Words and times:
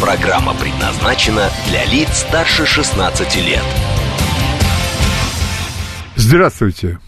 Программа 0.00 0.52
предназначена 0.54 1.48
для 1.70 1.86
лиц 1.86 2.08
старше 2.18 2.66
16 2.66 3.36
лет. 3.36 3.62
Здравствуйте. 6.16 6.98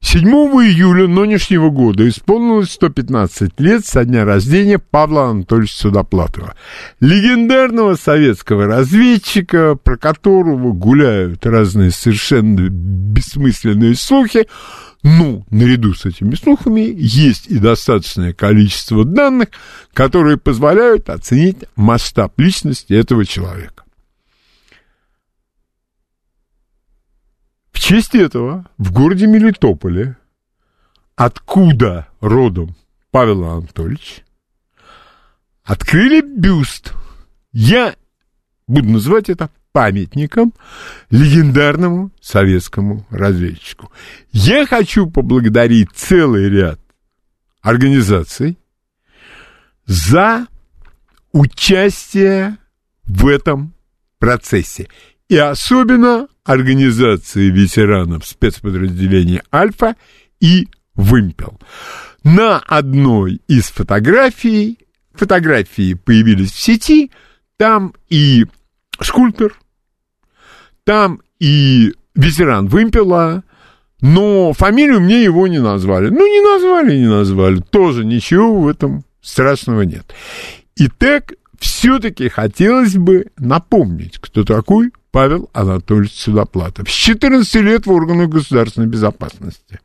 7 0.00 0.24
июля 0.26 1.06
нынешнего 1.06 1.68
года 1.68 2.08
исполнилось 2.08 2.72
115 2.72 3.60
лет 3.60 3.84
со 3.84 4.06
дня 4.06 4.24
рождения 4.24 4.78
Павла 4.78 5.28
Анатольевича 5.28 5.76
Судоплатова, 5.76 6.54
легендарного 7.00 7.94
советского 7.96 8.66
разведчика, 8.66 9.74
про 9.76 9.98
которого 9.98 10.72
гуляют 10.72 11.44
разные 11.44 11.90
совершенно 11.90 12.68
бессмысленные 12.70 13.94
слухи. 13.96 14.48
Ну, 15.02 15.44
наряду 15.50 15.94
с 15.94 16.06
этими 16.06 16.36
слухами 16.36 16.80
есть 16.96 17.48
и 17.48 17.58
достаточное 17.58 18.32
количество 18.32 19.04
данных, 19.04 19.48
которые 19.92 20.36
позволяют 20.36 21.10
оценить 21.10 21.64
масштаб 21.74 22.38
личности 22.38 22.92
этого 22.92 23.24
человека. 23.24 23.82
В 27.72 27.80
честь 27.80 28.14
этого 28.14 28.70
в 28.78 28.92
городе 28.92 29.26
Мелитополе, 29.26 30.16
откуда 31.16 32.06
родом 32.20 32.76
Павел 33.10 33.44
Анатольевич, 33.44 34.22
открыли 35.64 36.20
бюст. 36.20 36.92
Я 37.52 37.96
буду 38.68 38.88
называть 38.88 39.28
это 39.28 39.50
памятником 39.72 40.52
легендарному 41.10 42.10
советскому 42.20 43.06
разведчику. 43.10 43.90
Я 44.32 44.66
хочу 44.66 45.10
поблагодарить 45.10 45.88
целый 45.94 46.48
ряд 46.48 46.78
организаций 47.62 48.58
за 49.86 50.46
участие 51.32 52.58
в 53.04 53.26
этом 53.26 53.74
процессе. 54.18 54.88
И 55.28 55.36
особенно 55.36 56.28
организации 56.44 57.48
ветеранов 57.48 58.26
спецподразделения 58.26 59.42
«Альфа» 59.52 59.96
и 60.40 60.68
«Вымпел». 60.94 61.58
На 62.22 62.58
одной 62.58 63.40
из 63.48 63.64
фотографий, 63.70 64.78
фотографии 65.14 65.94
появились 65.94 66.52
в 66.52 66.60
сети, 66.60 67.10
там 67.56 67.94
и 68.08 68.44
скульптор, 69.00 69.54
там 70.84 71.20
и 71.38 71.94
ветеран 72.14 72.66
«Вымпела», 72.66 73.44
но 74.00 74.52
фамилию 74.52 75.00
мне 75.00 75.22
его 75.22 75.46
не 75.46 75.60
назвали. 75.60 76.08
Ну, 76.08 76.26
не 76.26 76.40
назвали, 76.40 76.98
не 76.98 77.06
назвали. 77.06 77.60
Тоже 77.60 78.04
ничего 78.04 78.60
в 78.60 78.66
этом 78.66 79.04
страшного 79.20 79.82
нет. 79.82 80.12
И 80.74 80.88
так 80.88 81.34
все-таки 81.58 82.28
хотелось 82.28 82.96
бы 82.96 83.26
напомнить, 83.38 84.18
кто 84.18 84.42
такой 84.42 84.90
Павел 85.12 85.48
Анатольевич 85.52 86.14
Судоплатов. 86.14 86.90
С 86.90 86.92
14 86.92 87.54
лет 87.56 87.86
в 87.86 87.92
органах 87.92 88.28
государственной 88.28 88.88
безопасности. 88.88 89.78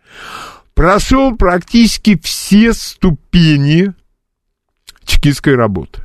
Прошел 0.73 1.35
практически 1.35 2.17
все 2.17 2.73
ступени 2.73 3.93
чекистской 5.03 5.55
работы. 5.55 6.03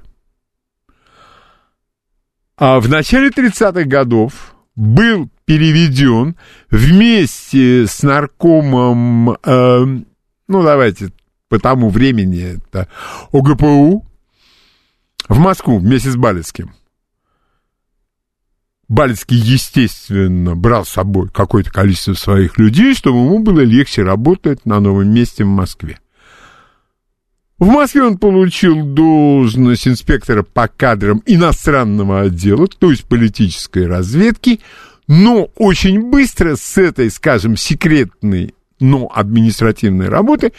А 2.57 2.79
в 2.81 2.89
начале 2.89 3.31
30-х 3.31 3.85
годов 3.85 4.52
был 4.77 5.31
переведен 5.45 6.37
вместе 6.71 7.87
с 7.87 8.03
наркомом, 8.03 9.33
э, 9.33 9.85
ну 10.49 10.63
давайте 10.63 11.13
по 11.49 11.59
тому 11.59 11.91
времени 11.91 12.57
это 12.57 12.89
ОГПУ, 13.33 14.07
в 15.29 15.39
Москву 15.39 15.79
вместе 15.79 16.11
с 16.11 16.17
Балецким. 16.17 16.75
Балецкий, 18.89 19.39
естественно, 19.39 20.55
брал 20.55 20.85
с 20.85 20.91
собой 20.91 21.29
какое-то 21.31 21.71
количество 21.71 22.15
своих 22.15 22.59
людей, 22.59 22.95
чтобы 22.95 23.19
ему 23.19 23.39
было 23.39 23.61
легче 23.61 24.03
работать 24.03 24.67
на 24.67 24.81
новом 24.81 25.09
месте 25.09 25.45
в 25.45 25.49
Москве. 25.49 25.99
В 27.63 27.67
Москве 27.67 28.03
он 28.03 28.19
получил 28.19 28.85
должность 28.85 29.87
инспектора 29.87 30.43
по 30.43 30.67
кадрам 30.67 31.23
иностранного 31.27 32.23
отдела, 32.23 32.67
то 32.67 32.91
есть 32.91 33.05
политической 33.05 33.87
разведки, 33.87 34.59
но 35.07 35.49
очень 35.55 36.11
быстро 36.11 36.57
с 36.57 36.77
этой, 36.77 37.09
скажем, 37.09 37.57
секретной, 37.57 38.57
но 38.81 39.09
административной 39.15 40.09
работы 40.09 40.53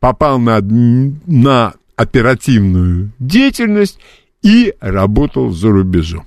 попал 0.00 0.40
на, 0.40 0.58
на 0.60 1.74
оперативную 1.94 3.12
деятельность 3.20 4.00
и 4.42 4.74
работал 4.80 5.50
за 5.50 5.70
рубежом. 5.70 6.26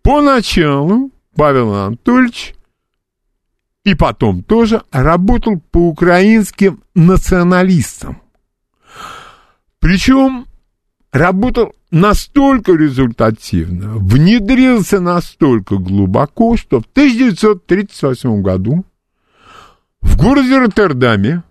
Поначалу 0.00 1.10
Павел 1.36 1.74
Анатольевич 1.74 2.54
и 3.84 3.94
потом 3.94 4.42
тоже 4.42 4.80
работал 4.90 5.60
по 5.70 5.90
украинским 5.90 6.82
националистам. 6.94 8.23
Причем 9.84 10.46
работал 11.12 11.74
настолько 11.90 12.72
результативно, 12.72 13.98
внедрился 13.98 14.98
настолько 14.98 15.76
глубоко, 15.76 16.56
что 16.56 16.80
в 16.80 16.86
1938 16.86 18.40
году 18.40 18.86
в 20.00 20.16
городе 20.16 20.56
Роттердаме 20.56 21.42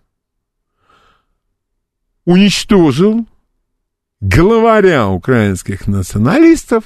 уничтожил 2.26 3.28
главаря 4.20 5.10
украинских 5.10 5.86
националистов, 5.86 6.86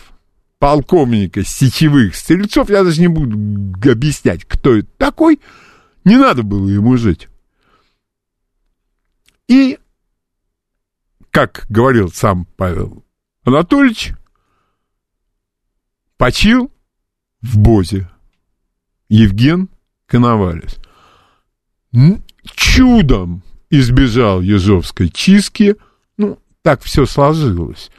полковника 0.59 1.45
сетевых 1.45 2.17
стрельцов, 2.17 2.69
я 2.69 2.83
даже 2.83 2.99
не 2.99 3.07
буду 3.07 3.37
объяснять, 3.89 4.43
кто 4.43 4.75
это 4.75 4.89
такой, 4.97 5.39
не 6.03 6.17
надо 6.17 6.43
было 6.43 6.67
ему 6.67 6.97
жить. 6.97 7.29
И, 9.47 9.79
как 11.37 11.67
говорил 11.69 12.09
сам 12.11 12.47
Павел 12.57 13.05
Анатольевич, 13.43 14.13
почил 16.17 16.71
в 17.43 17.59
Бозе 17.59 18.09
Евген 19.07 19.69
Коновалес. 20.07 20.79
Чудом 22.55 23.43
избежал 23.69 24.41
Ежовской 24.41 25.09
чистки. 25.09 25.75
Ну, 26.17 26.39
так 26.63 26.81
все 26.81 27.05
сложилось. 27.05 27.91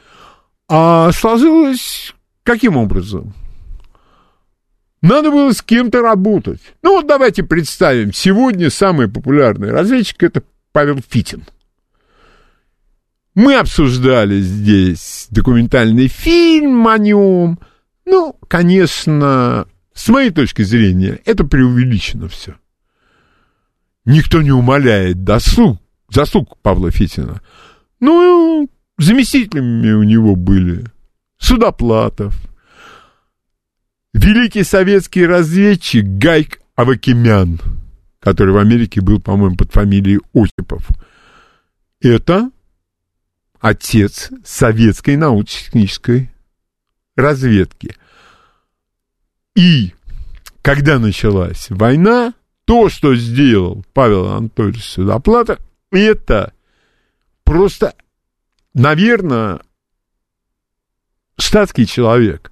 А 0.67 1.13
сложилось 1.13 2.13
каким 2.43 2.75
образом? 2.75 3.33
Надо 5.01 5.31
было 5.31 5.53
с 5.53 5.61
кем-то 5.61 6.01
работать. 6.01 6.59
Ну 6.83 6.97
вот 6.97 7.07
давайте 7.07 7.43
представим, 7.43 8.11
сегодня 8.11 8.69
самый 8.69 9.07
популярный 9.07 9.71
разведчик 9.71 10.23
это 10.23 10.43
Павел 10.73 10.99
Фитин. 11.07 11.45
Мы 13.39 13.55
обсуждали 13.55 14.41
здесь 14.41 15.27
документальный 15.29 16.09
фильм 16.09 16.85
о 16.89 16.97
нем. 16.97 17.57
Ну, 18.03 18.37
конечно, 18.49 19.65
с 19.93 20.09
моей 20.09 20.31
точки 20.31 20.63
зрения, 20.63 21.21
это 21.23 21.45
преувеличено 21.45 22.27
все. 22.27 22.55
Никто 24.03 24.41
не 24.41 24.51
умаляет 24.51 25.23
досуг, 25.23 25.77
заслуг 26.09 26.57
Павла 26.61 26.91
Фитина. 26.91 27.39
Ну, 28.01 28.69
заместителями 28.97 29.91
у 29.91 30.03
него 30.03 30.35
были 30.35 30.83
Судоплатов, 31.37 32.35
великий 34.13 34.63
советский 34.63 35.25
разведчик 35.25 36.03
Гайк 36.03 36.59
Авакимян, 36.75 37.61
который 38.19 38.53
в 38.53 38.57
Америке 38.57 38.99
был, 38.99 39.21
по-моему, 39.21 39.55
под 39.55 39.71
фамилией 39.71 40.19
Осипов. 40.33 40.85
Это 42.01 42.51
отец 43.59 44.29
советской 44.43 45.15
научно-технической 45.17 46.31
разведки. 47.15 47.95
И 49.55 49.93
когда 50.61 50.99
началась 50.99 51.67
война, 51.69 52.33
то, 52.65 52.89
что 52.89 53.15
сделал 53.15 53.83
Павел 53.93 54.27
Анатольевич 54.29 54.83
Судоплатов, 54.83 55.59
это 55.91 56.53
просто, 57.43 57.95
наверное, 58.73 59.61
штатский 61.37 61.85
человек, 61.85 62.51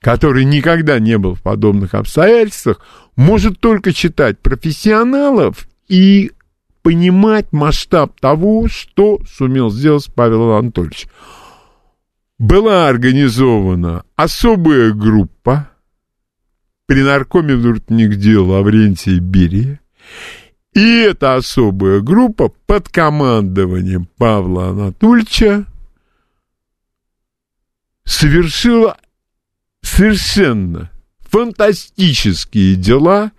который 0.00 0.44
никогда 0.44 0.98
не 0.98 1.18
был 1.18 1.34
в 1.34 1.42
подобных 1.42 1.94
обстоятельствах, 1.94 2.80
может 3.16 3.60
только 3.60 3.92
читать 3.92 4.38
профессионалов 4.38 5.68
и 5.88 6.32
понимать 6.82 7.52
масштаб 7.52 8.18
того, 8.20 8.68
что 8.68 9.20
сумел 9.28 9.70
сделать 9.70 10.10
Павел 10.14 10.52
Анатольевич. 10.52 11.06
Была 12.38 12.88
организована 12.88 14.04
особая 14.16 14.92
группа 14.92 15.70
при 16.86 17.02
наркоме 17.02 17.54
внутренних 17.54 18.16
дел 18.16 18.48
Лаврентия 18.48 19.20
Берия, 19.20 19.80
и 20.72 21.00
эта 21.00 21.34
особая 21.34 22.00
группа 22.00 22.48
под 22.66 22.88
командованием 22.88 24.08
Павла 24.16 24.68
Анатольевича 24.68 25.66
совершила 28.04 28.96
совершенно 29.82 30.90
фантастические 31.20 32.76
дела 32.76 33.32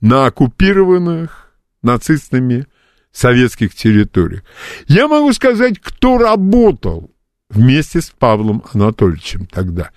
на 0.00 0.26
оккупированных 0.26 1.54
нацистами 1.82 2.66
советских 3.12 3.74
территориях. 3.74 4.42
Я 4.88 5.08
могу 5.08 5.32
сказать, 5.32 5.78
кто 5.80 6.18
работал 6.18 7.10
вместе 7.50 8.00
с 8.00 8.10
Павлом 8.10 8.64
Анатольевичем 8.72 9.46
тогда. 9.46 9.90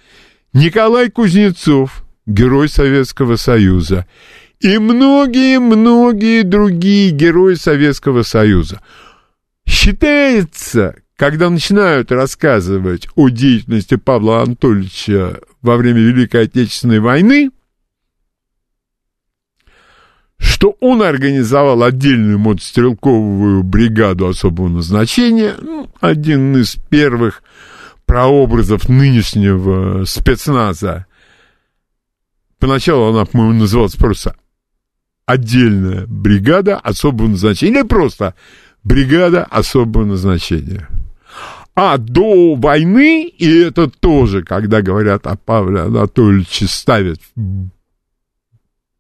Николай 0.54 1.10
Кузнецов, 1.10 2.04
герой 2.26 2.70
Советского 2.70 3.36
Союза, 3.38 4.06
и 4.60 4.78
многие-многие 4.78 6.44
другие 6.44 7.12
герои 7.12 7.56
Советского 7.56 8.24
Союза. 8.24 8.82
Считается, 9.68 10.96
когда 11.18 11.50
начинают 11.50 12.12
рассказывать 12.12 13.08
о 13.16 13.30
деятельности 13.30 13.96
Павла 13.96 14.42
Анатольевича 14.42 15.40
во 15.62 15.78
время 15.78 16.00
Великой 16.00 16.44
Отечественной 16.44 17.00
войны, 17.00 17.52
что 20.38 20.76
он 20.80 21.02
организовал 21.02 21.84
отдельную 21.84 22.40
мотострелковую 22.40 23.64
бригаду 23.64 24.28
особого 24.28 24.68
назначения, 24.68 25.56
ну, 25.62 25.90
один 26.00 26.56
из 26.58 26.76
первых 26.90 27.44
прообразов 28.06 28.90
нынешнего 28.90 30.06
спецназа. 30.06 31.06
Поначалу 32.60 33.14
она, 33.14 33.26
по-моему, 33.26 33.62
называлась 33.62 33.96
просто 33.96 34.36
отдельная 35.26 36.06
бригада 36.08 36.78
особого 36.78 37.28
назначения, 37.28 37.80
или 37.80 37.88
просто 37.88 38.36
бригада 38.84 39.44
особого 39.44 40.06
назначения. 40.06 40.88
А 41.76 41.98
до 41.98 42.56
войны, 42.56 43.28
и 43.28 43.60
это 43.60 43.90
тоже, 43.90 44.44
когда 44.44 44.82
говорят 44.82 45.28
о 45.28 45.36
Павле 45.36 45.82
Анатольевиче, 45.82 46.68
ставят 46.68 47.20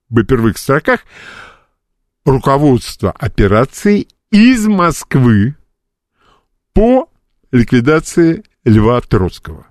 в 0.09 0.23
первых 0.23 0.57
строках, 0.57 1.01
руководство 2.25 3.11
операции 3.11 4.07
из 4.31 4.67
Москвы 4.67 5.55
по 6.73 7.09
ликвидации 7.51 8.43
Льва 8.63 8.99
Троцкого. 9.01 9.67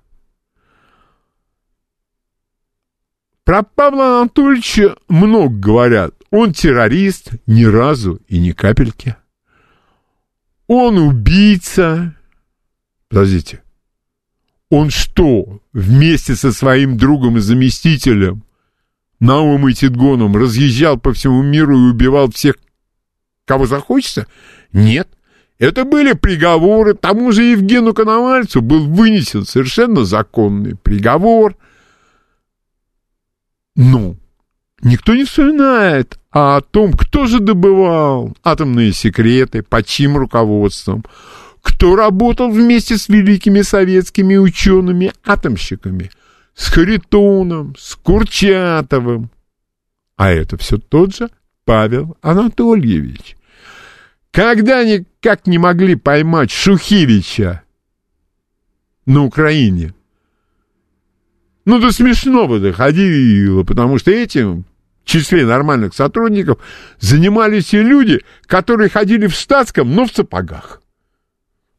Про 3.43 3.61
Павла 3.61 4.21
Анатольевича 4.21 4.95
много 5.07 5.55
говорят. 5.55 6.15
Он 6.31 6.51
террорист 6.51 7.33
ни 7.45 7.63
разу 7.63 8.19
и 8.27 8.39
ни 8.39 8.51
капельки. 8.51 9.15
Он 10.67 10.97
убийца. 10.97 12.15
Подождите. 13.07 13.61
Он 14.71 14.89
что, 14.89 15.61
вместе 15.73 16.35
со 16.35 16.51
своим 16.51 16.97
другом 16.97 17.37
и 17.37 17.39
заместителем 17.39 18.43
Наумом 19.19 19.71
Титгоном 19.73 20.35
разъезжал 20.35 20.97
по 20.97 21.13
всему 21.13 21.41
миру 21.41 21.73
и 21.77 21.91
убивал 21.91 22.29
всех, 22.31 22.55
кого 23.45 23.65
захочется? 23.65 24.27
Нет. 24.73 25.07
Это 25.57 25.85
были 25.85 26.13
приговоры. 26.13 26.95
Тому 26.95 27.31
же 27.31 27.43
Евгену 27.43 27.93
Коновальцу 27.93 28.61
был 28.61 28.87
вынесен 28.87 29.45
совершенно 29.45 30.03
законный 30.03 30.75
приговор. 30.75 31.55
Ну, 33.77 34.17
никто 34.81 35.15
не 35.15 35.23
вспоминает 35.23 36.19
о 36.31 36.59
том, 36.59 36.93
кто 36.93 37.25
же 37.25 37.39
добывал 37.39 38.35
атомные 38.43 38.91
секреты, 38.91 39.63
под 39.63 39.85
чьим 39.85 40.17
руководством, 40.17 41.05
кто 41.61 41.95
работал 41.95 42.49
вместе 42.51 42.97
с 42.97 43.07
великими 43.07 43.61
советскими 43.61 44.35
учеными-атомщиками– 44.35 46.11
с 46.55 46.69
Харитоном, 46.69 47.75
с 47.77 47.95
Курчатовым. 47.95 49.29
А 50.15 50.31
это 50.31 50.57
все 50.57 50.77
тот 50.77 51.15
же 51.15 51.29
Павел 51.65 52.17
Анатольевич. 52.21 53.35
Когда 54.31 54.79
они 54.79 55.05
как 55.21 55.47
не 55.47 55.57
могли 55.57 55.95
поймать 55.95 56.51
Шухевича 56.51 57.63
на 59.05 59.23
Украине, 59.23 59.93
ну, 61.65 61.79
до 61.79 61.91
смешного 61.91 62.59
доходило, 62.59 63.63
потому 63.63 63.97
что 63.97 64.11
этим 64.11 64.65
в 65.03 65.07
числе 65.07 65.45
нормальных 65.45 65.93
сотрудников 65.93 66.59
занимались 66.99 67.73
и 67.73 67.81
люди, 67.81 68.21
которые 68.45 68.89
ходили 68.89 69.27
в 69.27 69.35
статском, 69.35 69.93
но 69.93 70.05
в 70.05 70.11
сапогах 70.11 70.81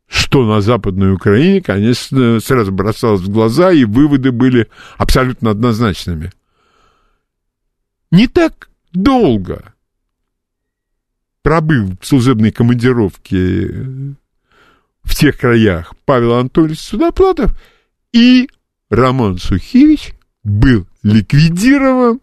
что 0.08 0.46
на 0.46 0.60
Западной 0.60 1.12
Украине, 1.12 1.60
конечно, 1.60 2.40
сразу 2.40 2.72
бросалось 2.72 3.22
в 3.22 3.30
глаза, 3.30 3.72
и 3.72 3.84
выводы 3.84 4.32
были 4.32 4.68
абсолютно 4.96 5.50
однозначными. 5.50 6.32
Не 8.10 8.28
так 8.28 8.70
долго 8.92 9.74
пробыл 11.42 11.96
в 12.00 12.06
служебной 12.06 12.50
командировке 12.50 13.68
в 15.02 15.14
тех 15.14 15.38
краях 15.38 15.94
Павел 16.04 16.34
Анатольевич 16.34 16.80
Судоплатов, 16.80 17.52
и 18.12 18.48
Роман 18.90 19.38
Сухевич 19.38 20.14
был 20.42 20.86
ликвидирован, 21.02 22.20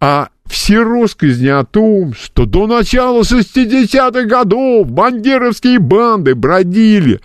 а 0.00 0.28
все 0.46 0.82
россказни 0.82 1.48
о 1.48 1.64
том, 1.64 2.14
что 2.14 2.46
до 2.46 2.66
начала 2.66 3.22
60-х 3.22 4.24
годов 4.24 4.90
бандеровские 4.90 5.78
банды 5.78 6.34
бродили. 6.34 7.20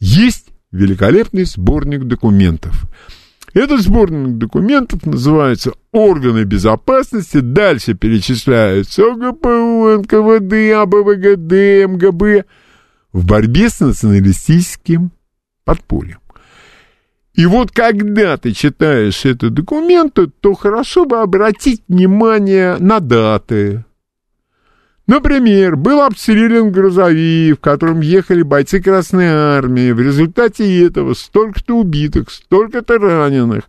Есть 0.00 0.46
великолепный 0.72 1.44
сборник 1.44 2.04
документов. 2.04 2.86
Этот 3.54 3.80
сборник 3.80 4.38
документов 4.38 5.04
называется 5.06 5.72
«Органы 5.92 6.44
безопасности». 6.44 7.40
Дальше 7.40 7.94
перечисляются 7.94 9.02
ОГПУ, 9.12 9.98
НКВД, 9.98 10.74
АБВГД, 10.76 11.88
МГБ 11.88 12.44
в 13.12 13.26
борьбе 13.26 13.70
с 13.70 13.80
националистическим 13.80 15.12
подпольем. 15.64 16.18
И 17.38 17.46
вот 17.46 17.70
когда 17.70 18.36
ты 18.36 18.50
читаешь 18.50 19.24
эти 19.24 19.48
документы, 19.48 20.26
то 20.26 20.54
хорошо 20.54 21.04
бы 21.04 21.20
обратить 21.20 21.84
внимание 21.86 22.78
на 22.80 22.98
даты. 22.98 23.84
Например, 25.06 25.76
был 25.76 26.02
обстрелян 26.02 26.72
грузовик, 26.72 27.58
в 27.58 27.60
котором 27.60 28.00
ехали 28.00 28.42
бойцы 28.42 28.82
Красной 28.82 29.28
Армии. 29.28 29.92
В 29.92 30.00
результате 30.00 30.84
этого 30.84 31.14
столько-то 31.14 31.78
убитых, 31.78 32.28
столько-то 32.28 32.98
раненых. 32.98 33.62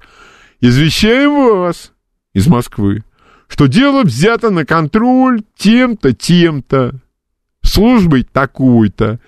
Извещаем 0.62 1.60
вас 1.60 1.92
из 2.34 2.48
Москвы, 2.48 3.04
что 3.48 3.68
дело 3.68 4.02
взято 4.02 4.50
на 4.50 4.66
контроль 4.66 5.44
тем-то, 5.56 6.14
тем-то, 6.14 6.96
службой 7.62 8.24
такой-то. 8.24 9.20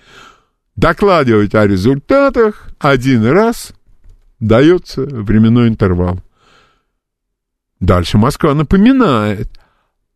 Докладывать 0.75 1.53
о 1.53 1.67
результатах 1.67 2.69
один 2.79 3.23
раз– 3.23 3.73
дается 4.41 5.03
временной 5.03 5.69
интервал. 5.69 6.19
Дальше 7.79 8.17
Москва 8.17 8.53
напоминает. 8.53 9.49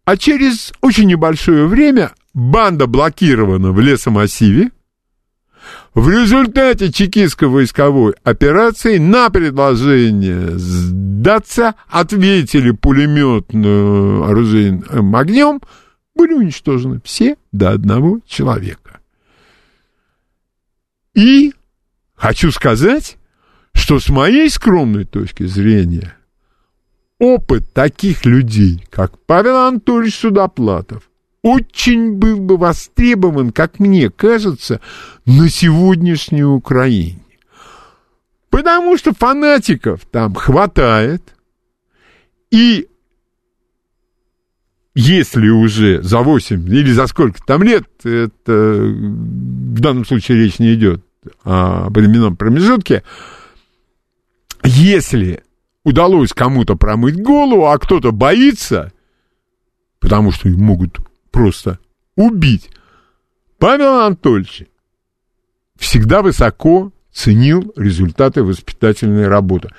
А 0.03 0.17
через 0.17 0.73
очень 0.81 1.07
небольшое 1.07 1.65
время 1.65 2.11
банда 2.33 2.85
блокирована 2.85 3.71
в 3.71 3.79
лесомассиве. 3.79 4.71
В 5.95 6.09
результате 6.09 6.91
чекистско-войсковой 6.91 8.13
операции 8.23 8.97
на 8.97 9.29
предложение 9.31 10.51
сдаться 10.59 11.73
ответили 11.87 12.69
пулеметным 12.69 14.23
оружейным 14.23 15.15
огнем, 15.15 15.61
были 16.13 16.33
уничтожены 16.33 17.01
все 17.03 17.37
до 17.51 17.71
одного 17.71 18.19
человека. 18.27 18.99
И 21.15 21.53
хочу 22.15 22.51
сказать, 22.51 23.17
что 23.75 23.99
с 23.99 24.09
моей 24.09 24.49
скромной 24.49 25.05
точки 25.05 25.45
зрения 25.45 26.15
опыт 27.19 27.71
таких 27.73 28.25
людей, 28.25 28.83
как 28.89 29.19
Павел 29.27 29.57
Анатольевич 29.57 30.15
Судоплатов, 30.15 31.03
очень 31.43 32.13
был 32.13 32.37
бы 32.37 32.57
востребован, 32.57 33.51
как 33.51 33.79
мне 33.79 34.09
кажется, 34.09 34.81
на 35.27 35.47
сегодняшней 35.49 36.43
Украине. 36.43 37.21
По 38.49 38.57
потому 38.57 38.97
что 38.97 39.13
фанатиков 39.13 40.05
там 40.09 40.33
хватает, 40.33 41.35
и 42.49 42.87
если 44.95 45.49
уже 45.49 46.01
за 46.01 46.19
8 46.21 46.67
или 46.73 46.91
за 46.91 47.05
сколько 47.07 47.43
там 47.45 47.61
лет, 47.61 47.85
это 48.03 48.51
в 48.51 49.79
данном 49.81 50.05
случае 50.05 50.37
речь 50.37 50.57
не 50.57 50.73
идет 50.73 51.03
о 51.43 51.89
временном 51.89 52.37
промежутке, 52.37 53.03
если 54.65 55.43
удалось 55.83 56.33
кому-то 56.33 56.75
промыть 56.75 57.21
голову, 57.21 57.67
а 57.67 57.77
кто-то 57.77 58.11
боится, 58.11 58.91
потому 59.99 60.31
что 60.31 60.49
их 60.49 60.57
могут 60.57 60.99
просто 61.31 61.79
убить, 62.15 62.69
Павел 63.57 63.99
Анатольевич 64.01 64.63
всегда 65.77 66.21
высоко 66.21 66.91
ценил 67.11 67.71
результаты 67.77 68.43
воспитательной 68.43 69.27
работы. 69.27 69.69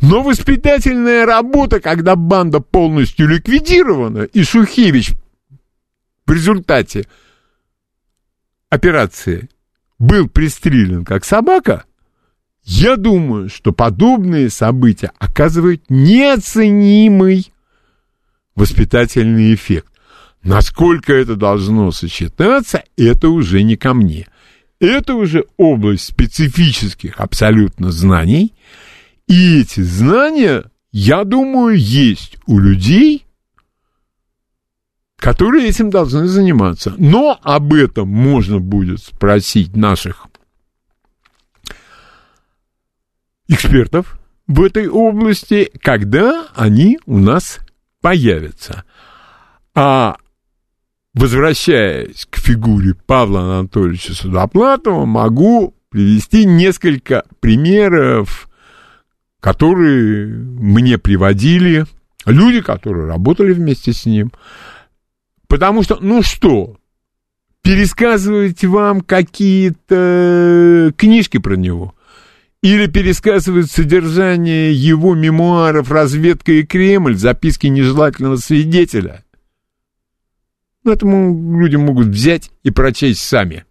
Но 0.00 0.22
воспитательная 0.22 1.26
работа, 1.26 1.80
когда 1.80 2.14
банда 2.14 2.60
полностью 2.60 3.26
ликвидирована, 3.26 4.22
и 4.22 4.44
Шухевич 4.44 5.12
в 6.24 6.32
результате 6.32 7.06
операции 8.70 9.48
был 9.98 10.28
пристрелен 10.28 11.04
как 11.04 11.24
собака, 11.24 11.84
я 12.64 12.96
думаю, 12.96 13.50
что 13.50 13.72
подобные 13.72 14.48
события 14.48 15.12
оказывают 15.18 15.82
неоценимый 15.90 17.52
воспитательный 18.54 19.54
эффект. 19.54 19.88
Насколько 20.42 21.12
это 21.12 21.36
должно 21.36 21.90
сочетаться, 21.90 22.84
это 22.96 23.28
уже 23.28 23.62
не 23.62 23.76
ко 23.76 23.94
мне. 23.94 24.26
Это 24.80 25.14
уже 25.14 25.46
область 25.56 26.04
специфических 26.04 27.20
абсолютно 27.20 27.90
знаний. 27.90 28.52
И 29.26 29.60
эти 29.60 29.80
знания, 29.80 30.64
я 30.92 31.24
думаю, 31.24 31.78
есть 31.78 32.36
у 32.46 32.58
людей, 32.58 33.24
которые 35.16 35.68
этим 35.68 35.90
должны 35.90 36.26
заниматься. 36.28 36.94
Но 36.98 37.38
об 37.42 37.72
этом 37.72 38.08
можно 38.08 38.58
будет 38.58 39.02
спросить 39.02 39.74
наших 39.76 40.26
экспертов 43.48 44.18
в 44.46 44.62
этой 44.62 44.88
области, 44.88 45.70
когда 45.80 46.46
они 46.54 46.98
у 47.06 47.18
нас 47.18 47.60
появятся. 48.00 48.84
А 49.74 50.16
возвращаясь 51.14 52.26
к 52.28 52.36
фигуре 52.38 52.94
Павла 52.94 53.58
Анатольевича 53.58 54.14
Судоплатова, 54.14 55.04
могу 55.04 55.74
привести 55.88 56.44
несколько 56.44 57.24
примеров, 57.40 58.48
которые 59.40 60.26
мне 60.26 60.98
приводили 60.98 61.86
люди, 62.26 62.60
которые 62.60 63.06
работали 63.06 63.52
вместе 63.52 63.92
с 63.92 64.06
ним. 64.06 64.32
Потому 65.46 65.82
что, 65.82 65.98
ну 66.00 66.22
что, 66.22 66.76
пересказывать 67.62 68.64
вам 68.64 69.00
какие-то 69.02 70.92
книжки 70.96 71.38
про 71.38 71.54
него 71.54 71.94
или 72.64 72.86
пересказывать 72.86 73.70
содержание 73.70 74.72
его 74.72 75.14
мемуаров 75.14 75.90
«Разведка 75.90 76.52
и 76.52 76.62
Кремль», 76.62 77.14
записки 77.14 77.66
нежелательного 77.66 78.36
свидетеля. 78.36 79.22
Ну, 80.82 80.92
это 80.92 81.04
люди 81.04 81.76
могут 81.76 82.06
взять 82.06 82.50
и 82.62 82.70
прочесть 82.70 83.20
сами. 83.20 83.66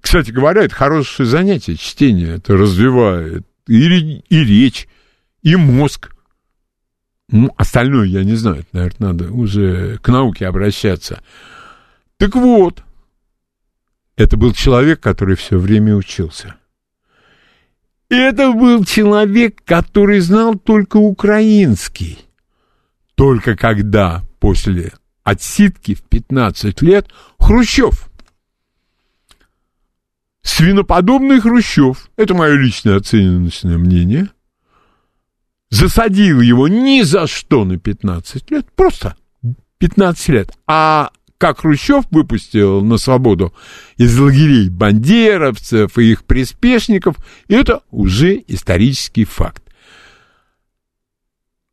Кстати 0.00 0.32
говоря, 0.32 0.64
это 0.64 0.74
хорошее 0.74 1.28
занятие, 1.28 1.76
чтение. 1.76 2.38
Это 2.38 2.56
развивает 2.56 3.46
и, 3.68 4.18
и 4.18 4.44
речь, 4.44 4.88
и 5.42 5.54
мозг. 5.54 6.10
Ну, 7.30 7.54
остальное 7.56 8.08
я 8.08 8.24
не 8.24 8.34
знаю, 8.34 8.62
это, 8.62 8.68
наверное, 8.72 9.12
надо 9.12 9.30
уже 9.30 9.98
к 9.98 10.08
науке 10.08 10.48
обращаться. 10.48 11.22
Так 12.16 12.34
вот, 12.34 12.82
это 14.16 14.36
был 14.36 14.52
человек, 14.54 14.98
который 14.98 15.36
все 15.36 15.56
время 15.56 15.94
учился. 15.94 16.56
Это 18.08 18.52
был 18.52 18.84
человек, 18.84 19.62
который 19.64 20.20
знал 20.20 20.54
только 20.54 20.96
украинский. 20.96 22.18
Только 23.14 23.56
когда 23.56 24.22
после 24.38 24.92
отсидки 25.24 25.94
в 25.94 26.02
15 26.02 26.82
лет 26.82 27.08
Хрущев. 27.38 28.08
Свиноподобный 30.42 31.40
Хрущев, 31.40 32.08
это 32.16 32.34
мое 32.34 32.52
личное 32.54 32.96
оценочное 32.96 33.78
мнение, 33.78 34.30
засадил 35.70 36.40
его 36.40 36.68
ни 36.68 37.02
за 37.02 37.26
что 37.26 37.64
на 37.64 37.78
15 37.78 38.50
лет, 38.52 38.66
просто 38.76 39.16
15 39.78 40.28
лет. 40.28 40.52
А 40.68 41.10
как 41.38 41.60
Хрущев 41.60 42.04
выпустил 42.10 42.82
на 42.82 42.96
свободу 42.96 43.54
из 43.96 44.18
лагерей 44.18 44.68
бандеровцев 44.68 45.98
и 45.98 46.12
их 46.12 46.24
приспешников, 46.24 47.16
это 47.48 47.82
уже 47.90 48.42
исторический 48.46 49.24
факт. 49.24 49.62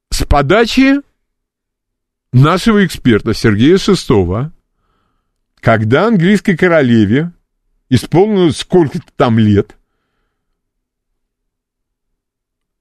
С 0.09 0.25
подачи 0.25 1.01
нашего 2.31 2.85
эксперта 2.85 3.33
Сергея 3.33 3.77
Шестова, 3.77 4.51
когда 5.59 6.07
английской 6.07 6.57
королеве 6.57 7.31
исполнилось 7.89 8.57
сколько-то 8.57 9.11
там 9.15 9.39
лет, 9.39 9.77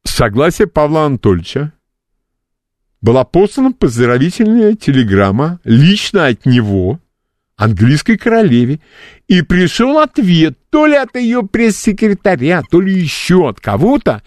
согласие 0.04 0.66
Павла 0.66 1.06
Анатольевича 1.06 1.72
была 3.02 3.24
послана 3.24 3.72
поздравительная 3.72 4.74
телеграмма 4.74 5.60
лично 5.64 6.26
от 6.26 6.46
него 6.46 7.00
английской 7.56 8.16
королеве, 8.16 8.80
и 9.28 9.42
пришел 9.42 9.98
ответ 9.98 10.58
то 10.70 10.86
ли 10.86 10.94
от 10.94 11.14
ее 11.16 11.42
пресс-секретаря, 11.42 12.62
то 12.68 12.80
ли 12.80 12.98
еще 12.98 13.48
от 13.48 13.60
кого-то, 13.60 14.22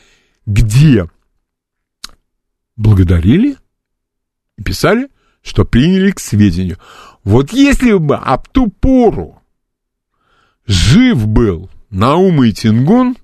где 0.45 1.09
благодарили 2.75 3.57
и 4.57 4.63
писали, 4.63 5.09
что 5.41 5.65
приняли 5.65 6.11
к 6.11 6.19
сведению. 6.19 6.77
Вот 7.23 7.51
если 7.51 7.93
бы 7.93 8.15
об 8.15 8.47
ту 8.49 8.67
пору 8.67 9.41
жив 10.65 11.27
был 11.27 11.69
Наум 11.89 12.49
Тингун, 12.51 13.15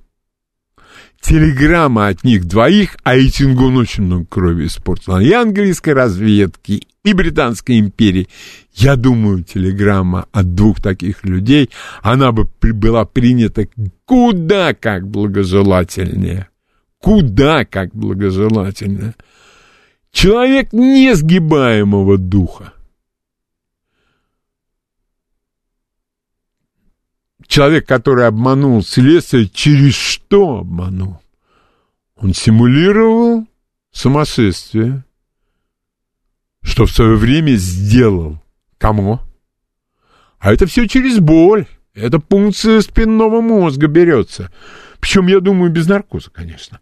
телеграмма 1.22 2.08
от 2.08 2.24
них 2.24 2.46
двоих, 2.46 2.98
а 3.04 3.16
и 3.16 3.30
Тингун 3.30 3.78
очень 3.78 4.04
много 4.04 4.26
крови 4.26 4.66
испортил, 4.66 5.20
и 5.20 5.32
английской 5.32 5.94
разведки, 5.94 6.88
и 7.04 7.14
Британской 7.14 7.80
империи. 7.80 8.28
Я 8.74 8.96
думаю, 8.96 9.44
телеграмма 9.44 10.26
от 10.32 10.56
двух 10.56 10.82
таких 10.82 11.24
людей, 11.24 11.70
она 12.02 12.32
бы 12.32 12.50
была 12.62 13.06
принята 13.06 13.68
куда 14.06 14.74
как 14.74 15.08
благожелательнее. 15.08 16.48
Куда 17.00 17.66
как 17.66 17.96
благожелательнее. 17.96 19.16
Человек 20.12 20.72
несгибаемого 20.74 22.18
духа. 22.18 22.74
Человек, 27.52 27.86
который 27.86 28.28
обманул 28.28 28.82
следствие, 28.82 29.46
через 29.46 29.94
что 29.94 30.60
обманул? 30.60 31.22
Он 32.16 32.34
симулировал 32.34 33.46
сумасшествие, 33.92 35.04
что 36.62 36.86
в 36.86 36.92
свое 36.92 37.18
время 37.18 37.56
сделал. 37.56 38.42
Кому? 38.78 39.20
А 40.40 40.54
это 40.54 40.66
все 40.66 40.88
через 40.88 41.20
боль. 41.20 41.68
Это 41.94 42.20
пункция 42.20 42.80
спинного 42.80 43.42
мозга 43.42 43.88
берется. 43.88 44.50
Причем, 45.02 45.28
я 45.28 45.42
думаю, 45.42 45.74
без 45.74 45.88
наркоза, 45.88 46.30
конечно. 46.30 46.80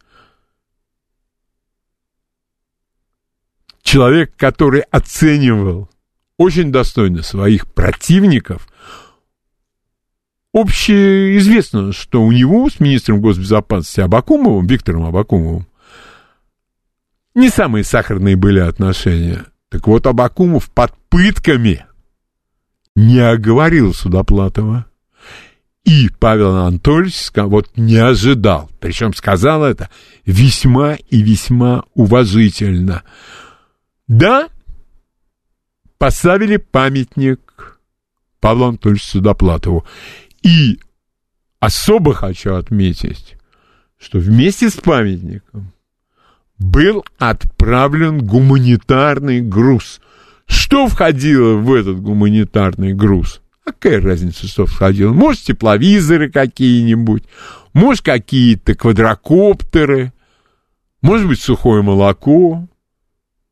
человек, 3.82 4.36
который 4.38 4.82
оценивал 4.82 5.90
очень 6.38 6.72
достойно 6.72 7.24
своих 7.24 7.66
противников, 7.74 8.68
общеизвестно, 10.54 11.94
что 11.94 12.24
у 12.24 12.32
него 12.32 12.70
с 12.70 12.80
министром 12.80 13.22
госбезопасности 13.22 14.02
Абакумовым, 14.02 14.66
Виктором 14.68 15.06
Абакумовым, 15.06 15.68
не 17.36 17.50
самые 17.50 17.84
сахарные 17.84 18.36
были 18.36 18.60
отношения. 18.60 19.46
Так 19.70 19.88
вот, 19.88 20.08
Абакумов 20.08 20.70
под 20.72 20.94
пытками 21.10 21.86
не 22.96 23.20
оговорил 23.20 23.94
Судоплатова. 23.94 24.86
И 25.86 26.10
Павел 26.20 26.56
Анатольевич 26.56 27.32
вот 27.36 27.78
не 27.78 27.98
ожидал. 27.98 28.70
Причем 28.80 29.14
сказал 29.14 29.64
это 29.64 29.90
весьма 30.26 30.96
и 30.96 31.22
весьма 31.22 31.84
уважительно. 31.94 33.04
Да, 34.08 34.50
поставили 35.98 36.58
памятник 36.58 37.80
Павлу 38.40 38.66
Анатольевичу 38.66 39.06
Судоплатову. 39.06 39.86
И 40.44 40.80
особо 41.60 42.14
хочу 42.14 42.56
отметить, 42.56 43.36
что 43.98 44.20
вместе 44.20 44.70
с 44.70 44.76
памятником 44.76 45.74
был 46.58 47.06
отправлен 47.18 48.26
гуманитарный 48.26 49.42
груз. 49.42 50.02
Что 50.46 50.88
входило 50.88 51.56
в 51.56 51.74
этот 51.74 52.02
гуманитарный 52.02 52.94
груз? 52.94 53.42
Какая 53.64 54.02
разница, 54.02 54.48
что 54.48 54.66
входило? 54.66 55.14
Может, 55.14 55.44
тепловизоры 55.44 56.32
какие-нибудь, 56.32 57.24
может, 57.74 58.04
какие-то 58.04 58.74
квадрокоптеры, 58.74 60.12
может 61.02 61.28
быть, 61.28 61.42
сухое 61.42 61.82
молоко, 61.82 62.68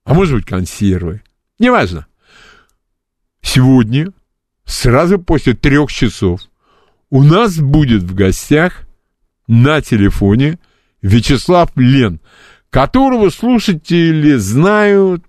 а 0.04 0.14
может 0.14 0.36
быть, 0.36 0.46
консервы. 0.46 1.22
Неважно. 1.60 2.08
Сегодня, 3.42 4.12
сразу 4.66 5.20
после 5.20 5.54
трех 5.54 5.92
часов, 5.92 6.42
у 7.10 7.24
нас 7.24 7.58
будет 7.58 8.04
в 8.04 8.14
гостях 8.14 8.86
на 9.48 9.82
телефоне 9.82 10.60
Вячеслав 11.02 11.72
Лен, 11.76 12.20
которого 12.70 13.30
слушатели 13.30 14.36
знают. 14.36 15.24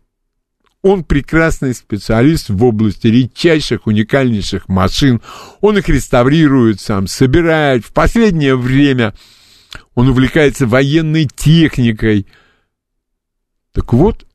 Он 0.82 1.04
прекрасный 1.04 1.74
специалист 1.74 2.48
в 2.48 2.64
области 2.64 3.08
редчайших, 3.08 3.86
уникальнейших 3.86 4.68
машин. 4.68 5.20
Он 5.60 5.76
их 5.76 5.88
реставрирует 5.88 6.80
сам, 6.80 7.06
собирает. 7.08 7.84
В 7.84 7.92
последнее 7.92 8.56
время 8.56 9.14
он 9.94 10.08
увлекается 10.08 10.66
военной 10.66 11.26
техникой. 11.26 12.26
Так 13.72 13.92
вот, 13.92 14.26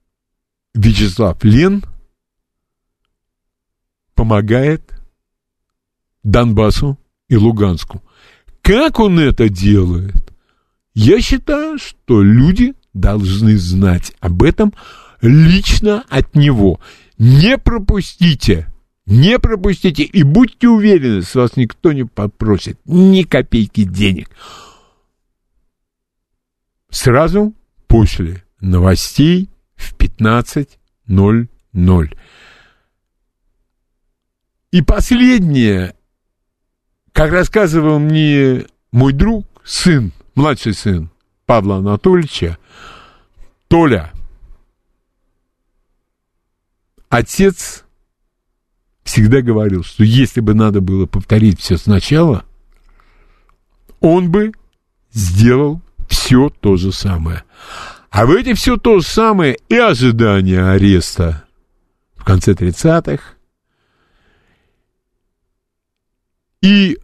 Вячеслав 0.73 1.41
Лен 1.43 1.83
помогает 4.15 4.93
Донбассу 6.23 6.97
и 7.33 7.37
Луганску. 7.37 8.01
Как 8.61 8.99
он 8.99 9.17
это 9.19 9.49
делает? 9.49 10.31
Я 10.93 11.19
считаю, 11.19 11.79
что 11.79 12.21
люди 12.21 12.75
должны 12.93 13.57
знать 13.57 14.13
об 14.19 14.43
этом 14.43 14.71
лично 15.21 16.03
от 16.09 16.35
него. 16.35 16.79
Не 17.17 17.57
пропустите, 17.57 18.71
не 19.07 19.39
пропустите 19.39 20.03
и 20.03 20.21
будьте 20.21 20.69
уверены, 20.69 21.23
с 21.23 21.33
вас 21.33 21.57
никто 21.57 21.91
не 21.91 22.05
попросит 22.05 22.79
ни 22.85 23.23
копейки 23.23 23.83
денег. 23.83 24.29
Сразу 26.91 27.55
после 27.87 28.43
новостей 28.59 29.49
в 29.75 29.97
15.00. 29.97 32.17
И 34.71 34.81
последнее, 34.81 35.95
как 37.13 37.32
рассказывал 37.32 38.00
мне 38.00 38.65
мой 38.91 39.13
друг, 39.13 39.46
сын, 39.63 40.12
младший 40.36 40.74
сын 40.74 41.10
Павла 41.46 41.77
Анатольевича, 41.77 42.58
Толя, 43.67 44.12
отец 47.10 47.86
всегда 49.03 49.41
говорил, 49.41 49.84
что 49.84 50.03
если 50.03 50.41
бы 50.41 50.53
надо 50.53 50.82
было 50.82 51.05
повторить 51.05 51.60
все 51.60 51.77
сначала, 51.77 52.46
он 54.00 54.32
бы 54.32 54.51
сделал 55.12 55.82
все 56.10 56.50
то 56.50 56.77
же 56.77 56.91
самое. 56.91 57.43
А 58.10 58.25
в 58.25 58.32
эти 58.32 58.53
все 58.53 58.77
то 58.77 59.00
же 59.00 59.08
самое 59.08 59.58
и 59.70 59.75
ожидание 59.75 60.70
ареста 60.70 61.43
в 62.15 62.24
конце 62.24 62.53
30-х, 62.53 63.32
и 66.63 66.98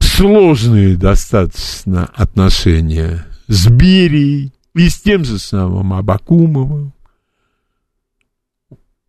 сложные 0.00 0.96
достаточно 0.96 2.06
отношения 2.06 3.24
с 3.46 3.68
Берией 3.68 4.52
и 4.74 4.88
с 4.88 5.00
тем 5.00 5.24
же 5.24 5.38
самым 5.38 5.92
Абакумовым. 5.92 6.92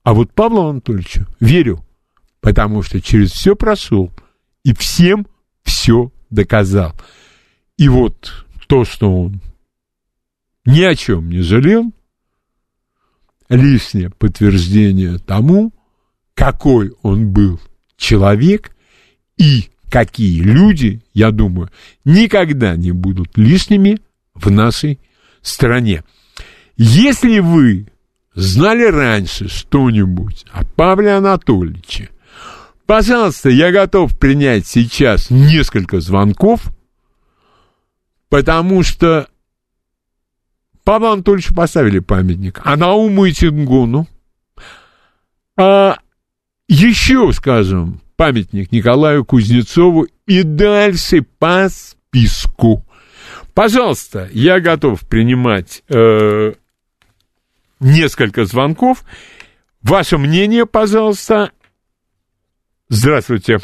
А 0.03 0.13
вот 0.13 0.31
Павлу 0.33 0.67
Анатольевичу 0.67 1.25
верю, 1.39 1.83
потому 2.39 2.83
что 2.83 3.01
через 3.01 3.31
все 3.31 3.55
прошел 3.55 4.11
и 4.63 4.75
всем 4.75 5.25
все 5.63 6.11
доказал. 6.29 6.93
И 7.77 7.89
вот 7.89 8.45
то, 8.67 8.85
что 8.85 9.11
он 9.11 9.41
ни 10.65 10.81
о 10.81 10.95
чем 10.95 11.29
не 11.29 11.41
жалел, 11.41 11.91
лишнее 13.49 14.11
подтверждение 14.11 15.17
тому, 15.17 15.73
какой 16.35 16.93
он 17.01 17.31
был 17.31 17.59
человек 17.97 18.72
и 19.37 19.69
какие 19.89 20.41
люди, 20.41 21.01
я 21.13 21.31
думаю, 21.31 21.69
никогда 22.03 22.75
не 22.75 22.91
будут 22.91 23.37
лишними 23.37 23.99
в 24.33 24.49
нашей 24.49 24.99
стране. 25.41 26.03
Если 26.77 27.39
вы 27.39 27.87
знали 28.33 28.85
раньше 28.85 29.47
что-нибудь 29.47 30.45
о 30.51 30.65
Павле 30.65 31.13
Анатольевиче, 31.13 32.09
пожалуйста, 32.85 33.49
я 33.49 33.71
готов 33.71 34.17
принять 34.17 34.65
сейчас 34.65 35.29
несколько 35.29 35.99
звонков, 35.99 36.63
потому 38.29 38.81
что 38.81 39.27
Павлу 40.83 41.09
Анатольевичу 41.09 41.53
поставили 41.53 41.99
памятник, 41.99 42.61
а 42.63 42.75
Науму 42.75 43.25
и 43.25 43.31
Тингуну, 43.31 44.07
а 45.55 45.97
еще, 46.67 47.31
скажем, 47.31 48.01
памятник 48.15 48.71
Николаю 48.71 49.25
Кузнецову 49.25 50.07
и 50.25 50.43
дальше 50.43 51.23
по 51.39 51.67
списку. 51.69 52.83
Пожалуйста, 53.53 54.29
я 54.31 54.59
готов 54.59 55.07
принимать 55.07 55.83
э, 55.89 56.53
несколько 57.79 58.45
звонков. 58.45 59.03
Ваше 59.81 60.17
мнение, 60.17 60.65
пожалуйста. 60.65 61.51
Здравствуйте. 62.89 63.57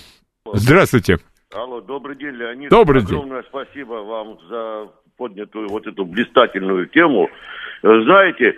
Здравствуйте. 0.53 1.17
Алло, 1.53 1.81
добрый 1.81 2.15
день, 2.17 2.35
Леонид. 2.35 2.69
Добрый 2.69 3.01
день. 3.01 3.17
Огромное 3.17 3.43
спасибо 3.49 3.93
вам 3.93 4.37
за 4.49 4.91
поднятую 5.17 5.69
вот 5.69 5.85
эту 5.87 6.05
блистательную 6.05 6.87
тему. 6.87 7.27
Знаете, 7.81 8.49
э, 8.49 8.55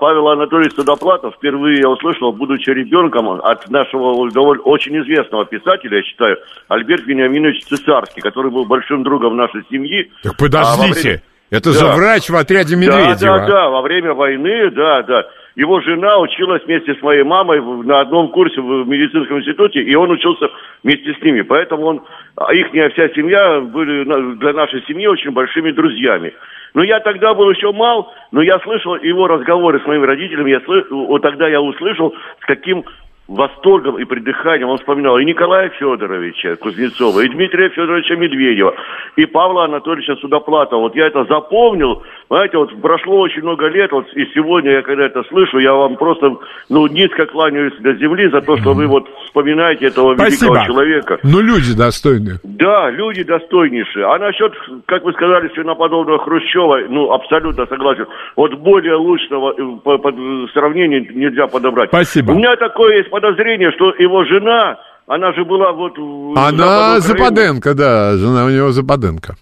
Павел 0.00 0.28
Анатольевич 0.28 0.72
Судоплатов 0.74 1.34
впервые 1.34 1.80
я 1.80 1.88
услышал, 1.90 2.32
будучи 2.32 2.70
ребенком, 2.70 3.28
от 3.28 3.68
нашего 3.68 4.30
довольно 4.30 4.62
очень 4.62 4.98
известного 5.02 5.44
писателя, 5.44 5.98
я 5.98 6.02
считаю, 6.02 6.38
Альберт 6.68 7.06
Вениаминович 7.06 7.64
Цесарский, 7.64 8.22
который 8.22 8.50
был 8.50 8.64
большим 8.64 9.02
другом 9.02 9.36
нашей 9.36 9.62
семьи. 9.70 10.10
Так 10.22 10.36
подождите, 10.38 10.80
а 10.80 11.02
время... 11.02 11.22
это 11.50 11.72
да. 11.72 11.78
же 11.78 11.86
врач 11.86 12.30
в 12.30 12.36
отряде 12.36 12.76
Медведева. 12.76 13.16
Да, 13.20 13.38
да, 13.38 13.46
да, 13.46 13.68
во 13.68 13.82
время 13.82 14.14
войны, 14.14 14.70
да, 14.70 15.02
да. 15.02 15.26
Его 15.54 15.80
жена 15.82 16.18
училась 16.18 16.62
вместе 16.64 16.94
с 16.94 17.02
моей 17.02 17.24
мамой 17.24 17.60
на 17.84 18.00
одном 18.00 18.28
курсе 18.28 18.58
в 18.58 18.88
медицинском 18.88 19.38
институте, 19.38 19.82
и 19.82 19.94
он 19.94 20.10
учился 20.10 20.46
вместе 20.82 21.12
с 21.12 21.22
ними. 21.22 21.42
Поэтому 21.42 21.84
он, 21.84 22.02
а 22.36 22.54
их 22.54 22.68
вся 22.68 23.08
семья 23.10 23.60
были 23.60 24.04
для 24.36 24.52
нашей 24.54 24.82
семьи 24.86 25.06
очень 25.06 25.30
большими 25.32 25.72
друзьями. 25.72 26.32
Но 26.74 26.82
я 26.82 27.00
тогда 27.00 27.34
был 27.34 27.50
еще 27.50 27.72
мал, 27.72 28.12
но 28.30 28.42
я 28.42 28.58
слышал 28.60 28.96
его 28.96 29.26
разговоры 29.26 29.80
с 29.80 29.86
моими 29.86 30.06
родителями, 30.06 30.50
я 30.50 30.60
слышал, 30.60 31.06
вот 31.06 31.22
тогда 31.22 31.48
я 31.48 31.60
услышал, 31.60 32.14
с 32.40 32.46
каким 32.46 32.84
восторгом 33.28 33.98
и 33.98 34.04
придыханием 34.04 34.68
он 34.68 34.78
вспоминал 34.78 35.18
и 35.18 35.24
Николая 35.24 35.70
Федоровича 35.70 36.56
Кузнецова, 36.56 37.20
и 37.20 37.28
Дмитрия 37.28 37.68
Федоровича 37.70 38.16
Медведева, 38.16 38.74
и 39.16 39.26
Павла 39.26 39.64
Анатольевича 39.64 40.16
Судоплатова. 40.16 40.80
Вот 40.80 40.96
я 40.96 41.06
это 41.06 41.24
запомнил, 41.24 42.02
знаете, 42.32 42.56
вот 42.56 42.80
прошло 42.80 43.20
очень 43.20 43.42
много 43.42 43.66
лет, 43.66 43.92
вот 43.92 44.06
и 44.14 44.24
сегодня 44.32 44.72
я 44.72 44.82
когда 44.82 45.04
это 45.04 45.22
слышу, 45.24 45.58
я 45.58 45.74
вам 45.74 45.96
просто, 45.96 46.34
ну, 46.70 46.86
низко 46.86 47.26
кланяюсь 47.26 47.74
до 47.80 47.92
земли 47.92 48.30
за 48.30 48.40
то, 48.40 48.56
что 48.56 48.72
вы 48.72 48.86
вот 48.86 49.06
вспоминаете 49.26 49.88
этого 49.88 50.14
Спасибо. 50.14 50.54
великого 50.54 50.66
человека. 50.66 51.18
Ну, 51.24 51.40
люди 51.42 51.76
достойные. 51.76 52.38
Да, 52.42 52.88
люди 52.90 53.22
достойнейшие. 53.22 54.06
А 54.06 54.18
насчет, 54.18 54.54
как 54.86 55.04
вы 55.04 55.12
сказали, 55.12 55.50
свиноподобного 55.52 56.20
Хрущева, 56.20 56.78
ну, 56.88 57.12
абсолютно 57.12 57.66
согласен. 57.66 58.06
Вот 58.34 58.54
более 58.54 58.94
лучшего 58.94 59.52
э, 59.52 59.78
по, 59.84 59.98
по 59.98 60.10
сравнению 60.54 61.14
нельзя 61.14 61.48
подобрать. 61.48 61.90
Спасибо. 61.90 62.32
У 62.32 62.36
меня 62.36 62.56
такое 62.56 62.96
есть 62.96 63.10
подозрение, 63.10 63.72
что 63.72 63.92
его 63.98 64.24
жена, 64.24 64.78
она 65.06 65.32
же 65.32 65.44
была 65.44 65.72
вот... 65.72 65.98
Она 66.38 67.00
Западенко, 67.00 67.74
да, 67.74 68.16
жена 68.16 68.44
у 68.44 68.50
него 68.50 68.70
Западенко. 68.72 69.36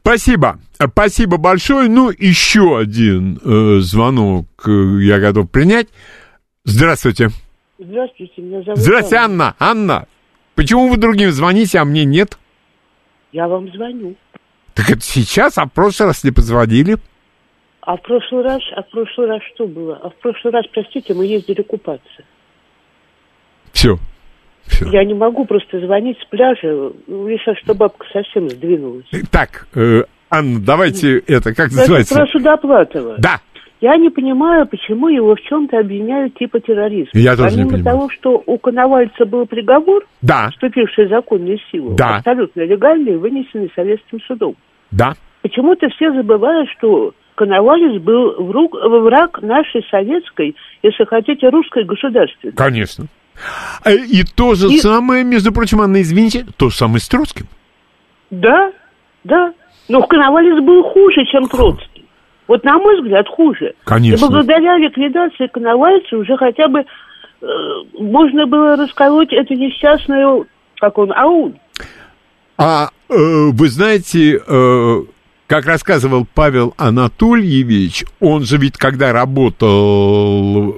Спасибо, 0.00 0.58
спасибо 0.80 1.36
большое. 1.36 1.88
Ну, 1.88 2.10
еще 2.10 2.78
один 2.78 3.38
э, 3.44 3.80
звонок 3.80 4.46
э, 4.66 4.70
я 5.02 5.20
готов 5.20 5.50
принять. 5.50 5.88
Здравствуйте. 6.64 7.28
Здравствуйте, 7.78 8.40
меня 8.40 8.62
зовут 8.62 8.78
Здравствуйте, 8.78 9.16
Анна. 9.16 9.54
Анна, 9.58 10.06
почему 10.54 10.88
вы 10.88 10.96
другим 10.96 11.30
звоните, 11.30 11.78
а 11.78 11.84
мне 11.84 12.04
нет? 12.04 12.38
Я 13.32 13.46
вам 13.48 13.70
звоню. 13.72 14.14
Так 14.74 14.90
это 14.90 15.02
сейчас, 15.02 15.58
а 15.58 15.66
в 15.66 15.72
прошлый 15.72 16.08
раз 16.08 16.24
не 16.24 16.30
позвонили? 16.30 16.96
А 17.82 17.96
в 17.96 18.02
прошлый 18.02 18.42
раз, 18.42 18.62
а 18.74 18.82
в 18.82 18.90
прошлый 18.90 19.26
раз 19.26 19.42
что 19.54 19.66
было? 19.66 20.00
А 20.02 20.08
в 20.08 20.14
прошлый 20.16 20.52
раз, 20.54 20.64
простите, 20.72 21.12
мы 21.12 21.26
ездили 21.26 21.60
купаться. 21.60 22.24
Все. 23.72 23.98
Все. 24.66 24.86
Я 24.90 25.04
не 25.04 25.14
могу 25.14 25.44
просто 25.44 25.78
звонить 25.80 26.18
с 26.20 26.24
пляжа, 26.26 26.92
ну, 27.06 27.28
если 27.28 27.54
что 27.62 27.74
бабка 27.74 28.06
совсем 28.12 28.48
сдвинулась. 28.48 29.04
Так, 29.30 29.66
э, 29.74 30.04
Анна, 30.30 30.60
давайте 30.60 31.18
это, 31.18 31.54
как 31.54 31.68
Это 31.68 31.76
называется? 31.76 32.14
про 32.14 32.26
Судоплатова. 32.26 33.16
Да, 33.18 33.40
Я 33.80 33.96
не 33.96 34.08
понимаю, 34.08 34.66
почему 34.66 35.08
его 35.08 35.34
в 35.34 35.40
чем-то 35.42 35.78
обвиняют 35.78 36.34
типа 36.38 36.58
террориста. 36.60 37.18
Я 37.18 37.36
тоже 37.36 37.56
не 37.56 37.64
Помимо 37.64 37.70
понимаю. 37.72 37.96
того, 37.98 38.10
что 38.10 38.42
у 38.46 38.56
Коновальца 38.58 39.26
был 39.26 39.46
приговор, 39.46 40.04
да, 40.22 40.48
вступивший 40.52 41.06
в 41.06 41.08
законную 41.10 41.58
силу, 41.70 41.94
Да. 41.94 42.16
абсолютно 42.16 42.62
легальный, 42.62 43.16
вынесенный 43.18 43.70
Советским 43.76 44.20
судом. 44.26 44.54
да. 44.90 45.12
Почему-то 45.42 45.86
все 45.90 46.10
забывают, 46.14 46.70
что 46.78 47.12
Коновалец 47.34 48.00
был 48.00 48.32
враг 49.02 49.42
нашей 49.42 49.84
советской, 49.90 50.56
если 50.82 51.04
хотите, 51.04 51.50
русской 51.50 51.84
государственности. 51.84 52.56
Конечно. 52.56 53.04
Э, 53.84 53.94
И 53.96 54.24
то 54.24 54.54
же 54.54 54.68
И- 54.68 54.78
самое, 54.78 55.24
между 55.24 55.52
прочим, 55.52 55.80
Анна, 55.80 56.00
извините, 56.02 56.46
то 56.56 56.70
же 56.70 56.76
самое 56.76 57.00
с 57.00 57.08
Троцким. 57.08 57.46
Да, 58.30 58.72
да. 59.24 59.52
Но 59.88 60.02
Коновалец 60.02 60.62
был 60.64 60.82
хуже, 60.84 61.24
чем 61.30 61.48
Троцкий. 61.48 62.06
Вот 62.46 62.62
на 62.64 62.78
мой 62.78 63.00
взгляд, 63.00 63.26
хуже. 63.28 63.74
Конечно. 63.84 64.26
И 64.26 64.28
благодаря 64.28 64.76
ликвидации 64.78 65.46
Коновальца 65.46 66.16
уже 66.16 66.36
хотя 66.36 66.68
бы 66.68 66.80
э, 66.80 67.46
можно 67.98 68.46
было 68.46 68.76
расколоть 68.76 69.32
эту 69.32 69.54
несчастную, 69.54 70.46
как 70.78 70.98
он, 70.98 71.12
ауль. 71.12 71.52
А 72.56 72.90
э, 73.08 73.14
вы 73.52 73.68
знаете, 73.68 74.40
э, 74.46 75.02
как 75.46 75.66
рассказывал 75.66 76.26
Павел 76.34 76.74
Анатольевич, 76.76 78.04
он 78.20 78.44
же 78.44 78.56
ведь 78.58 78.76
когда 78.78 79.12
работал 79.12 80.74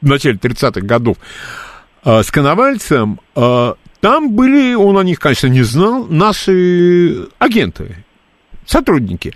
в 0.00 0.06
начале 0.06 0.36
30-х 0.36 0.80
годов 0.80 1.16
э, 2.04 2.22
с 2.22 2.30
Коновальцем, 2.30 3.20
э, 3.36 3.74
там 4.00 4.34
были, 4.34 4.74
он 4.74 4.96
о 4.96 5.02
них, 5.02 5.18
конечно, 5.18 5.48
не 5.48 5.62
знал, 5.62 6.06
наши 6.06 7.26
агенты, 7.38 7.96
сотрудники. 8.64 9.34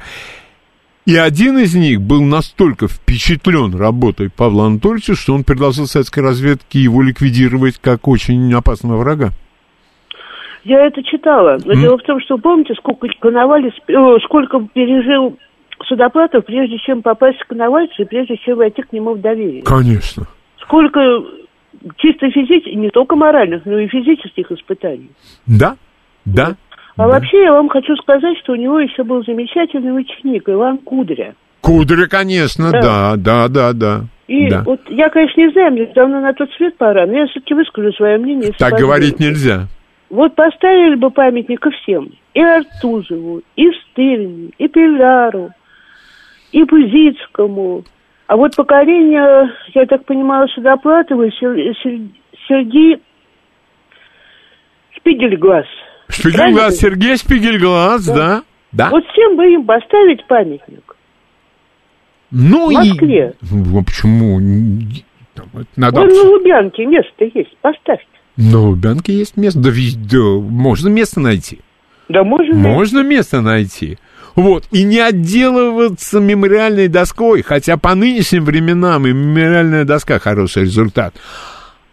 И 1.04 1.16
один 1.16 1.58
из 1.58 1.74
них 1.74 2.00
был 2.00 2.22
настолько 2.22 2.86
впечатлен 2.86 3.74
работой 3.74 4.30
Павла 4.30 4.66
Анатольевича, 4.66 5.16
что 5.16 5.34
он 5.34 5.42
предложил 5.42 5.86
советской 5.86 6.20
разведке 6.20 6.78
его 6.78 7.02
ликвидировать 7.02 7.78
как 7.78 8.06
очень 8.06 8.52
опасного 8.54 8.98
врага. 8.98 9.30
Я 10.62 10.86
это 10.86 11.02
читала. 11.02 11.58
Но 11.64 11.74
дело 11.74 11.98
в 11.98 12.02
том, 12.02 12.20
что 12.20 12.38
помните, 12.38 12.74
сколько 12.74 13.08
Коновалец, 13.20 13.74
э, 13.88 14.16
сколько 14.24 14.60
пережил 14.72 15.36
Судоплатов, 15.88 16.44
прежде 16.44 16.78
чем 16.78 17.02
попасть 17.02 17.40
к 17.40 17.48
Коновальцу 17.48 18.02
и 18.02 18.04
прежде 18.04 18.36
чем 18.36 18.58
войти 18.58 18.82
к 18.82 18.92
нему 18.92 19.14
в 19.14 19.20
доверие. 19.20 19.62
Конечно. 19.62 20.28
Сколько 20.62 21.00
чисто 21.96 22.30
физических, 22.30 22.74
не 22.74 22.90
только 22.90 23.16
моральных, 23.16 23.64
но 23.64 23.78
и 23.78 23.88
физических 23.88 24.50
испытаний. 24.52 25.10
Да, 25.46 25.76
да. 26.24 26.56
А 26.96 27.08
вообще 27.08 27.42
я 27.42 27.52
вам 27.52 27.68
хочу 27.68 27.96
сказать, 27.96 28.36
что 28.38 28.52
у 28.52 28.56
него 28.56 28.78
еще 28.78 29.02
был 29.02 29.24
замечательный 29.24 29.98
ученик 29.98 30.48
Иван 30.48 30.78
Кудря. 30.78 31.34
Кудря, 31.62 32.06
конечно, 32.06 32.70
да, 32.70 33.14
да, 33.16 33.48
да, 33.48 33.72
да. 33.72 34.00
И 34.28 34.48
да. 34.48 34.62
вот 34.64 34.80
я, 34.88 35.08
конечно, 35.08 35.40
не 35.40 35.50
знаю, 35.52 35.72
мне 35.72 35.86
давно 35.94 36.20
на 36.20 36.32
тот 36.32 36.50
свет 36.52 36.76
пора, 36.76 37.06
но 37.06 37.12
я 37.12 37.26
все-таки 37.26 37.54
выскажу 37.54 37.92
свое 37.92 38.18
мнение. 38.18 38.52
Так 38.58 38.78
говорить 38.78 39.18
нельзя. 39.18 39.68
Вот 40.10 40.34
поставили 40.34 40.96
бы 40.96 41.10
памятник 41.10 41.66
и 41.66 41.70
всем. 41.70 42.10
И 42.34 42.40
Артузову, 42.40 43.42
и 43.56 43.70
Стырне, 43.72 44.50
и 44.58 44.68
Пиляру, 44.68 45.50
и 46.52 46.64
Пузицкому. 46.64 47.84
А 48.32 48.36
вот 48.38 48.56
поколение, 48.56 49.52
я 49.74 49.84
так 49.84 50.06
понимаю, 50.06 50.48
Судоплатова, 50.48 51.30
Сер- 51.32 51.76
Сер- 51.82 52.08
Сергей 52.48 53.02
Шпигельглаз. 54.96 55.66
Шпигельглаз? 56.08 56.78
Сергей 56.78 57.18
Шпигельглаз, 57.18 58.06
да. 58.06 58.42
Да. 58.72 58.88
Вот 58.88 59.04
всем 59.08 59.36
бы 59.36 59.44
им 59.52 59.66
поставить 59.66 60.26
памятник. 60.28 60.96
ну 62.30 62.70
в 62.70 62.72
Москве. 62.72 63.34
и... 63.42 63.46
Ну, 63.50 63.84
почему? 63.84 64.40
Надо... 65.76 66.00
Вон 66.00 66.08
на 66.08 66.22
Лубянке 66.22 66.86
место 66.86 67.26
есть, 67.34 67.54
поставьте. 67.60 68.06
На 68.38 68.60
Лубянке 68.60 69.12
есть 69.12 69.36
место. 69.36 69.60
Да, 69.60 69.68
да, 70.10 70.18
можно 70.40 70.88
место 70.88 71.20
найти. 71.20 71.60
Да 72.08 72.24
можно. 72.24 72.54
Можно 72.54 73.02
место 73.02 73.42
найти. 73.42 73.98
Вот, 74.34 74.64
и 74.70 74.82
не 74.84 74.98
отделываться 74.98 76.18
мемориальной 76.20 76.88
доской, 76.88 77.42
хотя 77.42 77.76
по 77.76 77.94
нынешним 77.94 78.44
временам 78.44 79.06
и 79.06 79.12
мемориальная 79.12 79.84
доска 79.84 80.18
хороший 80.18 80.62
результат. 80.62 81.14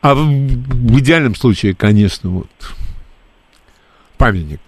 А 0.01 0.15
в, 0.15 0.19
в 0.19 0.99
идеальном 0.99 1.35
случае, 1.35 1.75
конечно, 1.75 2.29
вот 2.29 2.47
памятник. 4.17 4.59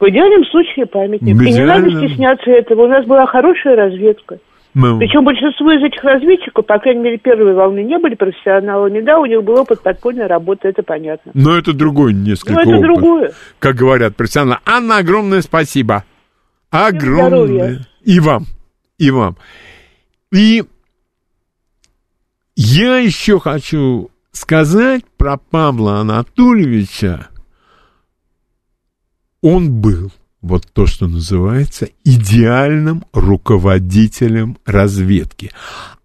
В 0.00 0.08
идеальном 0.08 0.44
случае 0.46 0.86
памятник. 0.86 1.34
В 1.36 1.42
И 1.42 1.52
не 1.52 1.64
надо 1.64 1.88
идеальном. 1.88 2.08
стесняться 2.08 2.50
этого. 2.50 2.82
У 2.82 2.88
нас 2.88 3.04
была 3.06 3.26
хорошая 3.26 3.76
разведка. 3.76 4.38
Мы- 4.74 4.98
Причем 4.98 5.24
большинство 5.24 5.72
из 5.72 5.82
этих 5.82 6.04
разведчиков, 6.04 6.64
по 6.66 6.78
крайней 6.78 7.00
мере, 7.02 7.18
первой 7.18 7.54
волны 7.54 7.82
не 7.82 7.98
были 7.98 8.14
профессионалами. 8.14 9.00
Да, 9.00 9.18
у 9.18 9.26
них 9.26 9.42
был 9.42 9.58
опыт 9.60 9.82
подпольной 9.82 10.26
работы, 10.26 10.68
это 10.68 10.82
понятно. 10.82 11.32
Но 11.34 11.56
это 11.56 11.72
другой 11.72 12.12
несколько 12.12 12.52
Но 12.52 12.60
это 12.60 12.70
опыт, 12.70 12.82
другое. 12.82 13.32
Как 13.58 13.74
говорят 13.74 14.14
профессионалы. 14.14 14.58
Анна, 14.66 14.98
огромное 14.98 15.42
спасибо. 15.42 16.04
Огромное. 16.70 17.28
здоровья. 17.28 17.88
И 18.04 18.20
вам. 18.20 18.46
И 18.98 19.10
вам. 19.10 19.36
И 20.32 20.64
я 22.56 22.98
еще 22.98 23.40
хочу 23.40 24.10
сказать 24.32 25.04
про 25.16 25.38
Павла 25.38 26.00
Анатольевича. 26.00 27.28
Он 29.40 29.80
был, 29.80 30.12
вот 30.42 30.66
то, 30.72 30.86
что 30.86 31.06
называется, 31.06 31.88
идеальным 32.04 33.04
руководителем 33.12 34.58
разведки. 34.66 35.52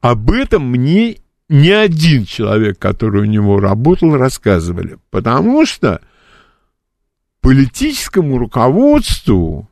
Об 0.01 0.31
этом 0.31 0.69
мне 0.69 1.17
ни 1.49 1.69
один 1.69 2.25
человек, 2.25 2.79
который 2.79 3.23
у 3.23 3.25
него 3.25 3.59
работал, 3.59 4.15
рассказывали. 4.15 4.97
Потому 5.09 5.65
что 5.65 6.01
политическому 7.41 8.37
руководству 8.37 9.69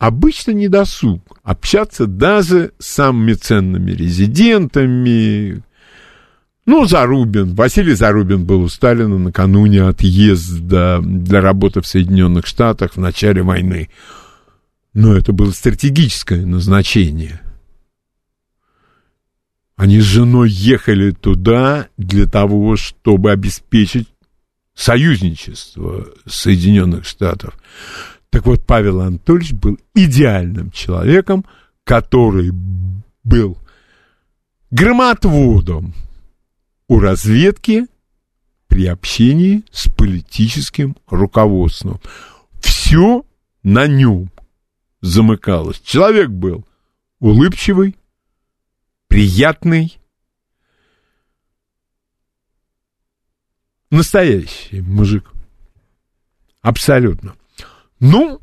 обычно 0.00 0.52
не 0.52 0.68
досуг 0.68 1.20
общаться 1.44 2.06
даже 2.06 2.72
с 2.78 2.86
самыми 2.86 3.34
ценными 3.34 3.92
резидентами. 3.92 5.62
Ну, 6.64 6.86
Зарубин, 6.86 7.54
Василий 7.54 7.94
Зарубин 7.94 8.44
был 8.44 8.62
у 8.62 8.68
Сталина 8.68 9.18
накануне 9.18 9.82
отъезда 9.82 11.00
для 11.02 11.42
работы 11.42 11.82
в 11.82 11.86
Соединенных 11.86 12.46
Штатах 12.46 12.94
в 12.94 12.96
начале 12.96 13.42
войны. 13.42 13.90
Но 14.94 15.14
это 15.14 15.32
было 15.32 15.50
стратегическое 15.50 16.46
назначение. 16.46 17.40
Они 19.76 20.00
с 20.00 20.04
женой 20.04 20.50
ехали 20.50 21.10
туда 21.10 21.88
для 21.98 22.26
того, 22.26 22.76
чтобы 22.76 23.32
обеспечить 23.32 24.08
союзничество 24.74 26.08
Соединенных 26.26 27.04
Штатов. 27.04 27.58
Так 28.30 28.46
вот, 28.46 28.64
Павел 28.64 29.00
Анатольевич 29.00 29.52
был 29.52 29.78
идеальным 29.94 30.70
человеком, 30.70 31.44
который 31.84 32.52
был 33.24 33.58
громотводом 34.70 35.94
у 36.86 37.00
разведки 37.00 37.86
при 38.68 38.86
общении 38.86 39.64
с 39.72 39.88
политическим 39.88 40.96
руководством. 41.08 42.00
Все 42.60 43.24
на 43.64 43.88
нем 43.88 44.30
замыкалось. 45.00 45.80
Человек 45.80 46.30
был 46.30 46.64
улыбчивый, 47.18 47.96
приятный, 49.08 49.98
настоящий 53.90 54.82
мужик. 54.82 55.30
Абсолютно. 56.60 57.34
Ну, 58.00 58.40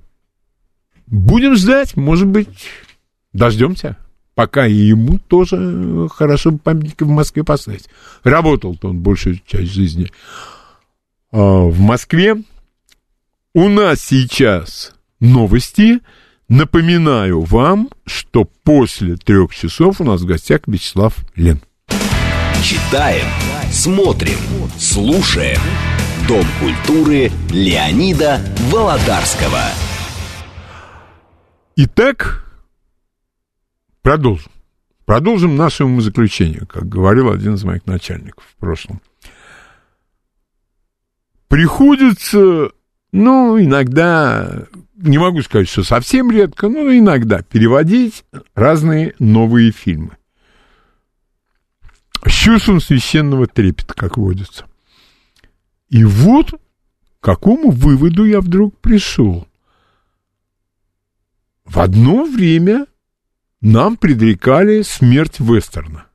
будем 1.08 1.56
ждать, 1.56 1.98
может 1.98 2.28
быть, 2.28 2.48
дождемся. 3.34 3.98
Пока 4.36 4.67
и 4.67 4.74
ему 4.74 5.17
тоже 5.17 6.08
хорошо 6.10 6.52
бы 6.52 6.60
памятники 6.60 7.04
в 7.04 7.08
Москве 7.08 7.43
поставить. 7.43 7.89
Работал-то 8.24 8.89
он 8.89 9.00
большую 9.00 9.41
часть 9.48 9.74
жизни 9.74 10.12
а, 11.32 11.63
в 11.63 11.80
Москве. 11.80 12.36
У 13.56 13.67
нас 13.67 14.00
сейчас 14.02 14.93
новости. 15.20 16.02
Напоминаю 16.50 17.41
вам, 17.41 17.89
что 18.06 18.46
после 18.46 19.17
трех 19.17 19.54
часов 19.56 20.00
у 20.00 20.04
нас 20.04 20.22
в 20.22 20.26
гостях 20.26 20.62
Вячеслав 20.67 21.17
Лен. 21.36 21.60
Читаем, 22.63 23.26
смотрим, 23.72 24.38
слушаем. 24.78 25.60
Дом 26.25 26.45
культуры 26.60 27.32
Леонида 27.51 28.41
Володарского. 28.71 29.62
Итак, 31.75 32.45
продолжим. 34.01 34.51
Продолжим 35.06 35.56
наше 35.56 35.86
умозаключение, 35.86 36.65
как 36.67 36.89
говорил 36.89 37.32
один 37.32 37.56
из 37.56 37.63
моих 37.63 37.86
начальников 37.86 38.43
в 38.45 38.56
прошлом. 38.58 39.01
Приходится, 41.47 42.71
ну, 43.13 43.58
иногда 43.58 44.65
не 44.97 45.17
могу 45.17 45.41
сказать, 45.43 45.69
что 45.69 45.84
совсем 45.84 46.32
редко, 46.32 46.67
но 46.67 46.91
иногда 46.91 47.41
переводить 47.41 48.25
разные 48.53 49.13
новые 49.19 49.71
фильмы. 49.71 50.17
С 52.25 52.32
чувством 52.32 52.82
священного 52.82 53.47
трепета, 53.47 53.93
как 53.93 54.17
водится. 54.17 54.65
И 55.89 56.04
вот 56.04 56.52
к 56.52 57.23
какому 57.23 57.71
выводу 57.71 58.26
я 58.26 58.41
вдруг 58.41 58.78
пришел. 58.80 59.47
В 61.65 61.80
одно 61.80 62.26
время 62.26 62.88
нам 63.62 63.97
предрекали 63.97 64.82
смерть 64.82 65.39
вестерна. 65.39 66.06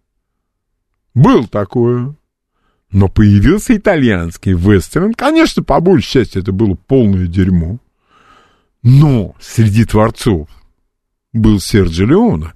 Был 1.14 1.46
такое. 1.46 2.14
Но 2.90 3.08
появился 3.08 3.76
итальянский 3.76 4.52
вестерн. 4.52 5.14
Конечно, 5.14 5.62
по 5.62 5.80
большей 5.80 6.24
части 6.24 6.38
это 6.38 6.52
было 6.52 6.74
полное 6.74 7.26
дерьмо. 7.26 7.78
Но 8.82 9.34
среди 9.40 9.84
творцов 9.84 10.48
был 11.32 11.60
Серджи 11.60 12.04
Леона. 12.04 12.52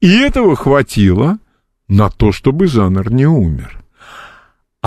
И 0.00 0.08
этого 0.08 0.56
хватило 0.56 1.38
на 1.88 2.10
то, 2.10 2.32
чтобы 2.32 2.66
жанр 2.66 3.12
не 3.12 3.26
умер. 3.26 3.85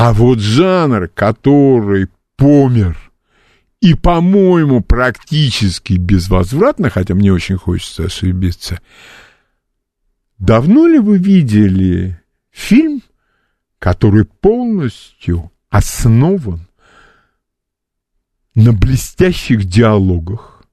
А 0.01 0.13
вот 0.13 0.39
жанр, 0.39 1.09
который 1.09 2.07
помер, 2.37 2.97
и, 3.81 3.95
по-моему, 3.95 4.81
практически 4.81 5.95
безвозвратно, 5.95 6.89
хотя 6.89 7.15
мне 7.15 7.33
очень 7.33 7.57
хочется 7.57 8.05
ошибиться, 8.05 8.79
давно 10.37 10.87
ли 10.87 10.99
вы 10.99 11.17
видели 11.17 12.17
фильм, 12.49 13.01
который 13.77 14.23
полностью 14.23 15.51
основан 15.69 16.65
на 18.55 18.71
блестящих 18.71 19.65
диалогах, 19.65 20.63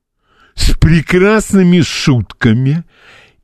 с 0.55 0.71
прекрасными 0.79 1.81
шутками, 1.81 2.85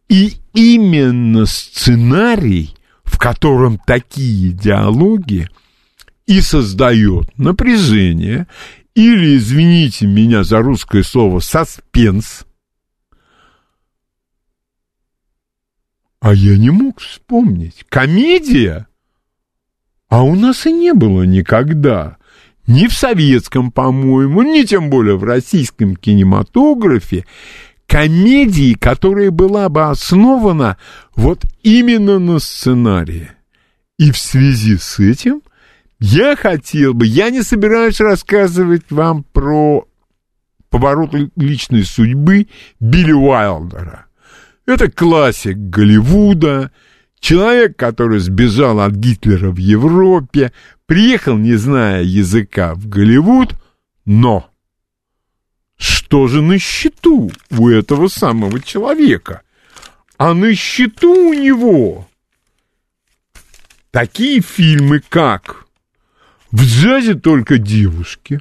и 0.09 0.35
именно 0.55 1.45
сценарий, 1.45 2.73
в 3.03 3.19
котором 3.19 3.79
такие 3.85 4.53
диалоги 4.53 5.49
и 6.27 6.41
создает 6.41 7.37
напряжение, 7.39 8.47
или, 8.95 9.37
извините 9.37 10.07
меня 10.07 10.45
за 10.45 10.61
русское 10.61 11.03
слово, 11.03 11.41
саспенс, 11.41 12.45
а 16.21 16.35
я 16.35 16.57
не 16.57 16.71
мог 16.71 17.01
вспомнить. 17.01 17.85
Комедия? 17.89 18.87
А 20.09 20.23
у 20.23 20.37
нас 20.37 20.67
и 20.67 20.73
не 20.73 20.95
было 20.95 21.23
никогда 21.23 22.19
ни 22.67 22.87
в 22.87 22.93
советском, 22.93 23.73
по-моему, 23.73 24.43
ни 24.43 24.63
тем 24.63 24.89
более 24.89 25.17
в 25.17 25.25
российском 25.25 25.97
кинематографе 25.97 27.27
комедии, 27.87 28.75
которая 28.75 29.31
была 29.31 29.69
бы 29.69 29.91
основана 29.91 30.77
вот 31.17 31.45
именно 31.63 32.19
на 32.19 32.39
сценарии. 32.39 33.31
И 33.99 34.11
в 34.11 34.19
связи 34.19 34.77
с 34.77 34.99
этим 35.01 35.43
я 36.03 36.35
хотел 36.35 36.95
бы, 36.95 37.07
я 37.07 37.31
не 37.31 37.43
собираюсь 37.43 38.01
рассказывать 38.01 38.91
вам 38.91 39.23
про 39.23 39.87
поворот 40.69 41.15
личной 41.37 41.85
судьбы 41.85 42.49
Билли 42.81 43.13
Уайлдера. 43.13 44.07
Это 44.67 44.91
классик 44.91 45.57
Голливуда, 45.57 46.73
человек, 47.21 47.77
который 47.77 48.19
сбежал 48.19 48.81
от 48.81 48.95
Гитлера 48.95 49.53
в 49.53 49.59
Европе, 49.59 50.53
приехал, 50.87 51.39
не 51.39 51.55
зная 51.55 52.03
языка, 52.03 52.75
в 52.75 52.89
Голливуд, 52.89 53.55
но 54.05 54.51
что 55.77 56.27
же 56.27 56.43
на 56.43 56.59
счету 56.59 57.31
у 57.51 57.69
этого 57.69 58.09
самого 58.09 58.61
человека? 58.61 59.43
А 60.17 60.35
на 60.35 60.53
счету 60.57 61.29
у 61.29 61.33
него 61.33 62.09
такие 63.93 64.41
фильмы, 64.41 65.01
как 65.09 65.62
«В 66.53 66.63
джазе 66.63 67.15
только 67.15 67.59
девушки» 67.59 68.41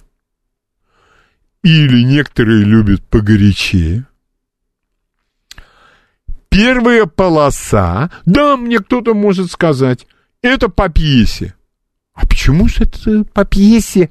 или 1.63 2.04
некоторые 2.04 2.63
любят 2.63 3.04
погорячее. 3.04 4.08
Первая 6.50 7.06
полоса, 7.06 8.12
да, 8.26 8.58
мне 8.58 8.80
кто-то 8.80 9.13
может 9.13 9.52
сказать, 9.52 10.08
это 10.41 10.69
по 10.69 10.89
пьесе. 10.89 11.56
А 12.13 12.26
почему 12.28 12.67
же 12.67 12.84
это 12.84 13.24
по 13.24 13.45
пьесе 13.45 14.10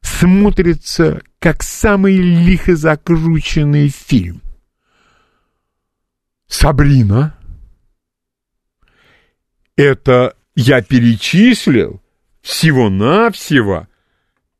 смотрится 0.00 1.22
как 1.38 1.62
самый 1.62 2.16
лихо 2.16 2.74
закрученный 2.76 3.88
фильм? 3.88 4.42
Сабрина. 6.48 7.38
Это 9.76 10.34
я 10.54 10.82
перечислил 10.82 12.00
всего-навсего 12.46 13.88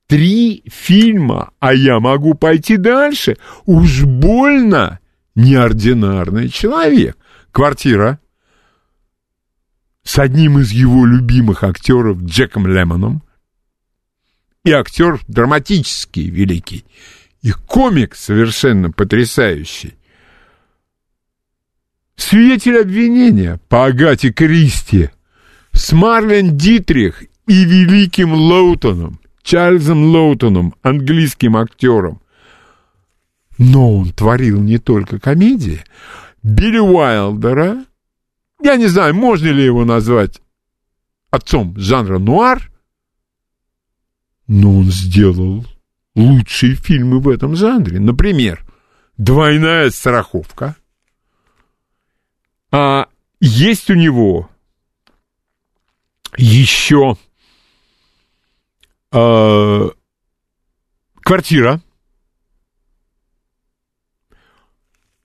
три 0.09 0.65
фильма, 0.67 1.53
а 1.61 1.73
я 1.73 2.01
могу 2.01 2.35
пойти 2.35 2.77
дальше. 2.77 3.37
Уж 3.65 4.03
больно 4.03 4.99
неординарный 5.37 6.49
человек. 6.49 7.17
Квартира 7.53 8.19
с 10.03 10.19
одним 10.19 10.59
из 10.59 10.73
его 10.73 11.07
любимых 11.07 11.63
актеров 11.63 12.19
Джеком 12.23 12.67
Лемоном. 12.67 13.23
И 14.65 14.73
актер 14.73 15.21
драматический 15.29 16.29
великий. 16.29 16.85
И 17.43 17.53
комик 17.53 18.17
совершенно 18.17 18.91
потрясающий. 18.91 19.95
Свидетель 22.17 22.81
обвинения 22.81 23.61
по 23.69 23.87
Агате 23.87 24.33
Кристи 24.33 25.11
с 25.71 25.93
Марлен 25.93 26.57
Дитрих 26.57 27.23
и 27.47 27.65
великим 27.65 28.33
Лоутоном, 28.33 29.21
Чарльзом 29.43 30.05
Лоутоном, 30.05 30.75
английским 30.83 31.57
актером. 31.57 32.21
Но 33.59 33.99
он 33.99 34.13
творил 34.13 34.61
не 34.61 34.79
только 34.79 35.19
комедии. 35.19 35.83
Билли 36.43 36.79
Уайлдера 36.79 37.85
я 38.63 38.77
не 38.77 38.87
знаю, 38.87 39.15
можно 39.15 39.49
ли 39.49 39.65
его 39.65 39.85
назвать 39.85 40.41
отцом 41.31 41.77
жанра 41.77 42.19
нуар, 42.19 42.71
но 44.47 44.79
он 44.79 44.91
сделал 44.91 45.67
лучшие 46.15 46.75
фильмы 46.75 47.21
в 47.21 47.29
этом 47.29 47.57
жанре. 47.57 48.01
Например, 48.01 48.65
«Двойная 49.19 49.91
страховка». 49.91 50.77
А 52.71 53.09
есть 53.41 53.91
у 53.91 53.95
него 53.95 54.51
еще 56.37 57.17
э, 59.13 59.91
«Квартира» 61.23 61.81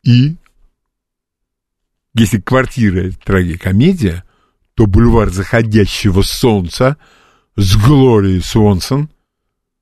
и 0.03 0.35
если 2.13 2.39
квартира— 2.39 2.99
это 3.07 3.17
трагикомедия, 3.19 4.23
то 4.73 4.85
бульвар 4.85 5.29
заходящего 5.29 6.21
солнца 6.21 6.97
с 7.55 7.75
Глорией 7.77 8.41
Свонсон 8.41 9.09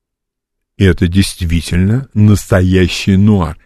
—это 0.77 1.07
действительно 1.07 2.07
настоящий 2.13 3.17
нуар. 3.17 3.57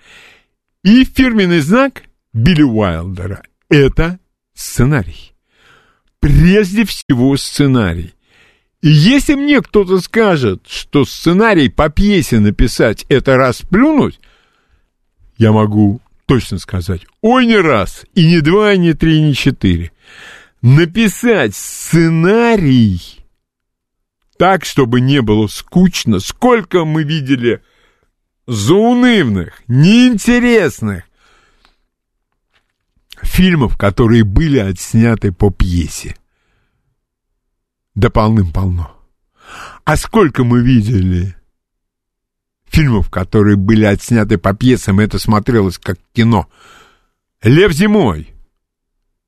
И 0.83 1.05
фирменный 1.05 1.59
знак 1.59 2.03
Билли 2.33 2.63
Уайлдера— 2.63 3.43
это 3.69 4.19
сценарий. 4.53 5.33
Прежде 6.19 6.85
всего 6.85 7.35
сценарий. 7.37 8.13
И 8.83 8.89
если 8.89 9.35
мне 9.35 9.61
кто-то 9.61 10.01
скажет, 10.01 10.67
что 10.67 11.05
сценарий 11.05 11.69
по 11.69 11.87
пьесе 11.87 12.41
написать— 12.41 13.05
это 13.09 13.37
расплюнуть, 13.37 14.19
я 15.37 15.53
могу 15.53 16.01
точно 16.25 16.59
сказать. 16.59 17.07
Ой, 17.21 17.45
не 17.45 17.55
раз, 17.55 18.05
и 18.13 18.27
не 18.27 18.41
два, 18.41 18.73
и 18.73 18.77
не 18.77 18.93
три, 18.93 19.19
и 19.19 19.21
не 19.21 19.35
четыре. 19.35 19.93
Написать 20.61 21.55
сценарий 21.55 22.99
так, 24.37 24.65
чтобы 24.65 24.99
не 24.99 25.21
было 25.21 25.47
скучно. 25.47 26.19
Сколько 26.19 26.83
мы 26.83 27.03
видели 27.03 27.63
заунывных, 28.47 29.61
неинтересных 29.69 31.05
фильмов, 33.21 33.77
которые 33.77 34.25
были 34.25 34.57
отсняты 34.59 35.31
по 35.31 35.51
пьесе. 35.51 36.17
Да 37.95 38.09
полным-полно. 38.09 38.91
А 39.83 39.97
сколько 39.97 40.43
мы 40.43 40.61
видели 40.61 41.35
фильмов, 42.65 43.09
которые 43.09 43.55
были 43.55 43.85
отсняты 43.85 44.37
по 44.37 44.53
пьесам, 44.53 44.99
это 44.99 45.19
смотрелось 45.19 45.77
как 45.77 45.99
кино. 46.13 46.47
«Лев 47.43 47.71
зимой» 47.71 48.33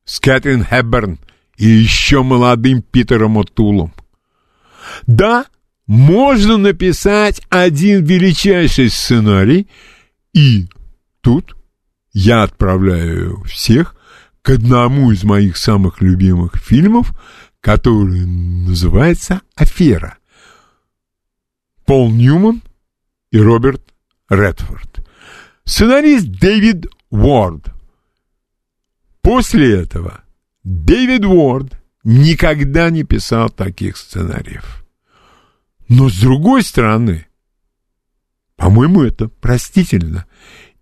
с 0.06 0.19
Кэтрин 0.19 0.63
Хэбберн 0.63 1.19
и 1.58 1.67
еще 1.67 2.23
молодым 2.23 2.82
Питером 2.82 3.38
Отулом. 3.38 3.93
Да, 5.06 5.45
можно 5.88 6.58
написать 6.58 7.41
один 7.49 8.04
величайший 8.04 8.89
сценарий 8.89 9.67
и 10.34 10.67
тут 11.21 11.56
я 12.13 12.43
отправляю 12.43 13.43
всех 13.43 13.95
к 14.41 14.49
одному 14.51 15.12
из 15.12 15.23
моих 15.23 15.58
самых 15.58 16.01
любимых 16.01 16.56
фильмов, 16.58 17.13
который 17.65 18.28
называется 18.28 19.41
«Афера». 19.56 20.19
Пол 21.84 22.12
Ньюман 22.12 22.62
и 23.32 23.39
Роберт 23.39 23.82
Редфорд. 24.30 25.04
Сценарист 25.63 26.28
Дэвид 26.28 26.86
Уорд. 27.10 27.73
После 29.21 29.82
этого 29.82 30.21
Дэвид 30.63 31.25
Уорд 31.25 31.82
никогда 32.04 32.91
не 32.91 33.01
писал 33.01 33.49
таких 33.49 33.97
сценариев. 33.97 34.86
Но 35.89 36.08
с 36.08 36.19
другой 36.19 36.62
стороны, 36.62 37.25
по-моему, 38.58 39.01
это 39.01 39.28
простительно. 39.28 40.28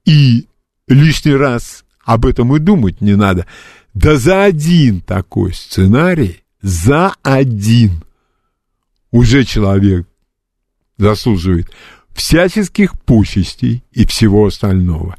И 0.03 0.49
лишний 0.89 1.35
раз 1.35 1.85
об 2.03 2.25
этом 2.25 2.53
и 2.57 2.59
думать 2.59 2.99
не 2.99 3.15
надо. 3.15 3.47
Да 3.93 4.17
за 4.17 4.43
один 4.43 4.99
такой 4.99 5.53
сценарий, 5.53 6.42
за 6.63 7.13
один 7.21 8.03
уже 9.11 9.43
человек 9.43 10.07
заслуживает 10.97 11.69
всяческих 12.13 12.99
почестей 13.01 13.83
и 13.91 14.05
всего 14.07 14.47
остального. 14.47 15.17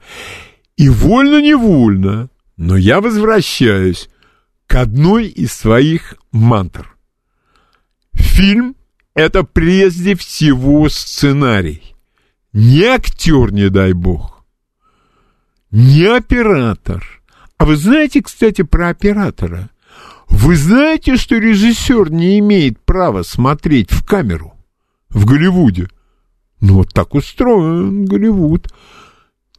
И 0.76 0.88
вольно-невольно, 0.88 2.30
но 2.56 2.76
я 2.76 3.00
возвращаюсь 3.00 4.08
к 4.66 4.74
одной 4.76 5.26
из 5.26 5.52
своих 5.52 6.16
мантр. 6.32 6.96
Фильм— 8.14 8.74
это 9.14 9.44
прежде 9.44 10.16
всего 10.16 10.88
сценарий. 10.88 11.94
Не 12.52 12.84
актер, 12.84 13.52
не 13.52 13.68
дай 13.68 13.92
бог. 13.92 14.46
Не 15.70 16.06
оператор. 16.06 17.04
А 17.58 17.66
вы 17.66 17.76
знаете, 17.76 18.22
кстати, 18.22 18.62
про 18.62 18.88
оператора? 18.88 19.70
Вы 20.36 20.56
знаете, 20.56 21.16
что 21.16 21.38
режиссер 21.38 22.10
не 22.10 22.40
имеет 22.40 22.78
права 22.80 23.22
смотреть 23.22 23.92
в 23.92 24.04
камеру 24.04 24.52
в 25.08 25.24
Голливуде? 25.26 25.88
Ну, 26.60 26.74
вот 26.74 26.92
так 26.92 27.14
устроен 27.14 28.04
Голливуд. 28.04 28.68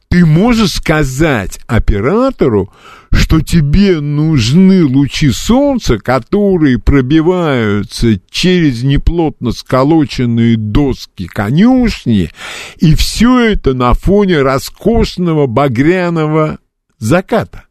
Ты 0.08 0.26
можешь 0.26 0.74
сказать 0.74 1.58
оператору, 1.66 2.72
что 3.10 3.40
тебе 3.40 4.00
нужны 4.00 4.84
лучи 4.84 5.30
солнца, 5.30 5.98
которые 5.98 6.78
пробиваются 6.78 8.20
через 8.30 8.82
неплотно 8.82 9.52
сколоченные 9.52 10.56
доски 10.56 11.26
конюшни, 11.26 12.30
и 12.76 12.94
все 12.94 13.40
это 13.40 13.72
на 13.72 13.94
фоне 13.94 14.42
роскошного 14.42 15.46
багряного 15.46 16.58
заката. 16.98 17.65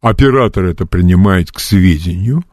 Оператор 0.00 0.64
это 0.64 0.86
принимает 0.86 1.50
к 1.50 1.58
сведению. 1.58 2.44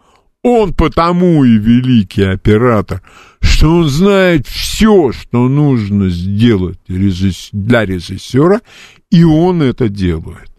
Он 0.42 0.74
потому 0.74 1.44
и 1.44 1.58
великий 1.58 2.24
оператор, 2.24 3.02
что 3.42 3.78
он 3.78 3.90
знает 3.90 4.48
все, 4.48 5.12
что 5.12 5.48
нужно 5.48 6.10
сделать 6.10 6.80
для 6.88 7.86
режиссера, 7.86 8.62
и 9.10 9.24
он 9.24 9.64
это 9.64 9.90
делает. 9.90 10.52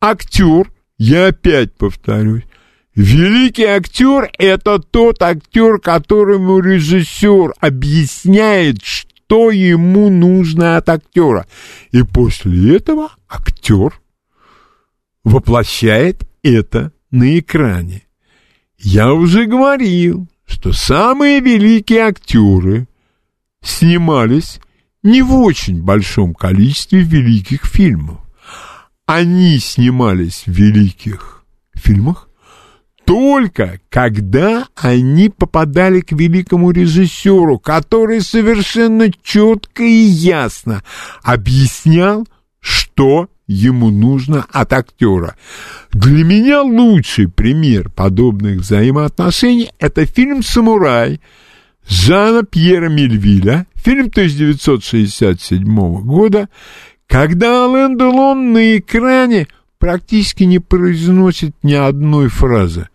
Актер, 0.00 0.70
я 0.98 1.28
опять 1.28 1.74
повторюсь, 1.74 2.42
великий 2.94 3.64
актер– 3.64 4.30
это 4.38 4.78
тот 4.78 5.22
актер, 5.22 5.78
которому 5.78 6.60
режиссер 6.60 7.54
объясняет, 7.60 8.82
что 8.82 9.50
ему 9.50 10.10
нужно 10.10 10.76
от 10.76 10.90
актера. 10.90 11.46
И 11.92 12.02
после 12.02 12.76
этого 12.76 13.08
актер 13.26 13.94
воплощает 15.24 16.26
это 16.42 16.92
на 17.10 17.38
экране. 17.38 18.02
Я 18.78 19.12
уже 19.12 19.46
говорил, 19.46 20.28
что 20.46 20.72
самые 20.72 21.40
великие 21.40 22.02
актеры 22.02 22.86
снимались 23.62 24.60
не 25.02 25.22
в 25.22 25.34
очень 25.34 25.82
большом 25.82 26.34
количестве 26.34 27.00
великих 27.00 27.64
фильмов. 27.64 28.20
Они 29.06 29.58
снимались 29.58 30.44
в 30.46 30.52
великих 30.52 31.44
фильмах 31.74 32.28
только 33.04 33.80
когда 33.90 34.66
они 34.74 35.28
попадали 35.28 36.00
к 36.00 36.12
великому 36.12 36.70
режиссеру, 36.70 37.58
который 37.58 38.20
совершенно 38.20 39.10
четко 39.22 39.82
и 39.82 39.92
ясно 39.92 40.82
объяснял, 41.22 42.26
что 42.60 43.28
ему 43.46 43.90
нужно 43.90 44.46
от 44.50 44.72
актера. 44.72 45.36
Для 45.92 46.24
меня 46.24 46.62
лучший 46.62 47.28
пример 47.28 47.90
подобных 47.90 48.60
взаимоотношений– 48.60 49.70
это 49.78 50.06
фильм 50.06 50.42
«Самурай» 50.42 51.20
Жана 51.86 52.44
Пьера 52.44 52.88
Мельвиля, 52.88 53.66
фильм 53.74 54.06
1967 54.06 55.64
года, 56.02 56.48
когда 57.06 57.66
Ален 57.66 57.98
Делон 57.98 58.52
на 58.52 58.78
экране 58.78 59.48
практически 59.78 60.44
не 60.44 60.60
произносит 60.60 61.54
ни 61.62 61.74
одной 61.74 62.28
фразы. 62.28 62.88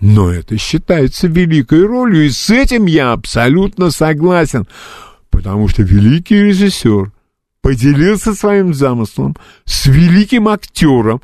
Но 0.00 0.32
это 0.32 0.58
считается 0.58 1.28
великой 1.28 1.86
ролью, 1.86 2.26
и 2.26 2.30
с 2.30 2.50
этим 2.50 2.86
я 2.86 3.12
абсолютно 3.12 3.90
согласен, 3.90 4.66
потому 5.30 5.68
что 5.68 5.82
великий 5.82 6.42
режиссер 6.42 7.12
поделился 7.64 8.34
своим 8.34 8.74
замыслом 8.74 9.36
с 9.64 9.86
великим 9.86 10.48
актером, 10.48 11.22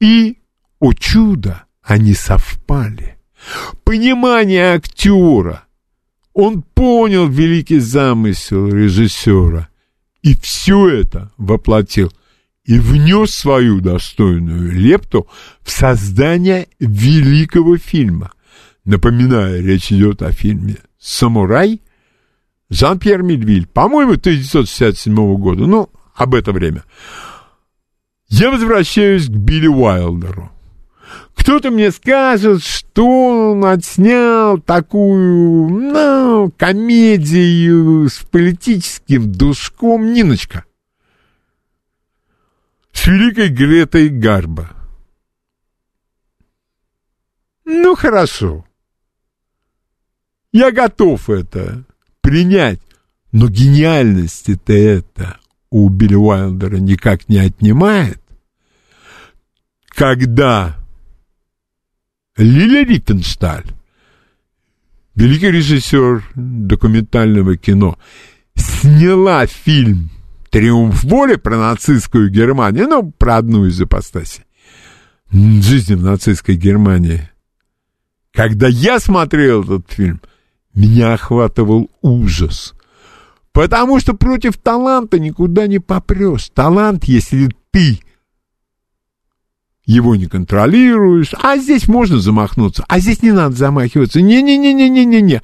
и, 0.00 0.38
о 0.80 0.94
чудо, 0.94 1.64
они 1.82 2.14
совпали. 2.14 3.18
Понимание 3.84 4.72
актера. 4.72 5.64
Он 6.32 6.62
понял 6.62 7.28
великий 7.28 7.78
замысел 7.78 8.68
режиссера 8.68 9.68
и 10.22 10.34
все 10.34 10.88
это 10.88 11.30
воплотил 11.36 12.10
и 12.64 12.78
внес 12.78 13.34
свою 13.34 13.80
достойную 13.82 14.72
лепту 14.72 15.28
в 15.60 15.70
создание 15.70 16.68
великого 16.80 17.76
фильма. 17.76 18.32
Напоминаю, 18.86 19.62
речь 19.62 19.92
идет 19.92 20.22
о 20.22 20.32
фильме 20.32 20.78
«Самурай» 20.98 21.82
Жан-Пьер 22.70 23.22
Медвиль, 23.22 23.66
по-моему, 23.66 24.12
1967 24.12 25.36
года, 25.36 25.66
ну, 25.66 25.90
об 26.14 26.34
это 26.34 26.52
время. 26.52 26.84
Я 28.28 28.50
возвращаюсь 28.50 29.26
к 29.26 29.32
Билли 29.32 29.68
Уайлдеру. 29.68 30.50
Кто-то 31.34 31.70
мне 31.70 31.90
скажет, 31.90 32.62
что 32.62 33.52
он 33.52 33.64
отснял 33.64 34.58
такую, 34.58 35.68
ну, 35.68 36.52
комедию 36.56 38.08
с 38.08 38.24
политическим 38.24 39.30
душком 39.30 40.12
Ниночка. 40.12 40.64
С 42.92 43.06
великой 43.06 43.48
Гретой 43.48 44.08
Гарбо. 44.08 44.70
Ну, 47.64 47.94
хорошо. 47.94 48.64
Я 50.52 50.70
готов 50.70 51.28
это 51.28 51.84
принять. 52.24 52.80
Но 53.30 53.48
гениальность 53.48 54.48
это 54.48 55.38
у 55.70 55.88
Билли 55.88 56.14
Уайлдера 56.14 56.76
никак 56.76 57.28
не 57.28 57.38
отнимает. 57.38 58.20
Когда 59.88 60.76
Лиля 62.36 62.84
Риттеншталь, 62.84 63.66
великий 65.14 65.50
режиссер 65.50 66.24
документального 66.34 67.56
кино, 67.56 67.98
сняла 68.56 69.46
фильм 69.46 70.10
«Триумф 70.50 71.04
воли» 71.04 71.36
про 71.36 71.58
нацистскую 71.58 72.30
Германию, 72.30 72.88
ну, 72.88 73.12
про 73.12 73.36
одну 73.36 73.66
из 73.66 73.80
ипостасей 73.80 74.44
жизни 75.30 75.94
в 75.94 76.02
нацистской 76.02 76.54
Германии. 76.56 77.28
Когда 78.32 78.68
я 78.68 78.98
смотрел 78.98 79.62
этот 79.64 79.90
фильм– 79.92 80.20
меня 80.74 81.14
охватывал 81.14 81.90
ужас. 82.02 82.74
Потому 83.52 84.00
что 84.00 84.14
против 84.14 84.58
таланта 84.58 85.18
никуда 85.18 85.66
не 85.66 85.78
попрешь. 85.78 86.50
Талант, 86.52 87.04
если 87.04 87.50
ты 87.70 88.00
его 89.86 90.16
не 90.16 90.26
контролируешь, 90.26 91.32
а 91.40 91.56
здесь 91.58 91.86
можно 91.88 92.18
замахнуться, 92.18 92.84
а 92.88 92.98
здесь 92.98 93.22
не 93.22 93.32
надо 93.32 93.54
замахиваться. 93.54 94.20
Не-не-не-не-не-не-не. 94.20 95.42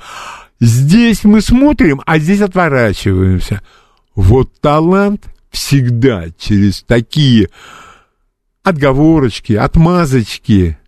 Здесь 0.60 1.24
мы 1.24 1.40
смотрим, 1.40 2.02
а 2.04 2.18
здесь 2.18 2.40
отворачиваемся. 2.40 3.62
Вот 4.14 4.60
талант 4.60 5.26
всегда 5.50 6.26
через 6.38 6.82
такие 6.82 7.48
отговорочки, 8.62 9.54
отмазочки 9.54 10.78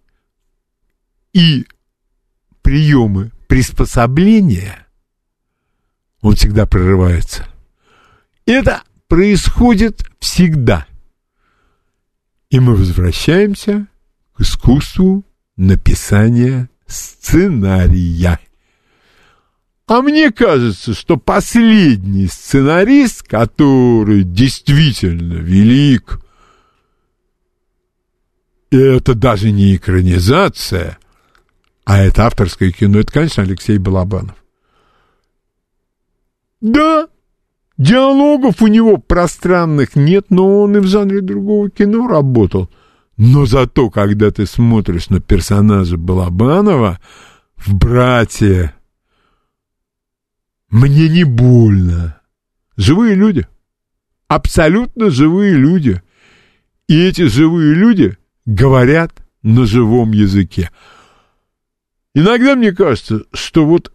и 1.33 1.67
приемы 2.63 3.32
приспособления, 3.53 4.87
он 6.23 6.37
всегда 6.37 6.65
прорывается. 6.65 7.47
Это 8.47 8.83
происходит 9.09 10.09
Всегда. 10.21 10.87
И 12.49 12.59
мы 12.61 12.75
возвращаемся 12.75 13.89
к 14.33 14.41
искусству 14.41 15.23
написания 15.59 16.71
сценария. 16.87 18.41
А 19.87 20.01
мне 20.01 20.33
кажется, 20.33 20.95
что 20.95 21.19
последний 21.19 22.29
сценарист, 22.29 23.23
который 23.23 24.23
действительно 24.23 25.35
велик, 25.35 26.23
и 28.71 28.79
это 28.79 29.13
даже 29.13 29.51
не 29.51 29.77
экранизация, 29.77 30.97
а 31.85 31.99
это 31.99 32.27
авторское 32.27 32.71
кино, 32.71 33.01
это, 33.01 33.13
конечно, 33.13 33.43
Алексей 33.43 33.79
Балабанов. 33.79 34.37
Да, 36.61 37.09
диалогов 37.77 38.63
у 38.63 38.69
него 38.69 38.99
пространных 38.99 39.97
нет, 39.97 40.27
но 40.31 40.63
он 40.63 40.77
и 40.77 40.81
в 40.81 40.87
жанре 40.87 41.21
другого 41.21 41.71
кино 41.71 42.07
работал. 42.07 42.71
Но 43.17 43.47
зато, 43.47 43.91
когда 43.91 44.31
ты 44.31 44.47
смотришь 44.47 45.11
на 45.11 45.21
персонажа 45.21 45.97
Балабанова 45.97 47.01
в 47.57 47.75
«Братья», 47.75 48.75
мне 50.71 51.09
не 51.09 51.25
больно. 51.25 52.21
Живые 52.77 53.15
люди. 53.15 53.47
Абсолютно 54.27 55.11
живые 55.11 55.55
люди. 55.55 56.01
И 56.89 56.99
эти 56.99 57.27
живые 57.27 57.75
люди 57.75 58.17
говорят 58.47 59.13
на 59.43 59.67
живом 59.67 60.13
языке. 60.13 60.71
Иногда 62.15 62.57
мне 62.57 62.73
кажется, 62.73 63.25
что 63.33 63.67
вот 63.67 63.93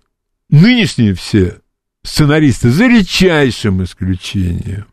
нынешние 0.49 1.13
все 1.13 1.61
сценаристы, 2.03 2.71
за 2.71 2.87
редчайшим 2.87 3.83
исключением, 3.83 4.87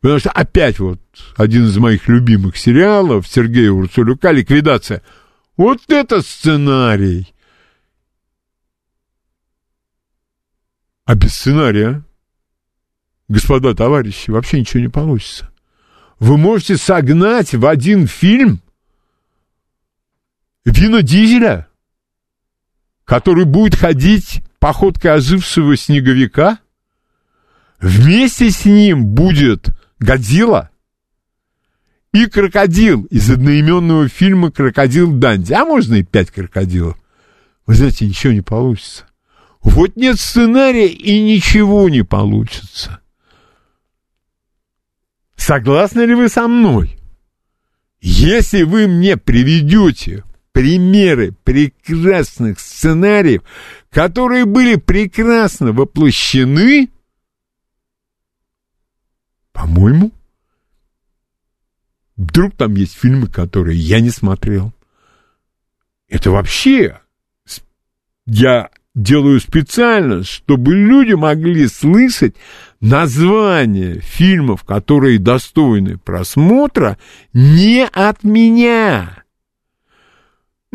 потому 0.00 0.18
что 0.18 0.30
опять 0.30 0.78
вот 0.78 1.00
один 1.36 1.66
из 1.66 1.76
моих 1.78 2.08
любимых 2.08 2.56
сериалов 2.56 3.26
Сергея 3.26 3.70
Урцулюка 3.70 4.32
«Ликвидация», 4.32 5.02
вот 5.56 5.80
это 5.88 6.20
сценарий. 6.20 7.32
А 11.04 11.14
без 11.14 11.34
сценария, 11.34 12.02
господа 13.28 13.74
товарищи, 13.74 14.30
вообще 14.30 14.60
ничего 14.60 14.80
не 14.80 14.88
получится. 14.88 15.52
Вы 16.18 16.36
можете 16.36 16.76
согнать 16.76 17.54
в 17.54 17.66
один 17.66 18.06
фильм 18.06 18.60
Вина 20.64 21.02
Дизеля, 21.02 21.68
который 23.04 23.44
будет 23.44 23.74
ходить 23.74 24.42
походкой 24.58 25.14
ожившего 25.14 25.76
снеговика. 25.76 26.58
Вместе 27.80 28.50
с 28.50 28.64
ним 28.64 29.06
будет 29.06 29.68
Годзилла 29.98 30.70
и 32.12 32.26
крокодил 32.26 33.04
из 33.04 33.30
одноименного 33.30 34.08
фильма 34.08 34.50
«Крокодил 34.50 35.12
Данди». 35.12 35.52
А 35.52 35.64
можно 35.64 35.96
и 35.96 36.02
пять 36.02 36.30
крокодилов. 36.30 36.96
Вы 37.66 37.74
знаете, 37.74 38.06
ничего 38.06 38.32
не 38.32 38.40
получится. 38.40 39.06
Вот 39.60 39.96
нет 39.96 40.20
сценария, 40.20 40.88
и 40.88 41.20
ничего 41.20 41.88
не 41.88 42.02
получится. 42.02 43.00
Согласны 45.36 46.02
ли 46.02 46.14
вы 46.14 46.28
со 46.28 46.46
мной? 46.46 46.98
Если 48.00 48.62
вы 48.62 48.86
мне 48.86 49.16
приведете 49.16 50.22
примеры 50.54 51.34
прекрасных 51.42 52.60
сценариев, 52.60 53.42
которые 53.90 54.44
были 54.44 54.76
прекрасно 54.76 55.72
воплощены, 55.72 56.90
по-моему, 59.52 60.12
вдруг 62.16 62.54
там 62.56 62.76
есть 62.76 62.94
фильмы, 62.94 63.26
которые 63.26 63.76
я 63.76 63.98
не 63.98 64.10
смотрел. 64.10 64.72
Это 66.08 66.30
вообще 66.30 67.00
я 68.24 68.70
делаю 68.94 69.40
специально, 69.40 70.22
чтобы 70.22 70.72
люди 70.72 71.14
могли 71.14 71.66
слышать 71.66 72.36
названия 72.80 73.98
фильмов, 73.98 74.62
которые 74.62 75.18
достойны 75.18 75.98
просмотра, 75.98 76.96
не 77.32 77.84
от 77.84 78.22
меня. 78.22 79.23